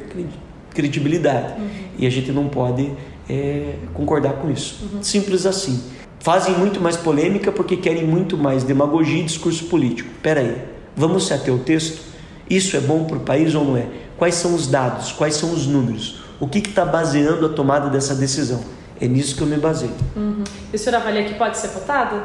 credibilidade. 0.74 1.54
Uhum. 1.60 1.70
E 2.00 2.08
a 2.08 2.10
gente 2.10 2.32
não 2.32 2.48
pode 2.48 2.92
é, 3.30 3.76
concordar 3.94 4.34
com 4.34 4.50
isso. 4.50 4.90
Uhum. 4.92 5.04
Simples 5.04 5.46
assim. 5.46 5.84
Fazem 6.20 6.58
muito 6.58 6.80
mais 6.80 6.98
polêmica 6.98 7.52
porque 7.52 7.78
querem 7.78 8.06
muito 8.06 8.38
mais 8.38 8.64
demagogia 8.64 9.20
e 9.20 9.24
discurso 9.24 9.66
político. 9.66 10.10
Espera 10.10 10.40
aí, 10.40 10.58
vamos 10.96 11.28
se 11.28 11.34
ater 11.34 11.54
ao 11.54 11.60
texto? 11.60 12.02
Isso 12.50 12.76
é 12.76 12.80
bom 12.80 13.04
para 13.04 13.18
o 13.18 13.20
país 13.20 13.54
ou 13.54 13.66
não 13.66 13.78
é? 13.78 13.86
Quais 14.18 14.36
são 14.36 14.56
os 14.56 14.68
dados? 14.68 15.12
Quais 15.12 15.36
são 15.36 15.52
os 15.54 15.68
números? 15.68 16.22
O 16.40 16.48
que 16.48 16.60
está 16.60 16.86
baseando 16.86 17.46
a 17.46 17.50
tomada 17.50 17.90
dessa 17.90 18.16
decisão? 18.16 18.64
É 19.04 19.08
nisso 19.08 19.36
que 19.36 19.42
eu 19.42 19.48
me 19.48 19.58
baseio. 19.58 19.92
Uhum. 20.16 20.46
E 20.72 20.76
o 20.78 20.80
senhor 20.80 20.96
avalia 20.96 21.26
que 21.26 21.34
pode 21.34 21.58
ser 21.58 21.68
votada? 21.68 22.24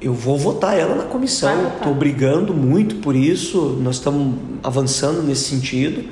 Eu 0.00 0.12
vou 0.12 0.36
votar 0.36 0.76
ela 0.76 0.96
na 0.96 1.04
comissão. 1.04 1.68
Estou 1.76 1.94
brigando 1.94 2.52
muito 2.52 2.96
por 2.96 3.14
isso. 3.14 3.78
Nós 3.80 3.94
estamos 3.94 4.34
avançando 4.60 5.22
nesse 5.22 5.44
sentido. 5.44 6.04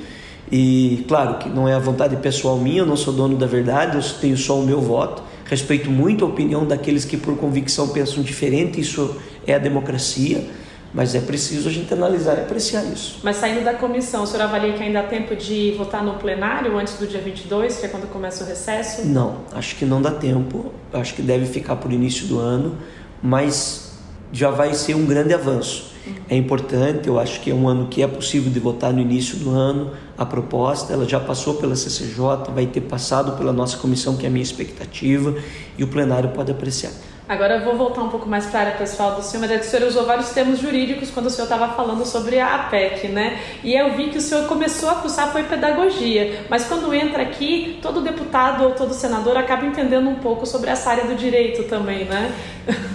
E 0.49 1.03
claro 1.09 1.39
que 1.39 1.49
não 1.49 1.67
é 1.67 1.73
a 1.73 1.79
vontade 1.79 2.15
pessoal 2.15 2.57
minha, 2.57 2.79
eu 2.79 2.85
não 2.85 2.95
sou 2.95 3.13
dono 3.13 3.35
da 3.35 3.45
verdade, 3.45 3.97
eu 3.97 4.03
tenho 4.21 4.37
só 4.37 4.57
o 4.57 4.65
meu 4.65 4.79
voto. 4.79 5.21
Respeito 5.43 5.91
muito 5.91 6.23
a 6.23 6.29
opinião 6.29 6.65
daqueles 6.65 7.03
que 7.03 7.17
por 7.17 7.35
convicção 7.35 7.89
pensam 7.89 8.23
diferente, 8.23 8.79
isso 8.79 9.17
é 9.45 9.55
a 9.55 9.59
democracia, 9.59 10.47
mas 10.95 11.13
é 11.13 11.19
preciso 11.19 11.67
a 11.67 11.71
gente 11.71 11.93
analisar 11.93 12.37
e 12.37 12.41
apreciar 12.41 12.85
isso. 12.85 13.19
Mas 13.21 13.35
saindo 13.35 13.65
da 13.65 13.73
comissão, 13.73 14.23
o 14.23 14.27
senhor 14.27 14.43
avalia 14.43 14.71
que 14.71 14.81
ainda 14.81 15.01
há 15.01 15.03
tempo 15.03 15.35
de 15.35 15.75
votar 15.77 16.01
no 16.01 16.13
plenário 16.13 16.77
antes 16.77 16.93
do 16.97 17.05
dia 17.05 17.19
22, 17.19 17.77
que 17.77 17.85
é 17.85 17.89
quando 17.89 18.09
começa 18.09 18.45
o 18.45 18.47
recesso? 18.47 19.05
Não, 19.05 19.41
acho 19.51 19.75
que 19.75 19.83
não 19.83 20.01
dá 20.01 20.11
tempo, 20.11 20.71
acho 20.93 21.13
que 21.13 21.21
deve 21.21 21.45
ficar 21.45 21.75
por 21.75 21.91
início 21.91 22.25
do 22.27 22.39
ano, 22.39 22.77
mas 23.21 23.91
já 24.31 24.49
vai 24.49 24.73
ser 24.73 24.95
um 24.95 25.05
grande 25.05 25.33
avanço 25.33 25.94
é 26.29 26.35
importante, 26.35 27.07
eu 27.07 27.19
acho 27.19 27.39
que 27.41 27.51
é 27.51 27.53
um 27.53 27.67
ano 27.67 27.87
que 27.87 28.01
é 28.01 28.07
possível 28.07 28.51
de 28.51 28.59
votar 28.59 28.91
no 28.91 28.99
início 28.99 29.37
do 29.37 29.51
ano. 29.51 29.91
A 30.17 30.25
proposta, 30.25 30.93
ela 30.93 31.07
já 31.07 31.19
passou 31.19 31.55
pela 31.55 31.75
CCJ, 31.75 32.51
vai 32.53 32.65
ter 32.65 32.81
passado 32.81 33.37
pela 33.37 33.51
nossa 33.51 33.77
comissão, 33.77 34.15
que 34.17 34.25
é 34.25 34.29
a 34.29 34.31
minha 34.31 34.43
expectativa, 34.43 35.35
e 35.77 35.83
o 35.83 35.87
plenário 35.87 36.29
pode 36.29 36.51
apreciar. 36.51 36.91
Agora 37.27 37.55
eu 37.55 37.65
vou 37.65 37.75
voltar 37.75 38.03
um 38.03 38.09
pouco 38.09 38.29
mais 38.29 38.45
para 38.45 38.59
a 38.59 38.63
área 38.65 38.77
pessoal 38.77 39.15
do 39.15 39.23
senhor, 39.23 39.41
mas 39.41 39.51
é 39.51 39.57
que 39.57 39.65
o 39.65 39.67
senhor 39.67 39.87
usou 39.87 40.05
vários 40.05 40.29
termos 40.29 40.59
jurídicos 40.59 41.09
quando 41.09 41.25
o 41.25 41.29
senhor 41.31 41.45
estava 41.45 41.69
falando 41.69 42.05
sobre 42.05 42.39
a 42.39 42.53
APEC, 42.53 43.07
né? 43.07 43.39
E 43.63 43.73
eu 43.73 43.95
vi 43.95 44.09
que 44.09 44.19
o 44.19 44.21
senhor 44.21 44.47
começou 44.47 44.89
a 44.89 44.95
cursar 44.95 45.31
foi 45.31 45.41
pedagogia, 45.41 46.45
mas 46.51 46.65
quando 46.65 46.93
entra 46.93 47.23
aqui, 47.23 47.79
todo 47.81 48.01
deputado 48.01 48.63
ou 48.63 48.71
todo 48.71 48.93
senador 48.93 49.37
acaba 49.37 49.65
entendendo 49.65 50.07
um 50.07 50.15
pouco 50.15 50.45
sobre 50.45 50.69
essa 50.69 50.91
área 50.91 51.05
do 51.05 51.15
direito 51.15 51.63
também, 51.63 52.05
né? 52.05 52.31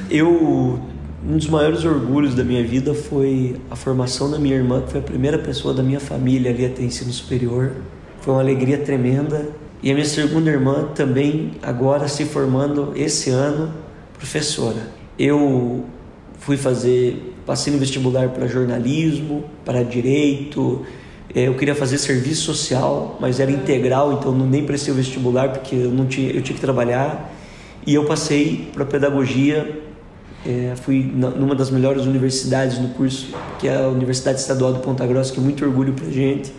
Eu 0.08 0.80
um 1.26 1.36
dos 1.36 1.48
maiores 1.48 1.84
orgulhos 1.84 2.34
da 2.34 2.42
minha 2.42 2.64
vida 2.64 2.94
foi 2.94 3.56
a 3.70 3.76
formação 3.76 4.30
da 4.30 4.38
minha 4.38 4.56
irmã, 4.56 4.80
que 4.80 4.92
foi 4.92 5.00
a 5.00 5.02
primeira 5.02 5.38
pessoa 5.38 5.74
da 5.74 5.82
minha 5.82 6.00
família 6.00 6.50
ali 6.50 6.64
a 6.64 6.70
ter 6.70 6.82
ensino 6.82 7.12
superior. 7.12 7.72
Foi 8.22 8.32
uma 8.32 8.40
alegria 8.40 8.78
tremenda. 8.78 9.48
E 9.82 9.90
a 9.90 9.94
minha 9.94 10.06
segunda 10.06 10.50
irmã 10.50 10.88
também, 10.94 11.52
agora 11.62 12.08
se 12.08 12.24
formando 12.24 12.92
esse 12.96 13.30
ano, 13.30 13.72
professora. 14.14 14.88
Eu 15.18 15.84
fui 16.38 16.56
fazer, 16.56 17.34
passei 17.44 17.72
no 17.72 17.78
vestibular 17.78 18.30
para 18.30 18.46
jornalismo, 18.46 19.44
para 19.64 19.82
direito. 19.82 20.84
Eh, 21.34 21.48
eu 21.48 21.54
queria 21.54 21.74
fazer 21.74 21.98
serviço 21.98 22.42
social, 22.42 23.18
mas 23.20 23.40
era 23.40 23.50
integral, 23.50 24.14
então 24.14 24.32
não 24.32 24.46
nem 24.46 24.64
prestei 24.64 24.92
o 24.92 24.96
vestibular 24.96 25.50
porque 25.50 25.74
eu 25.74 25.90
não 25.90 26.06
tinha, 26.06 26.30
eu 26.30 26.42
tinha 26.42 26.54
que 26.54 26.60
trabalhar. 26.60 27.34
E 27.86 27.94
eu 27.94 28.04
passei 28.04 28.70
para 28.74 28.84
pedagogia 28.84 29.89
é, 30.46 30.72
fui 30.74 31.02
numa 31.02 31.54
das 31.54 31.70
melhores 31.70 32.06
universidades 32.06 32.78
no 32.78 32.88
curso, 32.88 33.28
que 33.58 33.68
é 33.68 33.76
a 33.76 33.88
Universidade 33.88 34.40
Estadual 34.40 34.72
de 34.72 34.80
Ponta 34.80 35.06
Grossa, 35.06 35.32
que 35.32 35.38
é 35.38 35.42
muito 35.42 35.64
orgulho 35.64 35.92
pra 35.92 36.08
gente. 36.10 36.52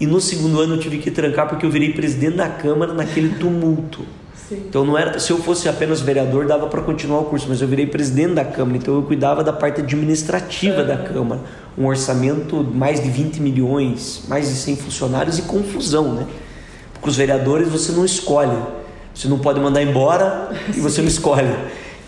E 0.00 0.06
no 0.06 0.20
segundo 0.20 0.60
ano 0.60 0.74
eu 0.74 0.80
tive 0.80 0.98
que 0.98 1.10
trancar 1.10 1.48
porque 1.48 1.64
eu 1.64 1.70
virei 1.70 1.92
presidente 1.92 2.36
da 2.36 2.48
Câmara 2.48 2.92
naquele 2.92 3.34
tumulto. 3.38 4.04
Sim. 4.48 4.64
Então 4.68 4.84
não 4.84 4.98
era, 4.98 5.18
se 5.20 5.30
eu 5.30 5.38
fosse 5.38 5.68
apenas 5.68 6.00
vereador 6.00 6.46
dava 6.46 6.66
para 6.66 6.82
continuar 6.82 7.20
o 7.20 7.24
curso, 7.26 7.46
mas 7.48 7.60
eu 7.62 7.68
virei 7.68 7.86
presidente 7.86 8.34
da 8.34 8.44
Câmara, 8.44 8.78
então 8.78 8.94
eu 8.94 9.02
cuidava 9.02 9.44
da 9.44 9.52
parte 9.52 9.80
administrativa 9.80 10.82
da 10.82 10.96
Câmara, 10.96 11.42
um 11.78 11.86
orçamento 11.86 12.64
mais 12.64 13.00
de 13.00 13.08
20 13.08 13.40
milhões, 13.40 14.22
mais 14.26 14.48
de 14.48 14.54
100 14.54 14.76
funcionários 14.76 15.38
e 15.38 15.42
confusão, 15.42 16.14
né? 16.14 16.26
Porque 16.94 17.08
os 17.08 17.16
vereadores 17.16 17.68
você 17.68 17.92
não 17.92 18.04
escolhe, 18.04 18.58
você 19.14 19.28
não 19.28 19.38
pode 19.38 19.60
mandar 19.60 19.82
embora 19.82 20.50
e 20.74 20.80
você 20.80 21.00
não 21.00 21.08
escolhe. 21.08 21.54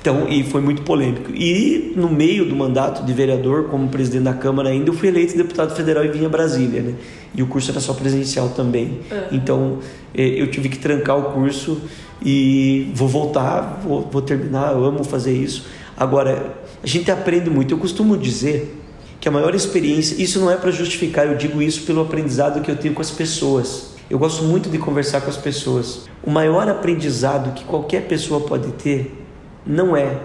Então, 0.02 0.28
e 0.28 0.42
foi 0.42 0.60
muito 0.60 0.82
polêmico. 0.82 1.30
E 1.32 1.92
no 1.94 2.10
meio 2.10 2.44
do 2.44 2.56
mandato 2.56 3.06
de 3.06 3.12
vereador, 3.12 3.68
como 3.68 3.88
presidente 3.88 4.24
da 4.24 4.34
Câmara 4.34 4.70
ainda, 4.70 4.90
eu 4.90 4.94
fui 4.94 5.06
eleito 5.06 5.36
deputado 5.36 5.76
federal 5.76 6.04
e 6.04 6.08
vinha 6.08 6.26
a 6.26 6.28
Brasília, 6.28 6.82
né? 6.82 6.94
E 7.32 7.40
o 7.40 7.46
curso 7.46 7.70
era 7.70 7.78
só 7.78 7.94
presencial 7.94 8.48
também. 8.48 8.98
Uhum. 9.08 9.18
Então, 9.30 9.78
eh, 10.12 10.42
eu 10.42 10.50
tive 10.50 10.68
que 10.68 10.76
trancar 10.76 11.16
o 11.16 11.32
curso 11.32 11.80
e 12.20 12.90
vou 12.92 13.06
voltar, 13.06 13.80
vou, 13.84 14.02
vou 14.10 14.20
terminar, 14.20 14.72
eu 14.72 14.84
amo 14.84 15.04
fazer 15.04 15.34
isso. 15.34 15.66
Agora, 15.96 16.52
a 16.82 16.86
gente 16.86 17.08
aprende 17.08 17.48
muito. 17.48 17.72
Eu 17.72 17.78
costumo 17.78 18.16
dizer 18.16 18.76
que 19.20 19.28
a 19.28 19.30
maior 19.30 19.54
experiência, 19.54 20.20
isso 20.20 20.40
não 20.40 20.50
é 20.50 20.56
para 20.56 20.72
justificar, 20.72 21.28
eu 21.28 21.36
digo 21.36 21.62
isso 21.62 21.82
pelo 21.82 22.00
aprendizado 22.00 22.60
que 22.60 22.68
eu 22.68 22.76
tenho 22.76 22.92
com 22.92 23.00
as 23.00 23.12
pessoas. 23.12 23.92
Eu 24.10 24.18
gosto 24.18 24.42
muito 24.42 24.68
de 24.68 24.78
conversar 24.78 25.20
com 25.20 25.30
as 25.30 25.36
pessoas. 25.36 26.08
O 26.24 26.30
maior 26.30 26.68
aprendizado 26.68 27.54
que 27.54 27.64
qualquer 27.64 28.08
pessoa 28.08 28.40
pode 28.40 28.72
ter 28.72 29.21
não 29.66 29.96
é 29.96 30.18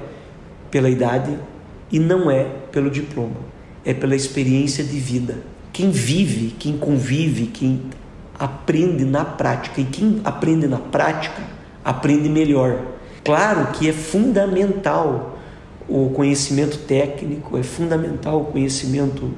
pela 0.69 0.89
idade 0.89 1.37
e 1.91 1.99
não 1.99 2.29
é 2.29 2.43
pelo 2.71 2.89
diploma, 2.89 3.37
é 3.85 3.93
pela 3.93 4.15
experiência 4.15 4.83
de 4.83 4.99
vida. 4.99 5.37
Quem 5.71 5.91
vive, 5.91 6.55
quem 6.57 6.77
convive, 6.77 7.47
quem 7.47 7.81
aprende 8.37 9.05
na 9.05 9.23
prática, 9.23 9.81
e 9.81 9.85
quem 9.85 10.21
aprende 10.23 10.67
na 10.67 10.77
prática 10.77 11.41
aprende 11.83 12.29
melhor. 12.29 12.79
Claro 13.23 13.67
que 13.71 13.89
é 13.89 13.93
fundamental 13.93 15.37
o 15.87 16.09
conhecimento 16.09 16.79
técnico, 16.79 17.57
é 17.57 17.63
fundamental 17.63 18.41
o 18.41 18.45
conhecimento 18.45 19.31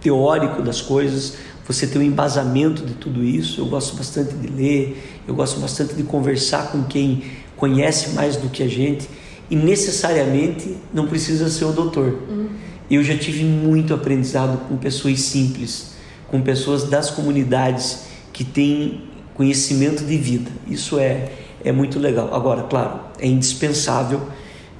teórico 0.00 0.62
das 0.62 0.80
coisas, 0.80 1.36
você 1.66 1.86
ter 1.86 1.98
um 1.98 2.02
embasamento 2.02 2.84
de 2.84 2.94
tudo 2.94 3.22
isso. 3.22 3.60
Eu 3.60 3.66
gosto 3.66 3.96
bastante 3.96 4.34
de 4.34 4.48
ler, 4.48 5.22
eu 5.26 5.34
gosto 5.34 5.60
bastante 5.60 5.94
de 5.94 6.02
conversar 6.02 6.72
com 6.72 6.82
quem 6.82 7.22
conhece 7.56 8.10
mais 8.10 8.36
do 8.36 8.48
que 8.48 8.62
a 8.62 8.68
gente 8.68 9.08
e 9.50 9.56
necessariamente 9.56 10.76
não 10.92 11.06
precisa 11.06 11.48
ser 11.48 11.64
o 11.64 11.72
doutor. 11.72 12.18
Uhum. 12.28 12.48
Eu 12.90 13.02
já 13.02 13.16
tive 13.16 13.44
muito 13.44 13.94
aprendizado 13.94 14.68
com 14.68 14.76
pessoas 14.76 15.20
simples, 15.20 15.92
com 16.28 16.40
pessoas 16.40 16.84
das 16.84 17.10
comunidades 17.10 18.04
que 18.32 18.44
têm 18.44 19.02
conhecimento 19.34 20.04
de 20.04 20.16
vida. 20.16 20.50
Isso 20.66 20.98
é 20.98 21.30
é 21.64 21.72
muito 21.72 21.98
legal. 21.98 22.34
Agora, 22.34 22.62
claro, 22.64 23.00
é 23.18 23.26
indispensável. 23.26 24.20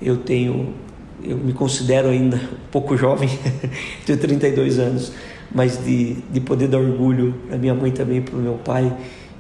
Eu 0.01 0.17
tenho 0.19 0.75
eu 1.25 1.37
me 1.37 1.53
considero 1.53 2.09
ainda 2.09 2.37
um 2.67 2.71
pouco 2.71 2.97
jovem, 2.97 3.29
tenho 4.05 4.19
32 4.19 4.79
anos, 4.79 5.13
mas 5.55 5.83
de, 5.85 6.15
de 6.33 6.41
poder 6.41 6.67
dar 6.67 6.79
orgulho 6.79 7.35
para 7.47 7.57
minha 7.59 7.75
mãe 7.75 7.93
também, 7.93 8.21
para 8.21 8.35
o 8.35 8.41
meu 8.41 8.55
pai 8.55 8.93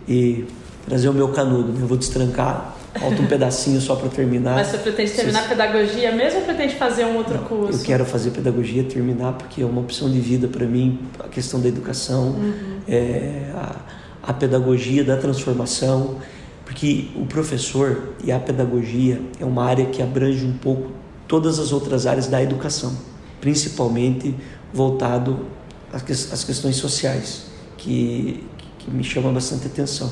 e 0.08 0.44
trazer 0.86 1.08
o 1.08 1.12
meu 1.12 1.28
canudo. 1.28 1.72
Né? 1.72 1.82
Eu 1.82 1.86
vou 1.86 1.96
destrancar, 1.96 2.76
falta 2.94 3.22
um 3.22 3.26
pedacinho 3.26 3.80
só 3.80 3.96
para 3.96 4.08
terminar. 4.08 4.54
Mas 4.54 4.68
você 4.68 4.78
pretende 4.78 5.12
terminar 5.12 5.40
Vocês... 5.40 5.50
pedagogia 5.50 6.12
mesmo 6.12 6.40
ou 6.40 6.44
pretende 6.44 6.74
fazer 6.74 7.04
um 7.04 7.16
outro 7.16 7.34
Não, 7.34 7.44
curso? 7.44 7.80
Eu 7.80 7.84
quero 7.84 8.04
fazer 8.04 8.30
pedagogia, 8.30 8.84
terminar, 8.84 9.32
porque 9.34 9.62
é 9.62 9.64
uma 9.64 9.80
opção 9.80 10.10
de 10.10 10.20
vida 10.20 10.48
para 10.48 10.66
mim, 10.66 10.98
a 11.18 11.28
questão 11.28 11.60
da 11.60 11.68
educação, 11.68 12.30
uhum. 12.30 12.80
é, 12.86 13.50
a, 13.54 13.76
a 14.22 14.32
pedagogia 14.32 15.04
da 15.04 15.16
transformação, 15.16 16.18
porque 16.64 17.08
o 17.16 17.26
professor 17.26 18.14
e 18.22 18.30
a 18.30 18.38
pedagogia 18.38 19.20
é 19.40 19.44
uma 19.44 19.64
área 19.64 19.86
que 19.86 20.02
abrange 20.02 20.44
um 20.44 20.56
pouco 20.56 20.90
todas 21.26 21.58
as 21.58 21.72
outras 21.72 22.06
áreas 22.06 22.26
da 22.26 22.42
educação, 22.42 22.96
principalmente 23.40 24.34
voltado 24.72 25.46
às 25.92 26.44
questões 26.44 26.76
sociais, 26.76 27.46
que, 27.76 28.46
que 28.78 28.90
me 28.90 29.02
chama 29.02 29.32
bastante 29.32 29.66
atenção. 29.66 30.10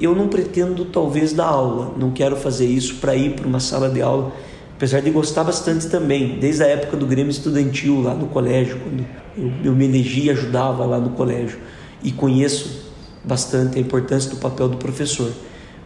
Eu 0.00 0.14
não 0.14 0.28
pretendo, 0.28 0.84
talvez, 0.86 1.32
dar 1.32 1.46
aula, 1.46 1.94
não 1.96 2.10
quero 2.10 2.36
fazer 2.36 2.66
isso 2.66 2.96
para 2.96 3.14
ir 3.14 3.34
para 3.34 3.46
uma 3.46 3.60
sala 3.60 3.88
de 3.88 4.02
aula, 4.02 4.32
apesar 4.76 5.00
de 5.00 5.10
gostar 5.10 5.44
bastante 5.44 5.88
também, 5.88 6.38
desde 6.38 6.62
a 6.64 6.66
época 6.66 6.96
do 6.96 7.06
Grêmio 7.06 7.30
Estudantil 7.30 8.02
lá 8.02 8.14
no 8.14 8.26
colégio, 8.26 8.78
quando 8.80 9.06
eu, 9.36 9.52
eu 9.70 9.72
me 9.72 9.84
elegi 9.84 10.26
e 10.26 10.30
ajudava 10.30 10.84
lá 10.84 10.98
no 10.98 11.10
colégio, 11.10 11.58
e 12.02 12.10
conheço 12.10 12.92
bastante 13.22 13.78
a 13.78 13.80
importância 13.80 14.30
do 14.30 14.36
papel 14.36 14.68
do 14.68 14.76
professor, 14.76 15.30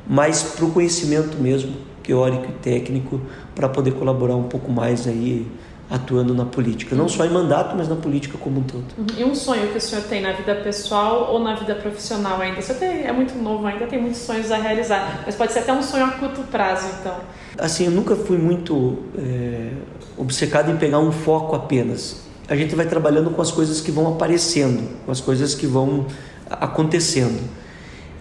mas 0.07 0.42
para 0.42 0.64
o 0.64 0.71
conhecimento 0.71 1.37
mesmo, 1.37 1.73
teórico 2.03 2.47
e 2.47 2.53
técnico 2.62 3.21
para 3.55 3.68
poder 3.68 3.92
colaborar 3.92 4.35
um 4.35 4.44
pouco 4.44 4.73
mais 4.73 5.07
aí 5.07 5.47
atuando 5.90 6.35
na 6.35 6.44
política, 6.44 6.94
não 6.94 7.09
só 7.09 7.24
em 7.24 7.31
mandato, 7.31 7.74
mas 7.77 7.88
na 7.88 7.96
política 7.96 8.37
como 8.37 8.61
um 8.61 8.62
todo. 8.62 8.85
Uhum. 8.98 9.07
E 9.16 9.24
um 9.24 9.35
sonho 9.35 9.68
que 9.68 9.79
o 9.79 9.81
senhor 9.81 10.05
tem 10.05 10.20
na 10.20 10.33
vida 10.33 10.55
pessoal 10.57 11.33
ou 11.33 11.38
na 11.38 11.55
vida 11.55 11.74
profissional 11.74 12.40
ainda? 12.40 12.61
Senhor 12.61 12.79
tem, 12.79 13.07
é 13.07 13.12
muito 13.12 13.35
novo 13.38 13.66
ainda, 13.66 13.87
tem 13.87 14.01
muitos 14.01 14.20
sonhos 14.20 14.53
a 14.53 14.59
realizar, 14.59 15.22
mas 15.24 15.35
pode 15.35 15.53
ser 15.53 15.61
até 15.61 15.72
um 15.72 15.83
sonho 15.83 16.05
a 16.05 16.11
curto 16.11 16.42
prazo, 16.42 16.88
então. 17.01 17.16
Assim, 17.57 17.87
eu 17.87 17.90
nunca 17.90 18.14
fui 18.14 18.37
muito 18.37 18.98
é, 19.16 19.70
obcecado 20.16 20.70
em 20.70 20.77
pegar 20.77 20.98
um 20.98 21.11
foco 21.11 21.57
apenas. 21.57 22.22
A 22.46 22.57
gente 22.57 22.74
vai 22.74 22.87
trabalhando 22.87 23.31
com 23.31 23.40
as 23.40 23.51
coisas 23.51 23.81
que 23.81 23.90
vão 23.90 24.09
aparecendo, 24.09 24.88
com 25.07 25.11
as 25.11 25.20
coisas 25.20 25.55
que 25.55 25.66
vão 25.66 26.07
acontecendo. 26.51 27.40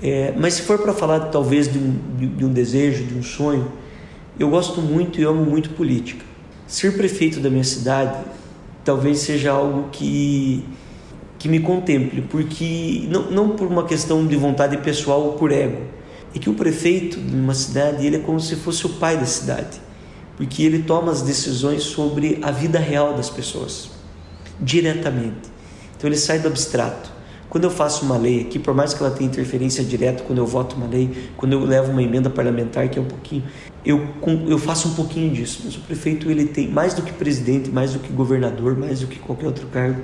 É, 0.01 0.34
mas 0.38 0.56
se 0.56 0.62
for 0.62 0.77
para 0.80 0.93
falar 0.93 1.19
talvez 1.32 1.71
de 1.71 1.80
um, 1.80 1.99
de 2.15 2.45
um 2.45 2.53
desejo, 2.53 3.03
de 3.03 3.15
um 3.15 3.23
sonho, 3.23 3.71
eu 4.39 4.49
gosto 4.49 4.82
muito 4.82 5.19
e 5.19 5.23
amo 5.23 5.43
muito 5.43 5.71
política. 5.71 6.27
Ser 6.67 6.97
prefeito 6.97 7.39
da 7.39 7.49
minha 7.49 7.63
cidade 7.63 8.25
talvez 8.84 9.19
seja 9.19 9.51
algo 9.51 9.89
que, 9.89 10.65
que 11.39 11.47
me 11.47 11.62
contemple, 11.62 12.21
porque 12.23 13.06
não, 13.10 13.32
não 13.32 13.49
por 13.49 13.67
uma 13.67 13.86
questão 13.86 14.25
de 14.27 14.36
vontade 14.36 14.77
pessoal 14.77 15.21
ou 15.23 15.34
por 15.34 15.51
ego, 15.51 15.82
é 16.36 16.39
que 16.39 16.49
o 16.49 16.53
prefeito 16.53 17.19
de 17.19 17.36
uma 17.36 17.53
cidade 17.53 18.06
ele 18.06 18.17
é 18.17 18.19
como 18.19 18.39
se 18.39 18.56
fosse 18.56 18.86
o 18.86 18.89
pai 18.89 19.17
da 19.17 19.25
cidade, 19.25 19.82
porque 20.36 20.62
ele 20.62 20.84
toma 20.84 21.12
as 21.12 21.21
decisões 21.21 21.84
sobre 21.84 22.39
a 22.41 22.51
vida 22.51 22.80
real 22.80 23.13
das 23.13 23.30
pessoas, 23.30 23.89
diretamente. 24.60 25.49
Então 25.97 26.10
ele 26.10 26.17
sai 26.17 26.39
do 26.39 26.47
abstrato. 26.47 27.16
Quando 27.58 27.63
eu 27.63 27.72
faço 27.72 28.06
uma 28.06 28.20
lei 28.20 28.41
aqui, 28.41 28.60
por 28.60 28.76
mais 28.76 28.93
que 28.93 29.02
ela 29.02 29.10
tenha 29.10 29.28
interferência 29.28 29.84
direta, 29.84 30.24
quando 30.24 30.38
eu 30.38 30.46
voto 30.46 30.76
uma 30.76 30.86
lei, 30.86 31.32
quando 31.36 31.54
eu 31.54 31.65
levo 31.65 31.91
uma 31.91 32.04
emenda 32.04 32.30
parlamentar, 32.30 32.88
que 32.88 33.00
é 33.00 33.02
um 33.02 33.06
pouquinho, 33.06 33.46
eu, 33.84 34.08
eu 34.48 34.60
faço 34.60 34.89
um 34.89 34.93
pouquinho 34.93 35.34
disso. 35.34 35.62
Mas 35.65 35.76
o 35.76 35.80
prefeito, 35.80 36.30
ele 36.30 36.46
tem, 36.46 36.70
mais 36.70 36.93
do 36.93 37.02
que 37.02 37.12
presidente, 37.12 37.72
mais 37.72 37.93
do 37.93 38.00
que 38.00 38.13
governador, 38.13 38.78
mais 38.78 39.00
do 39.00 39.08
que 39.08 39.17
qualquer 39.17 39.48
outro 39.48 39.65
cargo, 39.70 40.04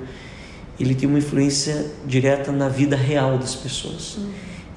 ele 0.80 0.96
tem 0.96 1.08
uma 1.08 1.18
influência 1.18 1.92
direta 2.04 2.50
na 2.50 2.68
vida 2.68 2.96
real 2.96 3.38
das 3.38 3.54
pessoas. 3.54 4.16
Uhum. 4.16 4.30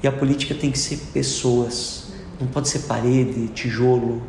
E 0.03 0.07
a 0.07 0.11
política 0.11 0.53
tem 0.53 0.69
que 0.69 0.77
ser 0.77 0.99
pessoas, 1.11 2.09
não 2.39 2.45
pode 2.45 2.69
ser 2.69 2.81
parede, 2.81 3.47
tijolo, 3.55 4.21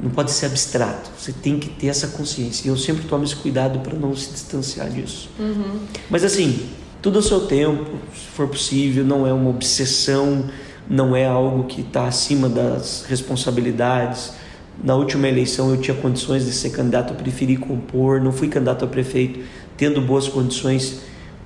não 0.00 0.10
pode 0.10 0.30
ser 0.30 0.46
abstrato. 0.46 1.10
Você 1.18 1.32
tem 1.32 1.58
que 1.58 1.68
ter 1.68 1.88
essa 1.88 2.06
consciência. 2.06 2.68
E 2.68 2.70
eu 2.70 2.76
sempre 2.76 3.08
tomo 3.08 3.24
esse 3.24 3.34
cuidado 3.34 3.80
para 3.80 3.98
não 3.98 4.14
se 4.14 4.30
distanciar 4.30 4.88
disso. 4.88 5.28
Uhum. 5.36 5.80
Mas 6.08 6.22
assim, 6.22 6.64
tudo 7.00 7.16
ao 7.18 7.22
seu 7.22 7.40
tempo, 7.46 7.84
se 8.12 8.26
for 8.28 8.48
possível, 8.48 9.04
não 9.04 9.26
é 9.26 9.32
uma 9.32 9.50
obsessão, 9.50 10.44
não 10.88 11.14
é 11.14 11.26
algo 11.26 11.64
que 11.64 11.82
está 11.82 12.06
acima 12.06 12.48
das 12.48 13.04
responsabilidades. 13.08 14.32
Na 14.82 14.94
última 14.94 15.28
eleição 15.28 15.70
eu 15.70 15.76
tinha 15.76 15.96
condições 15.96 16.44
de 16.44 16.52
ser 16.52 16.70
candidato, 16.70 17.12
eu 17.12 17.16
preferi 17.16 17.56
compor, 17.56 18.20
não 18.20 18.32
fui 18.32 18.48
candidato 18.48 18.84
a 18.84 18.88
prefeito, 18.88 19.40
tendo 19.76 20.00
boas 20.00 20.28
condições 20.28 21.00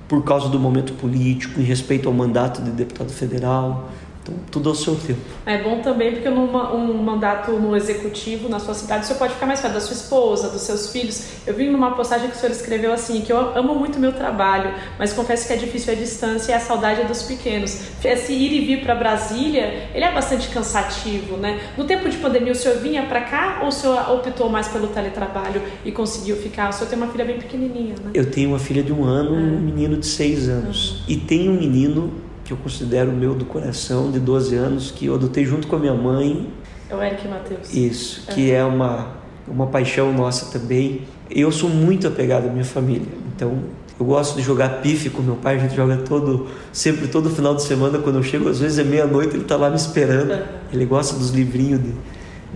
por 0.07 0.23
causa 0.23 0.49
do 0.49 0.59
momento 0.59 0.93
político, 0.93 1.59
em 1.59 1.63
respeito 1.63 2.07
ao 2.07 2.13
mandato 2.13 2.61
de 2.61 2.71
deputado 2.71 3.11
federal. 3.11 3.89
Então, 4.23 4.35
tudo 4.49 4.69
ao 4.69 4.75
seu 4.75 4.95
tempo. 4.95 5.19
É 5.45 5.61
bom 5.61 5.81
também 5.81 6.13
porque 6.13 6.29
numa, 6.29 6.73
um 6.73 6.93
mandato 6.93 7.51
no 7.51 7.75
executivo, 7.75 8.47
na 8.47 8.57
sua 8.57 8.73
cidade, 8.73 9.05
você 9.05 9.15
pode 9.15 9.33
ficar 9.33 9.45
mais 9.45 9.59
perto 9.59 9.73
da 9.73 9.81
sua 9.81 9.93
esposa, 9.93 10.49
dos 10.49 10.61
seus 10.61 10.91
filhos. 10.91 11.25
Eu 11.45 11.53
vi 11.53 11.69
numa 11.69 11.91
postagem 11.91 12.29
que 12.29 12.37
o 12.37 12.39
senhor 12.39 12.53
escreveu 12.53 12.93
assim, 12.93 13.19
que 13.21 13.33
eu 13.33 13.37
amo 13.37 13.75
muito 13.75 13.99
meu 13.99 14.13
trabalho, 14.13 14.73
mas 14.97 15.11
confesso 15.11 15.45
que 15.45 15.53
é 15.53 15.57
difícil 15.57 15.93
a 15.93 15.95
distância 15.97 16.53
e 16.53 16.55
a 16.55 16.59
saudade 16.59 17.03
dos 17.03 17.23
pequenos. 17.23 17.81
Esse 18.03 18.31
ir 18.31 18.53
e 18.53 18.65
vir 18.65 18.81
para 18.81 18.95
Brasília, 18.95 19.89
ele 19.93 20.05
é 20.05 20.11
bastante 20.11 20.47
cansativo, 20.47 21.35
né? 21.35 21.59
No 21.77 21.83
tempo 21.83 22.07
de 22.07 22.15
pandemia, 22.17 22.53
o 22.53 22.55
senhor 22.55 22.77
vinha 22.77 23.03
para 23.03 23.21
cá 23.21 23.59
ou 23.61 23.67
o 23.67 23.71
senhor 23.71 24.09
optou 24.09 24.47
mais 24.47 24.69
pelo 24.69 24.87
teletrabalho 24.87 25.61
e 25.83 25.91
conseguiu 25.91 26.37
ficar? 26.37 26.69
O 26.69 26.71
senhor 26.71 26.89
tem 26.89 26.97
uma 26.97 27.07
filha 27.07 27.25
bem 27.25 27.37
pequenininha, 27.37 27.95
né? 28.01 28.11
Eu 28.13 28.31
tenho 28.31 28.49
uma 28.49 28.59
filha 28.59 28.81
de 28.81 28.93
um 28.93 29.03
ano, 29.03 29.35
um 29.35 29.59
menino 29.59 29.97
de 29.97 30.05
seis 30.05 30.47
anos. 30.47 30.91
Uhum. 30.91 30.97
E 31.09 31.17
tenho 31.17 31.51
um 31.51 31.59
menino 31.59 32.13
que 32.53 32.59
eu 32.59 32.63
considero 32.63 33.11
meu 33.11 33.33
do 33.33 33.45
coração, 33.45 34.11
de 34.11 34.19
12 34.19 34.55
anos, 34.55 34.91
que 34.91 35.07
eu 35.07 35.15
adotei 35.15 35.43
junto 35.45 35.67
com 35.67 35.75
a 35.75 35.79
minha 35.79 35.93
mãe. 35.93 36.49
É 36.89 36.95
o 36.95 37.01
Eric 37.01 37.27
Matheus. 37.27 37.73
Isso, 37.73 38.27
que 38.27 38.51
é, 38.51 38.55
é 38.55 38.63
uma, 38.63 39.07
uma 39.47 39.67
paixão 39.67 40.13
nossa 40.13 40.57
também. 40.57 41.01
Eu 41.29 41.51
sou 41.51 41.69
muito 41.69 42.07
apegado 42.07 42.47
à 42.47 42.51
minha 42.51 42.65
família, 42.65 43.07
então 43.35 43.59
eu 43.99 44.05
gosto 44.05 44.35
de 44.35 44.41
jogar 44.41 44.81
pife 44.81 45.09
com 45.09 45.21
meu 45.21 45.35
pai, 45.35 45.55
a 45.55 45.59
gente 45.59 45.75
joga 45.75 45.97
todo, 45.97 46.47
sempre 46.71 47.07
todo 47.07 47.29
final 47.29 47.55
de 47.55 47.63
semana, 47.63 47.99
quando 47.99 48.17
eu 48.17 48.23
chego, 48.23 48.49
às 48.49 48.59
vezes 48.59 48.77
é 48.77 48.83
meia-noite, 48.83 49.33
ele 49.35 49.43
está 49.43 49.55
lá 49.55 49.69
me 49.69 49.75
esperando. 49.75 50.33
É. 50.33 50.45
Ele 50.71 50.85
gosta 50.85 51.17
dos 51.17 51.31
livrinhos 51.31 51.81
de, 51.81 51.93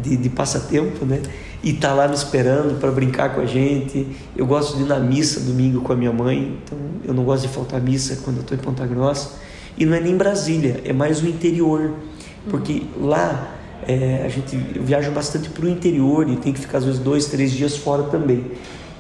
de, 0.02 0.18
de 0.18 0.30
passatempo, 0.30 1.06
né? 1.06 1.22
E 1.64 1.74
tá 1.74 1.94
lá 1.94 2.08
me 2.08 2.14
esperando 2.14 2.80
para 2.80 2.92
brincar 2.92 3.34
com 3.34 3.42
a 3.42 3.46
gente. 3.46 4.08
Eu 4.36 4.46
gosto 4.46 4.78
de 4.78 4.84
ir 4.84 4.86
na 4.86 5.00
missa 5.00 5.40
domingo 5.40 5.82
com 5.82 5.92
a 5.92 5.96
minha 5.96 6.14
mãe, 6.14 6.60
então 6.64 6.78
eu 7.04 7.14
não 7.14 7.24
gosto 7.24 7.48
de 7.48 7.54
faltar 7.54 7.82
missa 7.82 8.20
quando 8.24 8.38
eu 8.38 8.42
estou 8.42 8.56
em 8.56 8.62
Ponta 8.62 8.86
Grossa. 8.86 9.47
E 9.78 9.86
não 9.86 9.96
é 9.96 10.00
nem 10.00 10.18
Brasília, 10.18 10.82
é 10.84 10.92
mais 10.92 11.22
o 11.22 11.28
interior, 11.28 11.94
porque 12.50 12.84
lá 13.00 13.56
é, 13.88 14.24
a 14.26 14.30
gente 14.30 14.56
viaja 14.56 15.12
bastante 15.12 15.50
para 15.50 15.66
o 15.66 15.70
interior 15.70 16.30
e 16.30 16.36
tem 16.38 16.52
que 16.52 16.60
ficar 16.60 16.80
às 16.80 16.86
vezes 16.86 17.00
dois, 17.00 17.28
três 17.28 17.52
dias 17.52 17.78
fora 17.78 18.04
também. 18.04 18.46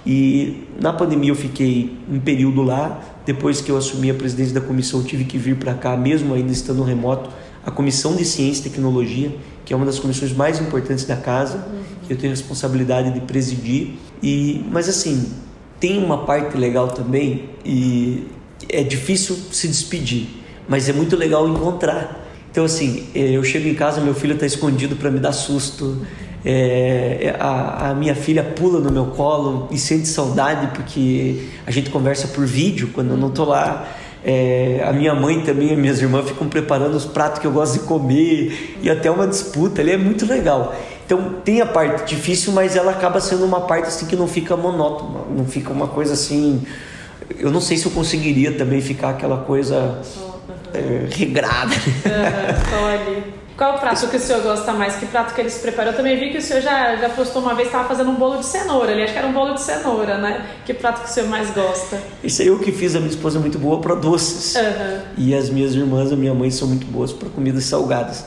E 0.06 0.64
na 0.82 0.94
pandemia 0.94 1.32
eu 1.32 1.36
fiquei 1.36 1.98
um 2.10 2.20
período 2.20 2.62
lá. 2.62 3.02
Depois 3.26 3.60
que 3.60 3.70
eu 3.70 3.76
assumi 3.76 4.10
a 4.10 4.14
presidência 4.14 4.54
da 4.54 4.62
comissão, 4.62 5.04
tive 5.04 5.26
que 5.26 5.38
vir 5.38 5.58
para 5.58 5.74
cá, 5.74 5.98
mesmo 5.98 6.34
ainda 6.34 6.54
estando 6.54 6.82
remoto, 6.82 7.30
a 7.66 7.70
comissão 7.70 8.16
de 8.16 8.24
ciência 8.24 8.62
e 8.62 8.70
tecnologia, 8.70 9.36
que 9.66 9.74
é 9.74 9.76
uma 9.76 9.86
das 9.86 10.00
comissões 10.00 10.32
mais 10.32 10.62
importantes 10.62 11.04
da 11.04 11.18
casa, 11.18 11.68
que 12.06 12.14
eu 12.14 12.18
tenho 12.18 12.32
a 12.32 12.36
responsabilidade 12.36 13.12
de 13.12 13.20
presidir. 13.20 13.96
E, 14.24 14.66
mas 14.72 14.88
assim, 14.88 15.30
tem 15.78 16.02
uma 16.02 16.26
parte 16.26 16.56
legal 16.56 16.88
também 16.88 17.50
e 17.66 18.28
é 18.70 18.84
difícil 18.84 19.36
se 19.52 19.68
despedir, 19.68 20.28
mas 20.68 20.90
é 20.90 20.94
muito 20.94 21.16
legal 21.16 21.48
encontrar. 21.48 22.26
Então 22.52 22.66
assim, 22.66 23.08
eu 23.14 23.44
chego 23.44 23.68
em 23.68 23.76
casa, 23.76 24.02
meu 24.02 24.16
filho 24.16 24.34
está 24.34 24.46
escondido 24.46 24.96
para 24.96 25.12
me 25.12 25.20
dar 25.20 25.32
susto. 25.32 26.06
É, 26.46 27.36
a, 27.40 27.90
a, 27.90 27.94
minha 27.94 28.16
filha 28.16 28.44
pula 28.44 28.80
no 28.80 28.92
meu 28.92 29.08
colo 29.08 29.68
e 29.70 29.78
sente 29.78 30.08
saudade 30.08 30.68
porque 30.76 31.50
a 31.66 31.72
gente 31.72 31.90
conversa 31.90 32.30
por 32.30 32.46
vídeo 32.46 32.92
quando 32.94 33.12
eu 33.12 33.18
não 33.18 33.30
estou 33.30 33.46
lá. 33.46 33.88
É, 34.24 34.84
a 34.86 34.92
minha 34.92 35.14
mãe 35.14 35.42
também, 35.42 35.72
as 35.72 35.78
minhas 35.78 36.02
irmãs 36.02 36.28
ficam 36.28 36.48
preparando 36.48 36.96
os 36.96 37.06
pratos 37.06 37.40
que 37.40 37.48
eu 37.48 37.52
gosto 37.52 37.74
de 37.74 37.80
comer 37.80 38.78
e 38.82 38.90
até 38.90 39.10
uma 39.10 39.28
disputa 39.28 39.82
ali 39.82 39.92
é 39.92 39.98
muito 39.98 40.26
legal. 40.26 40.76
Então 41.06 41.36
tem 41.44 41.62
a 41.62 41.66
parte 41.66 42.16
difícil, 42.16 42.52
mas 42.52 42.76
ela 42.76 42.92
acaba 42.92 43.22
sendo 43.22 43.46
uma 43.46 43.62
parte 43.62 43.88
assim 43.88 44.06
que 44.06 44.16
não 44.16 44.28
fica 44.28 44.58
monótona, 44.58 45.22
não 45.30 45.46
fica 45.46 45.72
uma 45.72 45.88
coisa 45.88 46.14
assim. 46.14 46.62
Eu 47.40 47.52
não 47.52 47.62
sei 47.62 47.78
se 47.78 47.86
eu 47.86 47.92
conseguiria 47.92 48.52
também 48.54 48.82
ficar 48.82 49.12
aquela 49.12 49.38
coisa 49.38 50.02
regrada. 51.12 51.76
Uhum. 52.78 53.38
Qual 53.58 53.76
o 53.76 53.80
prato 53.80 54.08
que 54.08 54.18
o 54.18 54.20
senhor 54.20 54.44
gosta 54.44 54.72
mais? 54.72 54.98
Que 54.98 55.08
prato 55.08 55.34
que 55.34 55.42
eles 55.42 55.58
preparam? 55.58 55.90
Eu 55.90 55.98
também 55.98 56.20
vi 56.20 56.30
que 56.30 56.38
o 56.38 56.42
senhor 56.42 56.62
já, 56.62 56.96
já 56.96 57.10
postou 57.10 57.42
uma 57.42 57.56
vez, 57.56 57.70
estava 57.70 57.88
fazendo 57.88 58.12
um 58.12 58.16
bolo 58.16 58.38
de 58.38 58.46
cenoura 58.46 58.92
ali. 58.92 59.02
Acho 59.02 59.14
que 59.14 59.18
era 59.18 59.28
um 59.28 59.34
bolo 59.34 59.56
de 59.56 59.62
cenoura, 59.62 60.20
né? 60.20 60.46
Que 60.64 60.76
prato 60.76 61.02
que 61.02 61.10
o 61.10 61.12
senhor 61.12 61.28
mais 61.28 61.50
gosta? 61.50 62.00
Isso 62.24 62.44
eu 62.44 62.60
que 62.60 62.72
fiz. 62.72 62.96
A 62.96 63.00
minha 63.00 63.10
esposa 63.10 63.40
é 63.40 63.42
muito 63.42 63.58
boa 63.58 63.82
para 63.82 63.96
doces. 63.96 64.56
Uhum. 64.56 65.00
E 65.18 65.34
as 65.34 65.50
minhas 65.50 65.74
irmãs, 65.74 66.12
a 66.12 66.16
minha 66.16 66.36
mãe, 66.36 66.52
são 66.52 66.68
muito 66.68 66.86
boas 66.86 67.12
para 67.12 67.30
comidas 67.30 67.64
salgadas. 67.64 68.26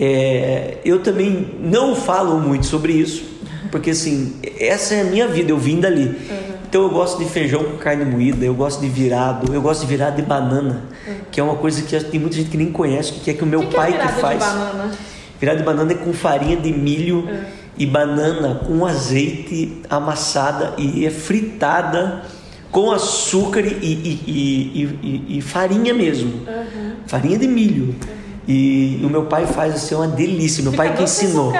É, 0.00 0.78
eu 0.82 1.02
também 1.02 1.56
não 1.60 1.94
falo 1.94 2.40
muito 2.40 2.64
sobre 2.64 2.94
isso, 2.94 3.22
porque 3.70 3.90
assim, 3.90 4.36
essa 4.58 4.94
é 4.94 5.02
a 5.02 5.04
minha 5.04 5.28
vida, 5.28 5.52
eu 5.52 5.58
vim 5.58 5.78
dali. 5.78 6.06
Uhum. 6.06 6.43
Então 6.74 6.82
eu 6.82 6.90
gosto 6.90 7.22
de 7.22 7.30
feijão 7.30 7.62
com 7.62 7.76
carne 7.76 8.04
moída, 8.04 8.44
eu 8.44 8.52
gosto 8.52 8.80
de 8.80 8.88
virado, 8.88 9.54
eu 9.54 9.62
gosto 9.62 9.82
de 9.82 9.86
virado 9.86 10.16
de 10.16 10.22
banana, 10.22 10.82
uhum. 11.06 11.14
que 11.30 11.38
é 11.38 11.42
uma 11.44 11.54
coisa 11.54 11.80
que 11.80 12.00
tem 12.06 12.18
muita 12.18 12.34
gente 12.34 12.50
que 12.50 12.56
nem 12.56 12.72
conhece, 12.72 13.12
que 13.12 13.30
é 13.30 13.34
que 13.34 13.44
o 13.44 13.46
meu 13.46 13.60
que 13.60 13.76
pai 13.76 13.92
que, 13.92 13.98
é 13.98 14.06
que 14.08 14.20
faz. 14.20 14.40
De 14.40 14.44
banana? 14.44 14.90
Virado 15.38 15.58
de 15.58 15.62
banana 15.62 15.92
é 15.92 15.94
com 15.94 16.12
farinha 16.12 16.56
de 16.56 16.72
milho 16.72 17.18
uhum. 17.18 17.44
e 17.78 17.86
banana 17.86 18.56
com 18.66 18.84
azeite 18.84 19.82
amassada 19.88 20.74
e 20.76 21.06
é 21.06 21.10
fritada 21.10 22.24
com 22.72 22.90
açúcar 22.90 23.60
e, 23.60 23.70
e, 23.80 24.98
e, 25.00 25.38
e 25.38 25.40
farinha 25.40 25.94
mesmo. 25.94 26.44
Farinha 27.06 27.38
de 27.38 27.46
milho. 27.46 27.94
E, 28.48 29.00
o 29.04 29.08
meu 29.08 29.26
pai 29.26 29.46
faz 29.46 29.76
assim 29.76 29.94
uma 29.94 30.08
delícia. 30.08 30.60
Meu 30.60 30.72
fica 30.72 30.82
pai 30.82 30.96
que 30.96 31.04
ensinou. 31.04 31.52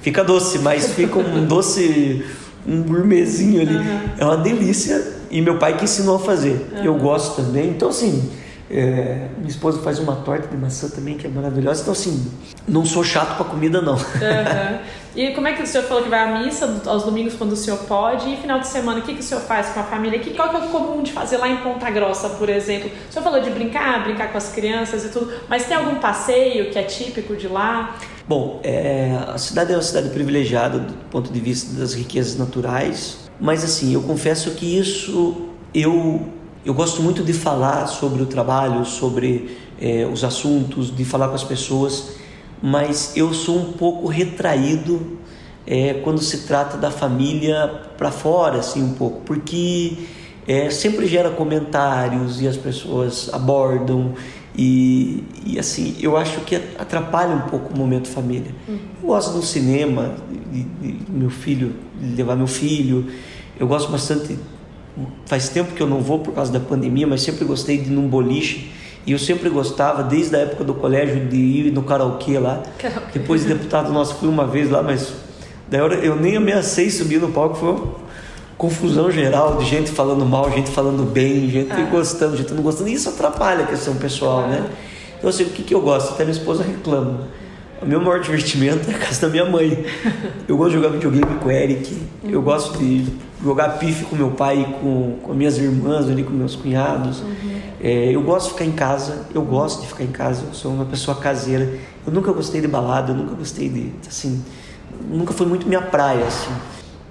Fica 0.00 0.24
doce, 0.24 0.58
mas 0.58 0.94
fica 0.94 1.16
um 1.16 1.46
doce, 1.46 2.24
um 2.66 2.82
gourmetzinho 2.82 3.60
ali. 3.60 3.76
Uhum. 3.76 4.00
É 4.18 4.24
uma 4.24 4.36
delícia. 4.36 5.20
E 5.30 5.40
meu 5.40 5.58
pai 5.58 5.76
que 5.76 5.84
ensinou 5.84 6.16
a 6.16 6.18
fazer. 6.18 6.68
Uhum. 6.72 6.84
Eu 6.84 6.94
gosto 6.96 7.42
também. 7.42 7.70
Então, 7.70 7.88
assim, 7.88 8.30
é, 8.70 9.28
minha 9.36 9.48
esposa 9.48 9.80
faz 9.82 9.98
uma 9.98 10.16
torta 10.16 10.48
de 10.48 10.56
maçã 10.56 10.88
também 10.88 11.16
que 11.16 11.26
é 11.26 11.30
maravilhosa. 11.30 11.82
Então, 11.82 11.92
assim, 11.92 12.30
não 12.66 12.84
sou 12.84 13.02
chato 13.02 13.36
para 13.36 13.44
comida, 13.44 13.80
não. 13.80 13.94
Uhum. 13.94 14.78
E 15.14 15.32
como 15.32 15.46
é 15.46 15.52
que 15.52 15.62
o 15.62 15.66
senhor 15.66 15.84
falou 15.84 16.02
que 16.02 16.08
vai 16.08 16.20
à 16.20 16.38
missa 16.38 16.80
aos 16.86 17.04
domingos 17.04 17.34
quando 17.34 17.52
o 17.52 17.56
senhor 17.56 17.78
pode? 17.80 18.32
E 18.32 18.36
final 18.38 18.58
de 18.60 18.66
semana, 18.66 19.00
o 19.00 19.02
que, 19.02 19.12
que 19.12 19.20
o 19.20 19.22
senhor 19.22 19.42
faz 19.42 19.68
com 19.68 19.80
a 19.80 19.82
família? 19.82 20.18
Que, 20.18 20.30
qual 20.30 20.48
que 20.48 20.56
é 20.56 20.58
o 20.60 20.68
comum 20.68 21.02
de 21.02 21.12
fazer 21.12 21.36
lá 21.36 21.48
em 21.48 21.58
Ponta 21.58 21.90
Grossa, 21.90 22.30
por 22.30 22.48
exemplo? 22.48 22.90
O 23.10 23.12
senhor 23.12 23.22
falou 23.22 23.40
de 23.40 23.50
brincar, 23.50 24.04
brincar 24.04 24.32
com 24.32 24.38
as 24.38 24.50
crianças 24.50 25.04
e 25.04 25.10
tudo, 25.10 25.30
mas 25.50 25.66
tem 25.66 25.76
algum 25.76 25.96
passeio 25.96 26.70
que 26.70 26.78
é 26.78 26.82
típico 26.82 27.36
de 27.36 27.46
lá? 27.46 27.94
Bom, 28.28 28.60
é, 28.62 29.18
a 29.26 29.38
cidade 29.38 29.72
é 29.72 29.76
uma 29.76 29.82
cidade 29.82 30.10
privilegiada 30.10 30.78
do 30.78 30.92
ponto 31.10 31.32
de 31.32 31.40
vista 31.40 31.78
das 31.78 31.94
riquezas 31.94 32.36
naturais, 32.36 33.18
mas 33.40 33.64
assim, 33.64 33.92
eu 33.92 34.02
confesso 34.02 34.52
que 34.52 34.78
isso 34.78 35.48
eu, 35.74 36.28
eu 36.64 36.72
gosto 36.72 37.02
muito 37.02 37.24
de 37.24 37.32
falar 37.32 37.86
sobre 37.86 38.22
o 38.22 38.26
trabalho, 38.26 38.84
sobre 38.84 39.58
é, 39.80 40.06
os 40.06 40.22
assuntos, 40.22 40.94
de 40.94 41.04
falar 41.04 41.28
com 41.28 41.34
as 41.34 41.44
pessoas 41.44 42.20
mas 42.62 43.16
eu 43.16 43.34
sou 43.34 43.58
um 43.58 43.72
pouco 43.72 44.06
retraído 44.06 45.18
é, 45.66 45.94
quando 46.04 46.22
se 46.22 46.46
trata 46.46 46.76
da 46.76 46.92
família 46.92 47.82
para 47.98 48.12
fora, 48.12 48.58
assim, 48.58 48.82
um 48.82 48.94
pouco, 48.94 49.20
porque 49.22 49.98
é, 50.46 50.70
sempre 50.70 51.06
gera 51.06 51.30
comentários 51.30 52.40
e 52.40 52.46
as 52.46 52.56
pessoas 52.56 53.28
abordam 53.32 54.14
e, 54.56 55.24
e 55.46 55.58
assim, 55.58 55.96
eu 56.00 56.16
acho 56.16 56.40
que 56.40 56.56
atrapalha 56.56 57.34
um 57.34 57.48
pouco 57.48 57.72
o 57.72 57.76
momento 57.76 58.08
família. 58.08 58.54
Uhum. 58.68 58.78
Eu 59.02 59.08
gosto 59.08 59.32
do 59.32 59.42
cinema, 59.42 60.14
de, 60.50 60.62
de, 60.62 61.10
meu 61.10 61.30
filho, 61.30 61.74
de 62.00 62.14
levar 62.14 62.36
meu 62.36 62.46
filho, 62.46 63.06
eu 63.58 63.66
gosto 63.66 63.90
bastante, 63.90 64.38
faz 65.26 65.48
tempo 65.48 65.72
que 65.74 65.82
eu 65.82 65.86
não 65.86 66.00
vou 66.00 66.18
por 66.18 66.34
causa 66.34 66.52
da 66.52 66.60
pandemia, 66.60 67.06
mas 67.06 67.22
sempre 67.22 67.44
gostei 67.44 67.78
de 67.78 67.90
ir 67.90 67.92
num 67.92 68.08
boliche 68.08 68.70
e 69.06 69.12
eu 69.12 69.18
sempre 69.18 69.48
gostava, 69.48 70.02
desde 70.02 70.36
a 70.36 70.40
época 70.40 70.62
do 70.62 70.74
colégio, 70.74 71.26
de 71.26 71.36
ir 71.36 71.72
no 71.72 71.82
karaokê 71.82 72.38
lá. 72.38 72.62
Karaokê. 72.78 73.18
Depois 73.18 73.42
de 73.42 73.48
deputado 73.48 73.92
nosso, 73.92 74.14
fui 74.16 74.28
uma 74.28 74.46
vez 74.46 74.70
lá, 74.70 74.82
mas 74.82 75.12
daí 75.68 75.80
eu 75.80 76.14
nem 76.14 76.36
ameacei 76.36 76.88
subir 76.88 77.20
no 77.20 77.32
palco, 77.32 77.56
foi 77.56 78.01
confusão 78.62 79.10
geral 79.10 79.56
de 79.56 79.64
gente 79.64 79.90
falando 79.90 80.24
mal, 80.24 80.48
gente 80.52 80.70
falando 80.70 81.02
bem, 81.02 81.50
gente 81.50 81.72
ah. 81.72 81.84
gostando, 81.90 82.36
gente 82.36 82.54
não 82.54 82.62
gostando. 82.62 82.88
E 82.88 82.92
isso 82.92 83.08
atrapalha 83.08 83.64
a 83.64 83.66
questão 83.66 83.96
pessoal, 83.96 84.46
né? 84.46 84.70
Então, 85.18 85.28
assim, 85.28 85.42
o 85.42 85.50
que, 85.50 85.64
que 85.64 85.74
eu 85.74 85.80
gosto? 85.80 86.12
Até 86.12 86.22
minha 86.22 86.36
esposa 86.36 86.62
reclama. 86.62 87.26
O 87.82 87.86
meu 87.86 88.00
maior 88.00 88.20
divertimento 88.20 88.86
é 88.88 88.94
a 88.94 88.98
casa 88.98 89.22
da 89.22 89.28
minha 89.28 89.44
mãe. 89.44 89.84
Eu 90.46 90.56
gosto 90.56 90.70
de 90.70 90.76
jogar 90.76 90.90
videogame 90.90 91.40
com 91.40 91.48
o 91.48 91.50
Eric, 91.50 91.92
eu 92.22 92.38
uhum. 92.38 92.44
gosto 92.44 92.78
de 92.78 93.04
jogar 93.42 93.78
pife 93.80 94.04
com 94.04 94.14
meu 94.14 94.30
pai 94.30 94.76
com, 94.80 95.18
com 95.20 95.34
minhas 95.34 95.58
irmãs, 95.58 96.08
ali 96.08 96.22
com 96.22 96.30
meus 96.30 96.54
cunhados. 96.54 97.18
Uhum. 97.18 97.60
É, 97.80 98.14
eu 98.14 98.22
gosto 98.22 98.46
de 98.46 98.52
ficar 98.52 98.64
em 98.64 98.72
casa, 98.72 99.26
eu 99.34 99.42
gosto 99.42 99.80
de 99.80 99.88
ficar 99.88 100.04
em 100.04 100.12
casa, 100.12 100.44
eu 100.46 100.54
sou 100.54 100.72
uma 100.72 100.84
pessoa 100.84 101.16
caseira. 101.16 101.68
Eu 102.06 102.12
nunca 102.12 102.30
gostei 102.30 102.60
de 102.60 102.68
balada, 102.68 103.10
eu 103.10 103.16
nunca 103.16 103.34
gostei 103.34 103.68
de, 103.68 103.92
assim, 104.06 104.40
nunca 105.10 105.32
foi 105.32 105.46
muito 105.48 105.66
minha 105.66 105.82
praia, 105.82 106.24
assim. 106.24 106.52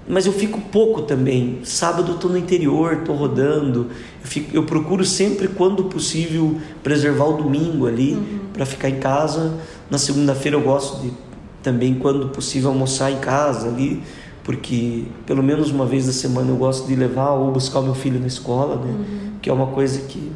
Mas 0.08 0.26
eu 0.26 0.34
fico 0.34 0.60
pouco 0.60 1.04
também. 1.04 1.60
Sábado 1.64 2.14
eu 2.14 2.18
tô 2.18 2.28
no 2.28 2.38
interior, 2.38 3.04
tô 3.06 3.14
rodando. 3.14 3.88
Eu, 4.22 4.28
fico, 4.28 4.56
eu 4.56 4.64
procuro 4.64 5.06
sempre, 5.06 5.48
quando 5.48 5.86
possível, 5.86 6.60
preservar 6.84 7.26
o 7.26 7.34
domingo 7.34 7.88
ali 7.88 8.14
uhum. 8.14 8.40
para 8.52 8.66
ficar 8.66 8.90
em 8.90 9.00
casa. 9.00 9.54
Na 9.90 9.98
segunda-feira 9.98 10.58
eu 10.58 10.62
gosto 10.62 11.02
de 11.02 11.14
também, 11.62 11.94
quando 11.94 12.30
possível, 12.30 12.70
almoçar 12.70 13.12
em 13.12 13.20
casa 13.20 13.68
ali 13.68 14.02
porque 14.44 15.06
pelo 15.26 15.44
menos 15.44 15.70
uma 15.70 15.86
vez 15.86 16.08
da 16.08 16.12
semana 16.12 16.50
eu 16.50 16.56
gosto 16.56 16.88
de 16.88 16.96
levar 16.96 17.32
ou 17.32 17.52
buscar 17.52 17.80
o 17.80 17.84
meu 17.84 17.94
filho 17.94 18.20
na 18.20 18.28
escola, 18.28 18.76
né? 18.76 18.92
Uhum. 18.92 19.32
Que 19.42 19.50
é 19.50 19.54
uma 19.54 19.68
coisa 19.68 20.02
que 20.02 20.32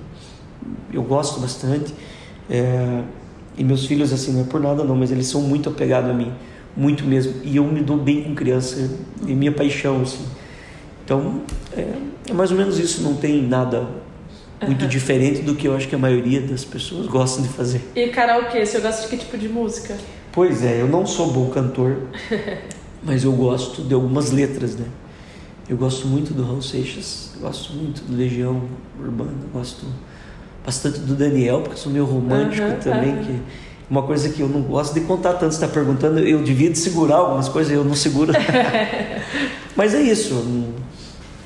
eu 0.93 1.04
gosto 1.04 1.39
bastante. 1.39 1.93
É, 2.49 3.01
e 3.58 3.63
meus 3.63 3.86
filhos, 3.86 4.13
assim, 4.13 4.34
não 4.34 4.41
é 4.41 4.43
por 4.43 4.60
nada 4.60 4.84
não, 4.84 4.95
mas 4.95 5.12
eles 5.12 5.28
são 5.28 5.41
muito 5.41 5.69
apegados 5.69 6.10
a 6.10 6.13
mim, 6.13 6.32
muito 6.75 7.03
mesmo. 7.03 7.33
E 7.43 7.57
eu 7.57 7.63
me 7.65 7.81
dou 7.81 7.97
bem 7.97 8.23
com 8.23 8.35
criança, 8.35 8.89
é 9.27 9.33
minha 9.33 9.51
paixão, 9.51 10.01
assim. 10.01 10.25
Então, 11.03 11.41
é, 11.75 11.93
é 12.29 12.33
mais 12.33 12.51
ou 12.51 12.57
menos 12.57 12.79
isso, 12.79 13.01
não 13.01 13.15
tem 13.15 13.41
nada 13.41 13.88
muito 14.65 14.83
uhum. 14.83 14.88
diferente 14.88 15.41
do 15.41 15.55
que 15.55 15.67
eu 15.67 15.75
acho 15.75 15.88
que 15.88 15.95
a 15.95 15.97
maioria 15.97 16.41
das 16.41 16.63
pessoas 16.63 17.07
gostam 17.07 17.43
de 17.43 17.49
fazer. 17.49 17.81
E 17.95 18.07
karaokê, 18.07 18.65
você 18.65 18.79
gosta 18.79 19.03
de 19.03 19.07
que 19.09 19.17
tipo 19.17 19.38
de 19.38 19.49
música? 19.49 19.95
Pois 20.31 20.63
é, 20.63 20.81
eu 20.81 20.88
não 20.88 21.05
sou 21.05 21.31
bom 21.31 21.49
cantor, 21.49 21.97
mas 23.03 23.23
eu 23.23 23.31
gosto 23.33 23.81
de 23.83 23.93
algumas 23.93 24.31
letras, 24.31 24.75
né? 24.75 24.85
Eu 25.67 25.77
gosto 25.77 26.07
muito 26.07 26.33
do 26.33 26.43
Raul 26.43 26.61
Seixas, 26.61 27.31
gosto 27.39 27.73
muito 27.73 28.03
do 28.03 28.15
Legião 28.15 28.61
Urbana, 28.99 29.31
gosto 29.51 29.85
bastante 30.65 30.99
do 30.99 31.15
Daniel, 31.15 31.61
porque 31.61 31.77
sou 31.77 31.91
meio 31.91 32.05
romântico 32.05 32.67
uhum, 32.67 32.79
também, 32.79 33.15
uhum. 33.15 33.23
que 33.23 33.41
uma 33.89 34.03
coisa 34.03 34.29
que 34.29 34.41
eu 34.41 34.47
não 34.47 34.61
gosto 34.61 34.93
de 34.93 35.01
contar 35.01 35.33
tanto, 35.33 35.51
está 35.51 35.67
perguntando, 35.67 36.19
eu 36.19 36.41
devia 36.41 36.69
de 36.69 36.77
segurar 36.77 37.17
algumas 37.17 37.47
coisas, 37.47 37.71
eu 37.71 37.83
não 37.83 37.95
seguro. 37.95 38.33
Mas 39.75 39.93
é 39.93 40.01
isso, 40.01 40.33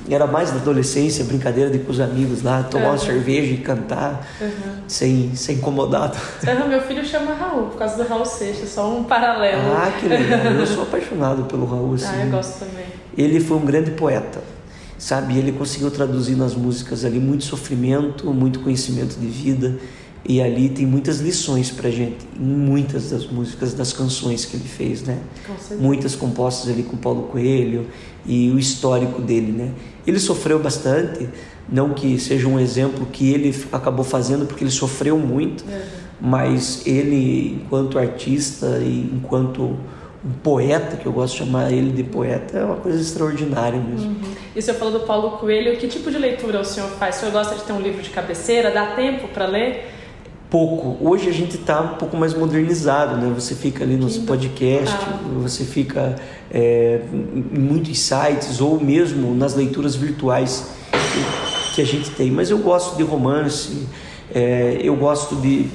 era 0.09 0.25
mais 0.25 0.51
na 0.51 0.57
adolescência, 0.57 1.23
brincadeira 1.23 1.69
de 1.69 1.79
com 1.79 1.91
os 1.91 1.99
amigos 1.99 2.41
lá, 2.41 2.63
tomar 2.63 2.85
uhum. 2.85 2.91
uma 2.91 2.97
cerveja 2.97 3.53
e 3.53 3.57
cantar 3.57 4.27
uhum. 4.41 4.83
sem 4.87 5.35
ser 5.35 5.53
incomodado. 5.53 6.17
Uhum, 6.47 6.67
meu 6.67 6.81
filho 6.81 7.05
chama 7.05 7.33
Raul, 7.33 7.67
por 7.67 7.77
causa 7.77 8.01
do 8.01 8.09
Raul 8.09 8.25
Seixas, 8.25 8.69
só 8.69 8.91
um 8.91 9.03
paralelo. 9.03 9.61
Ah, 9.71 9.91
que 9.99 10.07
legal. 10.07 10.39
Eu 10.53 10.65
sou 10.65 10.83
apaixonado 10.83 11.43
pelo 11.43 11.65
Raul. 11.65 11.93
Assim. 11.93 12.07
Ah, 12.07 12.25
eu 12.25 12.31
gosto 12.31 12.59
também. 12.59 12.85
Ele 13.17 13.39
foi 13.39 13.57
um 13.57 13.65
grande 13.65 13.91
poeta, 13.91 14.41
sabe? 14.97 15.37
Ele 15.37 15.51
conseguiu 15.51 15.91
traduzir 15.91 16.35
nas 16.35 16.55
músicas 16.55 17.05
ali 17.05 17.19
muito 17.19 17.43
sofrimento, 17.43 18.33
muito 18.33 18.61
conhecimento 18.61 19.15
de 19.19 19.27
vida. 19.27 19.77
E 20.25 20.41
ali 20.41 20.69
tem 20.69 20.85
muitas 20.85 21.19
lições 21.19 21.71
pra 21.71 21.89
gente, 21.89 22.17
em 22.39 22.43
muitas 22.43 23.09
das 23.09 23.25
músicas, 23.25 23.73
das 23.73 23.93
canções 23.93 24.45
que 24.45 24.57
ele 24.57 24.67
fez, 24.67 25.01
né? 25.03 25.17
Muitas 25.79 26.15
compostas 26.15 26.69
ali 26.69 26.83
com 26.83 26.97
Paulo 26.97 27.23
Coelho 27.23 27.87
e 28.25 28.49
o 28.51 28.59
histórico 28.59 29.21
dele, 29.21 29.51
né? 29.51 29.71
Ele 30.05 30.19
sofreu 30.19 30.59
bastante, 30.59 31.29
não 31.67 31.93
que 31.93 32.19
seja 32.19 32.47
um 32.47 32.59
exemplo 32.59 33.05
que 33.05 33.31
ele 33.31 33.55
acabou 33.71 34.03
fazendo 34.03 34.45
porque 34.45 34.63
ele 34.63 34.71
sofreu 34.71 35.17
muito, 35.17 35.63
uhum. 35.63 35.79
mas 36.19 36.85
ele, 36.85 37.61
enquanto 37.63 37.97
artista 37.97 38.79
e 38.83 39.09
enquanto 39.13 39.77
um 40.23 40.31
poeta, 40.43 40.97
que 40.97 41.05
eu 41.05 41.13
gosto 41.13 41.33
de 41.33 41.39
chamar 41.45 41.71
ele 41.71 41.91
de 41.91 42.03
poeta, 42.03 42.57
é 42.57 42.65
uma 42.65 42.75
coisa 42.75 42.99
extraordinária 42.99 43.79
mesmo. 43.79 44.09
Uhum. 44.09 44.33
E 44.53 44.61
você 44.61 44.73
falou 44.73 44.99
do 44.99 45.05
Paulo 45.05 45.37
Coelho, 45.37 45.77
que 45.77 45.87
tipo 45.87 46.11
de 46.11 46.17
leitura 46.17 46.59
o 46.59 46.65
senhor 46.65 46.89
faz? 46.89 47.15
O 47.15 47.19
senhor 47.21 47.31
gosta 47.31 47.55
de 47.55 47.63
ter 47.63 47.71
um 47.71 47.79
livro 47.79 48.01
de 48.01 48.09
cabeceira? 48.09 48.69
Dá 48.69 48.87
tempo 48.87 49.29
para 49.29 49.45
ler? 49.45 49.98
Pouco. 50.49 50.97
Hoje 51.07 51.29
a 51.29 51.31
gente 51.31 51.57
está 51.57 51.79
um 51.79 51.95
pouco 51.97 52.17
mais 52.17 52.33
modernizado, 52.33 53.15
né? 53.17 53.31
Você 53.35 53.53
fica 53.53 53.83
ali 53.83 53.95
nos 53.95 54.17
podcasts, 54.17 54.97
ah. 54.99 55.19
você 55.43 55.63
fica 55.63 56.15
é, 56.49 57.01
em 57.13 57.59
muitos 57.59 57.99
sites 57.99 58.59
ou 58.59 58.79
mesmo 58.79 59.35
nas 59.35 59.53
leituras 59.53 59.95
virtuais 59.95 60.71
que, 60.91 61.75
que 61.75 61.81
a 61.81 61.85
gente 61.85 62.09
tem. 62.11 62.31
Mas 62.31 62.49
eu 62.49 62.57
gosto 62.57 62.97
de 62.97 63.03
romance, 63.03 63.87
é, 64.33 64.79
eu 64.81 64.95
gosto 64.95 65.35
de 65.35 65.67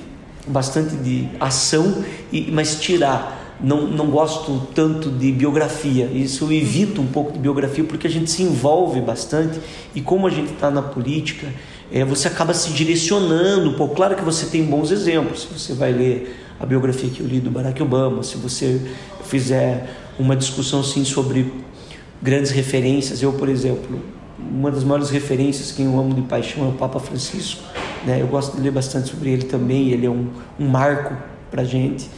bastante 0.46 0.96
de 0.96 1.28
ação, 1.38 2.04
e, 2.32 2.50
mas 2.50 2.80
tirar 2.80 3.44
não, 3.60 3.86
não 3.86 4.10
gosto 4.10 4.68
tanto 4.74 5.08
de 5.08 5.30
biografia. 5.30 6.06
Isso 6.06 6.44
eu 6.44 6.52
evito 6.52 7.00
um 7.00 7.06
pouco 7.06 7.32
de 7.32 7.38
biografia 7.38 7.84
porque 7.84 8.06
a 8.06 8.10
gente 8.10 8.30
se 8.30 8.42
envolve 8.42 9.00
bastante 9.00 9.60
e 9.94 10.00
como 10.00 10.26
a 10.26 10.30
gente 10.30 10.52
está 10.52 10.70
na 10.70 10.82
política, 10.82 11.46
é, 11.92 12.04
você 12.04 12.28
acaba 12.28 12.54
se 12.54 12.70
direcionando. 12.72 13.74
Claro 13.88 14.16
que 14.16 14.22
você 14.22 14.46
tem 14.46 14.64
bons 14.64 14.90
exemplos. 14.90 15.42
Se 15.42 15.46
você 15.46 15.72
vai 15.74 15.92
ler 15.92 16.40
a 16.58 16.66
biografia 16.66 17.10
que 17.10 17.20
eu 17.20 17.26
li 17.26 17.40
do 17.40 17.50
Barack 17.50 17.82
Obama, 17.82 18.22
se 18.22 18.36
você 18.36 18.80
fizer 19.24 19.90
uma 20.18 20.36
discussão 20.36 20.80
assim 20.80 21.04
sobre 21.04 21.52
grandes 22.22 22.50
referências, 22.50 23.22
eu, 23.22 23.32
por 23.32 23.48
exemplo, 23.48 24.00
uma 24.38 24.70
das 24.70 24.84
maiores 24.84 25.10
referências 25.10 25.72
que 25.72 25.82
eu 25.82 25.98
amo 25.98 26.14
de 26.14 26.22
paixão 26.22 26.64
é 26.64 26.68
o 26.68 26.72
Papa 26.72 26.98
Francisco. 27.00 27.62
Né? 28.06 28.20
Eu 28.20 28.26
gosto 28.26 28.56
de 28.56 28.62
ler 28.62 28.70
bastante 28.70 29.08
sobre 29.08 29.30
ele 29.30 29.44
também. 29.44 29.90
Ele 29.90 30.06
é 30.06 30.10
um, 30.10 30.28
um 30.58 30.68
marco 30.68 31.16
para 31.50 31.64
gente, 31.64 32.08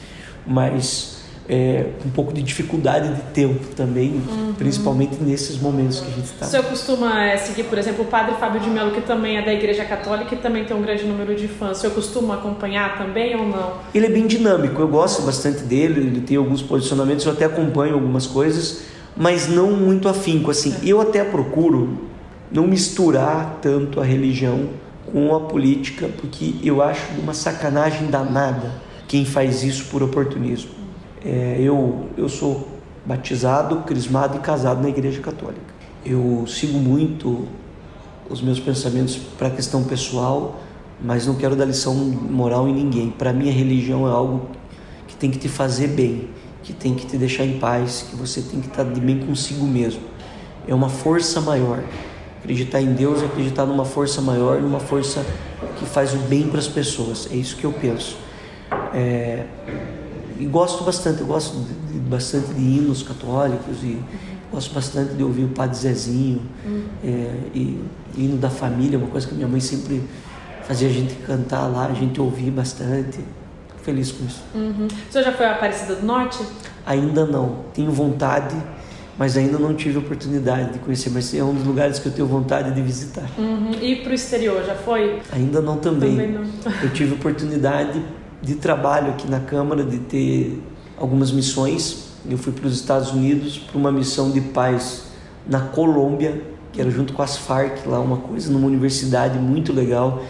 mas 0.46 1.15
é, 1.48 1.90
um 2.04 2.10
pouco 2.10 2.32
de 2.32 2.42
dificuldade 2.42 3.14
de 3.14 3.20
tempo 3.32 3.66
também, 3.76 4.20
uhum. 4.28 4.54
principalmente 4.54 5.16
nesses 5.20 5.60
momentos 5.60 6.00
que 6.00 6.06
a 6.06 6.14
gente 6.14 6.24
está. 6.24 6.46
O 6.46 6.48
senhor 6.48 6.64
costuma 6.64 7.22
é, 7.24 7.36
seguir, 7.36 7.64
por 7.64 7.78
exemplo, 7.78 8.04
o 8.04 8.08
padre 8.08 8.34
Fábio 8.36 8.60
de 8.60 8.68
Mello, 8.68 8.90
que 8.90 9.00
também 9.00 9.36
é 9.36 9.44
da 9.44 9.52
Igreja 9.52 9.84
Católica 9.84 10.34
e 10.34 10.38
também 10.38 10.64
tem 10.64 10.76
um 10.76 10.82
grande 10.82 11.04
número 11.04 11.34
de 11.36 11.46
fãs. 11.46 11.78
O 11.78 11.80
senhor 11.80 11.94
costuma 11.94 12.34
acompanhar 12.34 12.98
também 12.98 13.36
ou 13.36 13.46
não? 13.46 13.74
Ele 13.94 14.06
é 14.06 14.10
bem 14.10 14.26
dinâmico, 14.26 14.80
eu 14.80 14.88
gosto 14.88 15.22
bastante 15.22 15.62
dele, 15.62 16.00
ele 16.00 16.20
tem 16.20 16.36
alguns 16.36 16.62
posicionamentos, 16.62 17.24
eu 17.24 17.32
até 17.32 17.44
acompanho 17.44 17.94
algumas 17.94 18.26
coisas, 18.26 18.82
mas 19.16 19.48
não 19.48 19.70
muito 19.70 20.08
afinco. 20.08 20.50
Assim, 20.50 20.74
é. 20.82 20.88
eu 20.88 21.00
até 21.00 21.22
procuro 21.22 22.06
não 22.50 22.66
misturar 22.66 23.58
tanto 23.62 24.00
a 24.00 24.04
religião 24.04 24.70
com 25.12 25.34
a 25.34 25.40
política, 25.40 26.08
porque 26.16 26.56
eu 26.62 26.82
acho 26.82 27.12
uma 27.20 27.32
sacanagem 27.32 28.08
danada 28.08 28.86
quem 29.06 29.24
faz 29.24 29.62
isso 29.62 29.84
por 29.86 30.02
oportunismo. 30.02 30.75
É, 31.26 31.56
eu, 31.58 32.08
eu 32.16 32.28
sou 32.28 32.68
batizado, 33.04 33.78
crismado 33.78 34.36
e 34.36 34.40
casado 34.40 34.80
na 34.80 34.88
Igreja 34.88 35.20
Católica. 35.20 35.74
Eu 36.04 36.46
sigo 36.46 36.78
muito 36.78 37.48
os 38.30 38.40
meus 38.40 38.60
pensamentos 38.60 39.16
para 39.36 39.48
a 39.48 39.50
questão 39.50 39.82
pessoal, 39.82 40.60
mas 41.02 41.26
não 41.26 41.34
quero 41.34 41.56
dar 41.56 41.64
lição 41.64 41.94
moral 41.96 42.68
em 42.68 42.72
ninguém. 42.72 43.10
Para 43.10 43.32
mim, 43.32 43.48
a 43.48 43.52
religião 43.52 44.06
é 44.06 44.10
algo 44.12 44.46
que 45.08 45.16
tem 45.16 45.28
que 45.28 45.36
te 45.36 45.48
fazer 45.48 45.88
bem, 45.88 46.28
que 46.62 46.72
tem 46.72 46.94
que 46.94 47.04
te 47.04 47.16
deixar 47.16 47.44
em 47.44 47.58
paz, 47.58 48.06
que 48.08 48.14
você 48.14 48.40
tem 48.40 48.60
que 48.60 48.68
estar 48.68 48.84
de 48.84 49.00
bem 49.00 49.18
consigo 49.18 49.66
mesmo. 49.66 50.02
É 50.68 50.72
uma 50.72 50.88
força 50.88 51.40
maior. 51.40 51.82
Acreditar 52.38 52.80
em 52.80 52.92
Deus 52.92 53.20
é 53.20 53.26
acreditar 53.26 53.66
numa 53.66 53.84
força 53.84 54.20
maior, 54.20 54.62
numa 54.62 54.78
força 54.78 55.26
que 55.76 55.86
faz 55.86 56.14
o 56.14 56.18
bem 56.18 56.46
para 56.46 56.60
as 56.60 56.68
pessoas. 56.68 57.28
É 57.32 57.34
isso 57.34 57.56
que 57.56 57.64
eu 57.64 57.72
penso. 57.72 58.16
É, 58.94 59.44
e 60.38 60.46
gosto 60.46 60.84
bastante, 60.84 61.20
eu 61.20 61.26
gosto 61.26 61.56
de, 61.58 61.92
de, 61.92 61.98
bastante 61.98 62.52
de 62.54 62.60
hinos 62.60 63.02
católicos 63.02 63.82
e 63.82 63.98
gosto 64.50 64.74
bastante 64.74 65.14
de 65.14 65.22
ouvir 65.22 65.44
o 65.44 65.48
Padre 65.48 65.76
Zezinho 65.76 66.42
uhum. 66.64 66.84
é, 67.04 67.34
e 67.54 67.84
hino 68.16 68.36
da 68.38 68.50
família, 68.50 68.98
uma 68.98 69.08
coisa 69.08 69.26
que 69.26 69.34
minha 69.34 69.48
mãe 69.48 69.60
sempre 69.60 70.02
fazia 70.66 70.88
a 70.88 70.92
gente 70.92 71.14
cantar 71.26 71.66
lá, 71.66 71.86
a 71.86 71.94
gente 71.94 72.20
ouvir 72.20 72.50
bastante. 72.50 73.18
Fico 73.68 73.80
feliz 73.82 74.12
com 74.12 74.24
isso. 74.24 74.42
Uhum. 74.54 74.86
O 74.86 75.12
senhor 75.12 75.24
já 75.24 75.32
foi 75.32 75.46
a 75.46 75.52
Aparecida 75.52 75.94
do 75.94 76.04
Norte? 76.04 76.42
Ainda 76.84 77.24
não. 77.24 77.64
Tenho 77.72 77.90
vontade, 77.90 78.56
mas 79.18 79.36
ainda 79.36 79.58
não 79.58 79.74
tive 79.74 79.98
oportunidade 79.98 80.72
de 80.72 80.78
conhecer. 80.80 81.10
Mas 81.10 81.32
é 81.34 81.42
um 81.42 81.54
dos 81.54 81.64
lugares 81.64 81.98
que 81.98 82.06
eu 82.06 82.12
tenho 82.12 82.26
vontade 82.26 82.74
de 82.74 82.82
visitar. 82.82 83.28
Uhum. 83.38 83.70
E 83.80 83.96
para 83.96 84.10
o 84.10 84.14
exterior, 84.14 84.64
já 84.64 84.74
foi? 84.74 85.20
Ainda 85.32 85.60
não 85.60 85.76
também. 85.78 86.10
também 86.10 86.32
não. 86.32 86.42
eu 86.82 86.90
tive 86.92 87.14
oportunidade 87.14 88.02
de 88.42 88.54
trabalho 88.56 89.10
aqui 89.10 89.28
na 89.28 89.40
Câmara, 89.40 89.84
de 89.84 89.98
ter 89.98 90.62
algumas 90.98 91.32
missões. 91.32 92.06
Eu 92.28 92.38
fui 92.38 92.52
para 92.52 92.66
os 92.66 92.74
Estados 92.74 93.10
Unidos 93.12 93.58
para 93.58 93.78
uma 93.78 93.92
missão 93.92 94.30
de 94.30 94.40
paz 94.40 95.04
na 95.48 95.60
Colômbia, 95.60 96.42
que 96.72 96.80
era 96.80 96.90
junto 96.90 97.12
com 97.12 97.22
as 97.22 97.36
Farc, 97.36 97.86
lá 97.86 98.00
uma 98.00 98.18
coisa, 98.18 98.50
numa 98.50 98.66
universidade 98.66 99.38
muito 99.38 99.72
legal. 99.72 100.22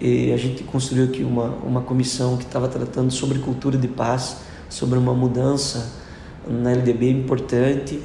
E 0.00 0.32
a 0.32 0.36
gente 0.36 0.64
construiu 0.64 1.04
aqui 1.04 1.22
uma, 1.22 1.46
uma 1.64 1.80
comissão 1.80 2.36
que 2.36 2.44
estava 2.44 2.66
tratando 2.68 3.12
sobre 3.12 3.38
cultura 3.38 3.78
de 3.78 3.86
paz, 3.86 4.38
sobre 4.68 4.98
uma 4.98 5.14
mudança 5.14 5.92
na 6.48 6.72
LDB 6.72 7.10
importante. 7.10 8.00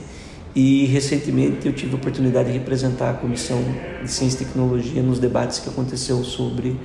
E 0.55 0.85
recentemente 0.85 1.67
eu 1.67 1.73
tive 1.73 1.93
a 1.93 1.95
oportunidade 1.95 2.51
de 2.51 2.57
representar 2.57 3.11
a 3.11 3.13
Comissão 3.13 3.63
de 4.03 4.11
Ciência 4.11 4.41
e 4.41 4.45
Tecnologia 4.45 5.01
nos 5.01 5.19
debates 5.19 5.59
que 5.59 5.69
aconteceu 5.69 6.23
sobre 6.23 6.79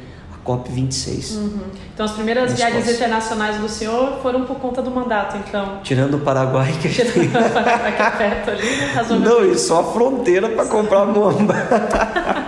COP26. 0.46 1.36
Uhum. 1.36 1.60
Então, 1.94 2.06
as 2.06 2.12
primeiras 2.12 2.52
viagens 2.54 2.88
internacionais 2.88 3.58
do 3.58 3.68
senhor 3.68 4.18
foram 4.22 4.44
por 4.44 4.56
conta 4.56 4.82
do 4.82 4.90
mandato, 4.90 5.36
então? 5.36 5.80
Tirando 5.82 6.14
o 6.14 6.20
Paraguai, 6.20 6.72
que 6.80 6.88
Tirando 6.88 7.46
o 7.46 7.50
Paraguai, 7.50 7.96
que 7.96 8.02
é 8.02 8.10
perto 8.10 8.50
ali, 8.50 8.62
né? 8.62 9.18
Não, 9.20 9.44
e 9.44 9.58
só 9.58 9.80
a 9.80 9.84
fronteira 9.84 10.48
para 10.48 10.66
comprar 10.66 11.06
mamba. 11.06 11.54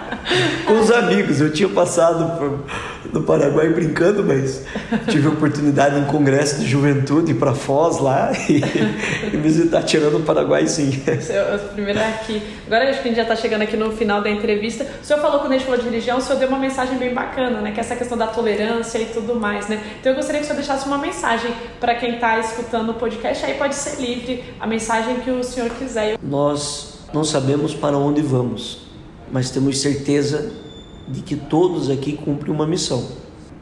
Com 0.66 0.80
os 0.80 0.90
amigos. 0.90 1.40
Eu 1.40 1.52
tinha 1.52 1.68
passado 1.68 2.38
por 2.38 2.64
no 3.14 3.22
Paraguai 3.22 3.68
brincando, 3.68 4.24
mas 4.24 4.64
tive 5.08 5.28
oportunidade 5.28 5.98
em 5.98 6.04
congresso 6.04 6.58
de 6.58 6.66
juventude 6.66 7.32
para 7.32 7.54
Foz 7.54 7.98
lá 7.98 8.32
e, 8.50 8.60
e 9.32 9.36
visitar 9.36 9.82
tirando 9.84 10.18
o 10.18 10.22
Paraguai 10.22 10.66
sim. 10.66 11.02
Primeiro 11.74 12.00
é 12.00 12.08
aqui. 12.08 12.42
Agora 12.66 12.90
acho 12.90 13.00
que 13.00 13.08
a 13.08 13.10
gente 13.10 13.16
já 13.16 13.22
está 13.22 13.36
chegando 13.36 13.62
aqui 13.62 13.76
no 13.76 13.92
final 13.92 14.20
da 14.20 14.28
entrevista. 14.28 14.84
O 15.00 15.04
senhor 15.04 15.20
falou 15.20 15.38
quando 15.38 15.52
a 15.52 15.54
gente 15.54 15.64
falou 15.64 15.80
de 15.80 15.86
religião, 15.86 16.18
o 16.18 16.20
senhor 16.20 16.38
deu 16.38 16.48
uma 16.48 16.58
mensagem 16.58 16.98
bem 16.98 17.14
bacana, 17.14 17.60
né? 17.60 17.70
Que 17.70 17.78
é 17.78 17.82
essa 17.82 17.94
questão 17.94 18.18
da 18.18 18.26
tolerância 18.26 18.98
e 18.98 19.06
tudo 19.06 19.36
mais, 19.36 19.68
né? 19.68 19.80
Então 20.00 20.10
eu 20.10 20.16
gostaria 20.16 20.40
que 20.40 20.44
o 20.44 20.48
senhor 20.48 20.58
deixasse 20.58 20.86
uma 20.86 20.98
mensagem 20.98 21.52
para 21.78 21.94
quem 21.94 22.14
está 22.14 22.40
escutando 22.40 22.90
o 22.90 22.94
podcast. 22.94 23.44
Aí 23.44 23.54
pode 23.54 23.76
ser 23.76 24.00
livre 24.00 24.44
a 24.58 24.66
mensagem 24.66 25.20
que 25.20 25.30
o 25.30 25.44
senhor 25.44 25.70
quiser. 25.70 26.18
Nós 26.20 26.98
não 27.12 27.22
sabemos 27.22 27.74
para 27.74 27.96
onde 27.96 28.20
vamos, 28.22 28.83
mas 29.34 29.50
temos 29.50 29.80
certeza 29.80 30.48
de 31.08 31.20
que 31.20 31.34
todos 31.34 31.90
aqui 31.90 32.12
cumprem 32.12 32.54
uma 32.54 32.64
missão. 32.64 33.04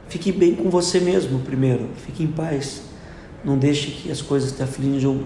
Fique 0.06 0.30
bem 0.30 0.54
com 0.54 0.68
você 0.68 1.00
mesmo 1.00 1.38
primeiro, 1.38 1.88
fique 2.04 2.22
em 2.22 2.26
paz. 2.26 2.82
Não 3.42 3.56
deixe 3.56 3.90
que 3.90 4.11
as 4.11 4.20
coisas 4.20 4.52
te 4.52 4.62
aflijam, 4.62 5.22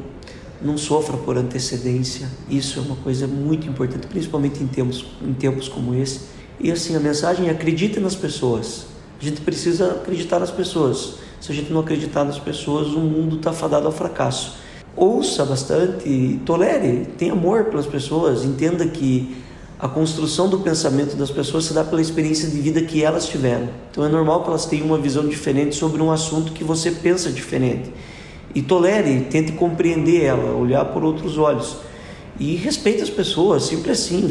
não 0.62 0.78
sofra 0.78 1.16
por 1.16 1.36
antecedência. 1.36 2.28
Isso 2.48 2.78
é 2.78 2.82
uma 2.82 2.94
coisa 2.94 3.26
muito 3.26 3.68
importante, 3.68 4.06
principalmente 4.06 4.62
em 4.62 4.68
tempos, 4.68 5.04
em 5.20 5.34
tempos 5.34 5.68
como 5.68 5.96
esse. 5.96 6.20
E 6.60 6.70
assim, 6.70 6.94
a 6.94 7.00
mensagem 7.00 7.48
é 7.48 7.50
acredite 7.50 7.98
nas 7.98 8.14
pessoas. 8.14 8.86
A 9.20 9.24
gente 9.24 9.40
precisa 9.40 9.94
acreditar 9.94 10.38
nas 10.38 10.52
pessoas. 10.52 11.16
Se 11.40 11.50
a 11.50 11.54
gente 11.56 11.72
não 11.72 11.80
acreditar 11.80 12.22
nas 12.22 12.38
pessoas, 12.38 12.86
o 12.94 13.00
mundo 13.00 13.38
está 13.38 13.52
fadado 13.52 13.86
ao 13.86 13.92
fracasso. 13.92 14.58
Ouça 14.94 15.44
bastante, 15.44 16.40
tolere, 16.46 17.04
tenha 17.18 17.32
amor 17.32 17.64
pelas 17.64 17.84
pessoas, 17.84 18.44
entenda 18.44 18.86
que 18.86 19.44
a 19.78 19.86
construção 19.86 20.48
do 20.48 20.60
pensamento 20.60 21.16
das 21.16 21.30
pessoas 21.30 21.66
se 21.66 21.74
dá 21.74 21.84
pela 21.84 22.00
experiência 22.00 22.48
de 22.48 22.58
vida 22.58 22.80
que 22.80 23.04
elas 23.04 23.26
tiveram. 23.26 23.68
Então 23.90 24.04
é 24.04 24.08
normal 24.08 24.42
que 24.42 24.48
elas 24.48 24.64
tenham 24.64 24.86
uma 24.86 24.98
visão 24.98 25.28
diferente 25.28 25.76
sobre 25.76 26.00
um 26.00 26.10
assunto 26.10 26.52
que 26.52 26.64
você 26.64 26.90
pensa 26.90 27.30
diferente. 27.30 27.90
E 28.54 28.62
tolere, 28.62 29.26
tente 29.30 29.52
compreender 29.52 30.24
ela, 30.24 30.56
olhar 30.56 30.84
por 30.86 31.04
outros 31.04 31.36
olhos. 31.36 31.76
E 32.40 32.54
respeite 32.56 33.02
as 33.02 33.10
pessoas, 33.10 33.64
sempre 33.64 33.90
assim. 33.90 34.30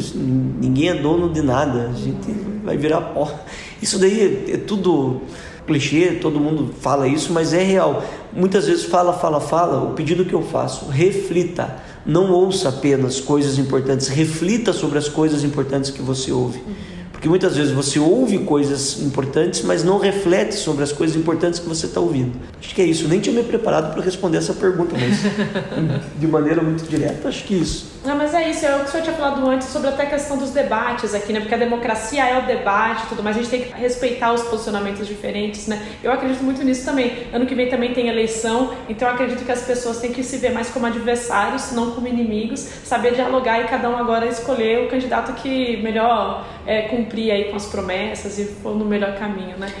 Ninguém 0.60 0.88
é 0.88 0.94
dono 0.94 1.32
de 1.32 1.42
nada, 1.42 1.90
a 1.90 1.92
gente 1.92 2.32
vai 2.64 2.76
virar 2.76 3.00
pó. 3.00 3.32
Isso 3.80 3.98
daí 4.00 4.46
é, 4.48 4.54
é 4.54 4.56
tudo 4.56 5.22
clichê, 5.64 6.18
todo 6.20 6.40
mundo 6.40 6.72
fala 6.80 7.06
isso, 7.06 7.32
mas 7.32 7.52
é 7.52 7.62
real. 7.62 8.02
Muitas 8.32 8.66
vezes 8.66 8.84
fala, 8.84 9.12
fala, 9.12 9.40
fala. 9.40 9.82
O 9.82 9.94
pedido 9.94 10.24
que 10.24 10.34
eu 10.34 10.42
faço, 10.42 10.88
reflita 10.88 11.76
não 12.06 12.30
ouça 12.30 12.68
apenas 12.68 13.20
coisas 13.20 13.58
importantes, 13.58 14.08
reflita 14.08 14.72
sobre 14.72 14.98
as 14.98 15.08
coisas 15.08 15.42
importantes 15.42 15.90
que 15.90 16.00
você 16.00 16.30
ouve. 16.30 16.62
Porque 17.10 17.28
muitas 17.28 17.56
vezes 17.56 17.72
você 17.72 17.98
ouve 17.98 18.38
coisas 18.40 19.00
importantes, 19.00 19.62
mas 19.62 19.82
não 19.82 19.98
reflete 19.98 20.54
sobre 20.54 20.84
as 20.84 20.92
coisas 20.92 21.16
importantes 21.16 21.58
que 21.58 21.66
você 21.66 21.86
está 21.86 21.98
ouvindo. 21.98 22.38
Acho 22.60 22.74
que 22.74 22.82
é 22.82 22.84
isso. 22.84 23.08
Nem 23.08 23.20
tinha 23.20 23.34
me 23.34 23.42
preparado 23.42 23.92
para 23.92 24.02
responder 24.02 24.36
essa 24.36 24.52
pergunta, 24.52 24.94
mas 24.94 25.20
de 26.20 26.26
maneira 26.26 26.62
muito 26.62 26.84
direta, 26.84 27.28
acho 27.28 27.44
que 27.44 27.54
é 27.54 27.58
isso. 27.58 27.95
Não, 28.06 28.16
mas 28.16 28.32
é 28.34 28.48
isso, 28.48 28.64
é 28.64 28.76
o 28.76 28.80
que 28.80 28.84
o 28.84 28.88
senhor 28.88 29.02
tinha 29.02 29.16
falado 29.16 29.44
antes 29.50 29.66
sobre 29.66 29.88
até 29.88 30.04
a 30.04 30.06
questão 30.06 30.38
dos 30.38 30.50
debates 30.50 31.12
aqui, 31.12 31.32
né? 31.32 31.40
Porque 31.40 31.56
a 31.56 31.58
democracia 31.58 32.24
é 32.24 32.38
o 32.38 32.46
debate 32.46 33.02
e 33.02 33.06
tudo, 33.08 33.20
mas 33.20 33.36
a 33.36 33.40
gente 33.40 33.50
tem 33.50 33.62
que 33.62 33.72
respeitar 33.72 34.32
os 34.32 34.42
posicionamentos 34.42 35.08
diferentes, 35.08 35.66
né? 35.66 35.84
Eu 36.04 36.12
acredito 36.12 36.44
muito 36.44 36.62
nisso 36.62 36.84
também. 36.84 37.26
Ano 37.32 37.46
que 37.46 37.54
vem 37.56 37.68
também 37.68 37.92
tem 37.92 38.06
eleição, 38.06 38.74
então 38.88 39.08
eu 39.08 39.14
acredito 39.14 39.44
que 39.44 39.50
as 39.50 39.62
pessoas 39.62 39.98
têm 39.98 40.12
que 40.12 40.22
se 40.22 40.36
ver 40.36 40.52
mais 40.52 40.70
como 40.70 40.86
adversários, 40.86 41.72
não 41.72 41.90
como 41.90 42.06
inimigos, 42.06 42.60
saber 42.60 43.12
dialogar 43.12 43.60
e 43.60 43.64
cada 43.64 43.90
um 43.90 43.96
agora 43.96 44.24
escolher 44.26 44.84
o 44.84 44.88
candidato 44.88 45.32
que 45.32 45.76
melhor 45.78 46.46
é, 46.64 46.82
cumprir 46.82 47.32
aí 47.32 47.50
com 47.50 47.56
as 47.56 47.66
promessas 47.66 48.38
e 48.38 48.44
for 48.44 48.76
no 48.76 48.84
melhor 48.84 49.18
caminho, 49.18 49.58
né? 49.58 49.72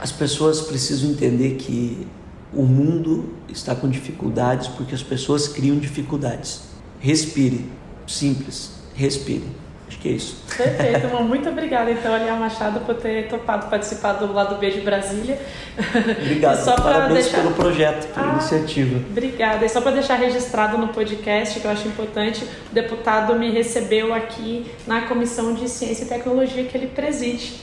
As 0.00 0.10
pessoas 0.10 0.62
precisam 0.62 1.10
entender 1.10 1.56
que 1.56 2.06
o 2.54 2.62
mundo 2.62 3.34
está 3.46 3.74
com 3.74 3.90
dificuldades 3.90 4.68
porque 4.68 4.94
as 4.94 5.02
pessoas 5.02 5.48
criam 5.48 5.76
dificuldades. 5.76 6.71
Respire, 7.02 7.66
simples, 8.06 8.70
respire. 8.94 9.42
Acho 9.88 9.98
que 9.98 10.08
é 10.08 10.12
isso. 10.12 10.36
Perfeito, 10.56 11.04
irmão. 11.06 11.24
Muito 11.24 11.48
obrigada, 11.48 11.90
então, 11.90 12.14
Aliel 12.14 12.36
Machado, 12.36 12.80
por 12.80 12.94
ter 12.94 13.28
topado 13.28 13.68
participar 13.68 14.12
do 14.14 14.32
Lado 14.32 14.54
B 14.56 14.70
de 14.70 14.80
Brasília. 14.80 15.38
Obrigado. 15.76 16.56
Só 16.64 16.76
Parabéns 16.76 17.24
deixar... 17.24 17.42
pelo 17.42 17.54
projeto, 17.54 18.06
pela 18.14 18.30
ah, 18.30 18.32
iniciativa. 18.34 18.96
Obrigada. 19.10 19.66
E 19.66 19.68
só 19.68 19.80
para 19.80 19.90
deixar 19.90 20.14
registrado 20.14 20.78
no 20.78 20.88
podcast, 20.88 21.58
que 21.58 21.66
eu 21.66 21.70
acho 21.70 21.88
importante, 21.88 22.44
o 22.70 22.74
deputado 22.74 23.34
me 23.34 23.50
recebeu 23.50 24.14
aqui 24.14 24.70
na 24.86 25.02
Comissão 25.02 25.52
de 25.54 25.68
Ciência 25.68 26.04
e 26.04 26.06
Tecnologia 26.06 26.64
que 26.64 26.76
ele 26.76 26.86
preside. 26.86 27.60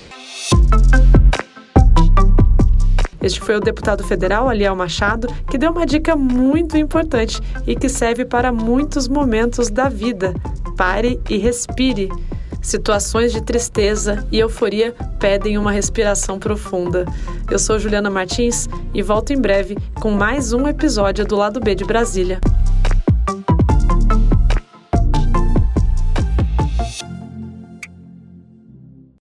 Este 3.21 3.39
foi 3.39 3.55
o 3.55 3.59
deputado 3.59 4.03
federal 4.03 4.47
Aliel 4.47 4.75
Machado, 4.75 5.27
que 5.49 5.57
deu 5.57 5.71
uma 5.71 5.85
dica 5.85 6.15
muito 6.15 6.77
importante 6.77 7.41
e 7.67 7.75
que 7.75 7.89
serve 7.89 8.25
para 8.25 8.51
muitos 8.51 9.07
momentos 9.07 9.69
da 9.69 9.89
vida. 9.89 10.33
Pare 10.77 11.19
e 11.29 11.37
respire. 11.37 12.09
Situações 12.61 13.31
de 13.31 13.41
tristeza 13.41 14.25
e 14.31 14.39
euforia 14.39 14.93
pedem 15.19 15.57
uma 15.57 15.71
respiração 15.71 16.37
profunda. 16.37 17.05
Eu 17.49 17.57
sou 17.57 17.79
Juliana 17.79 18.09
Martins 18.09 18.67
e 18.93 19.01
volto 19.01 19.31
em 19.31 19.39
breve 19.39 19.77
com 19.95 20.11
mais 20.11 20.51
um 20.53 20.67
episódio 20.67 21.25
do 21.25 21.35
Lado 21.35 21.59
B 21.59 21.73
de 21.73 21.85
Brasília. 21.85 22.39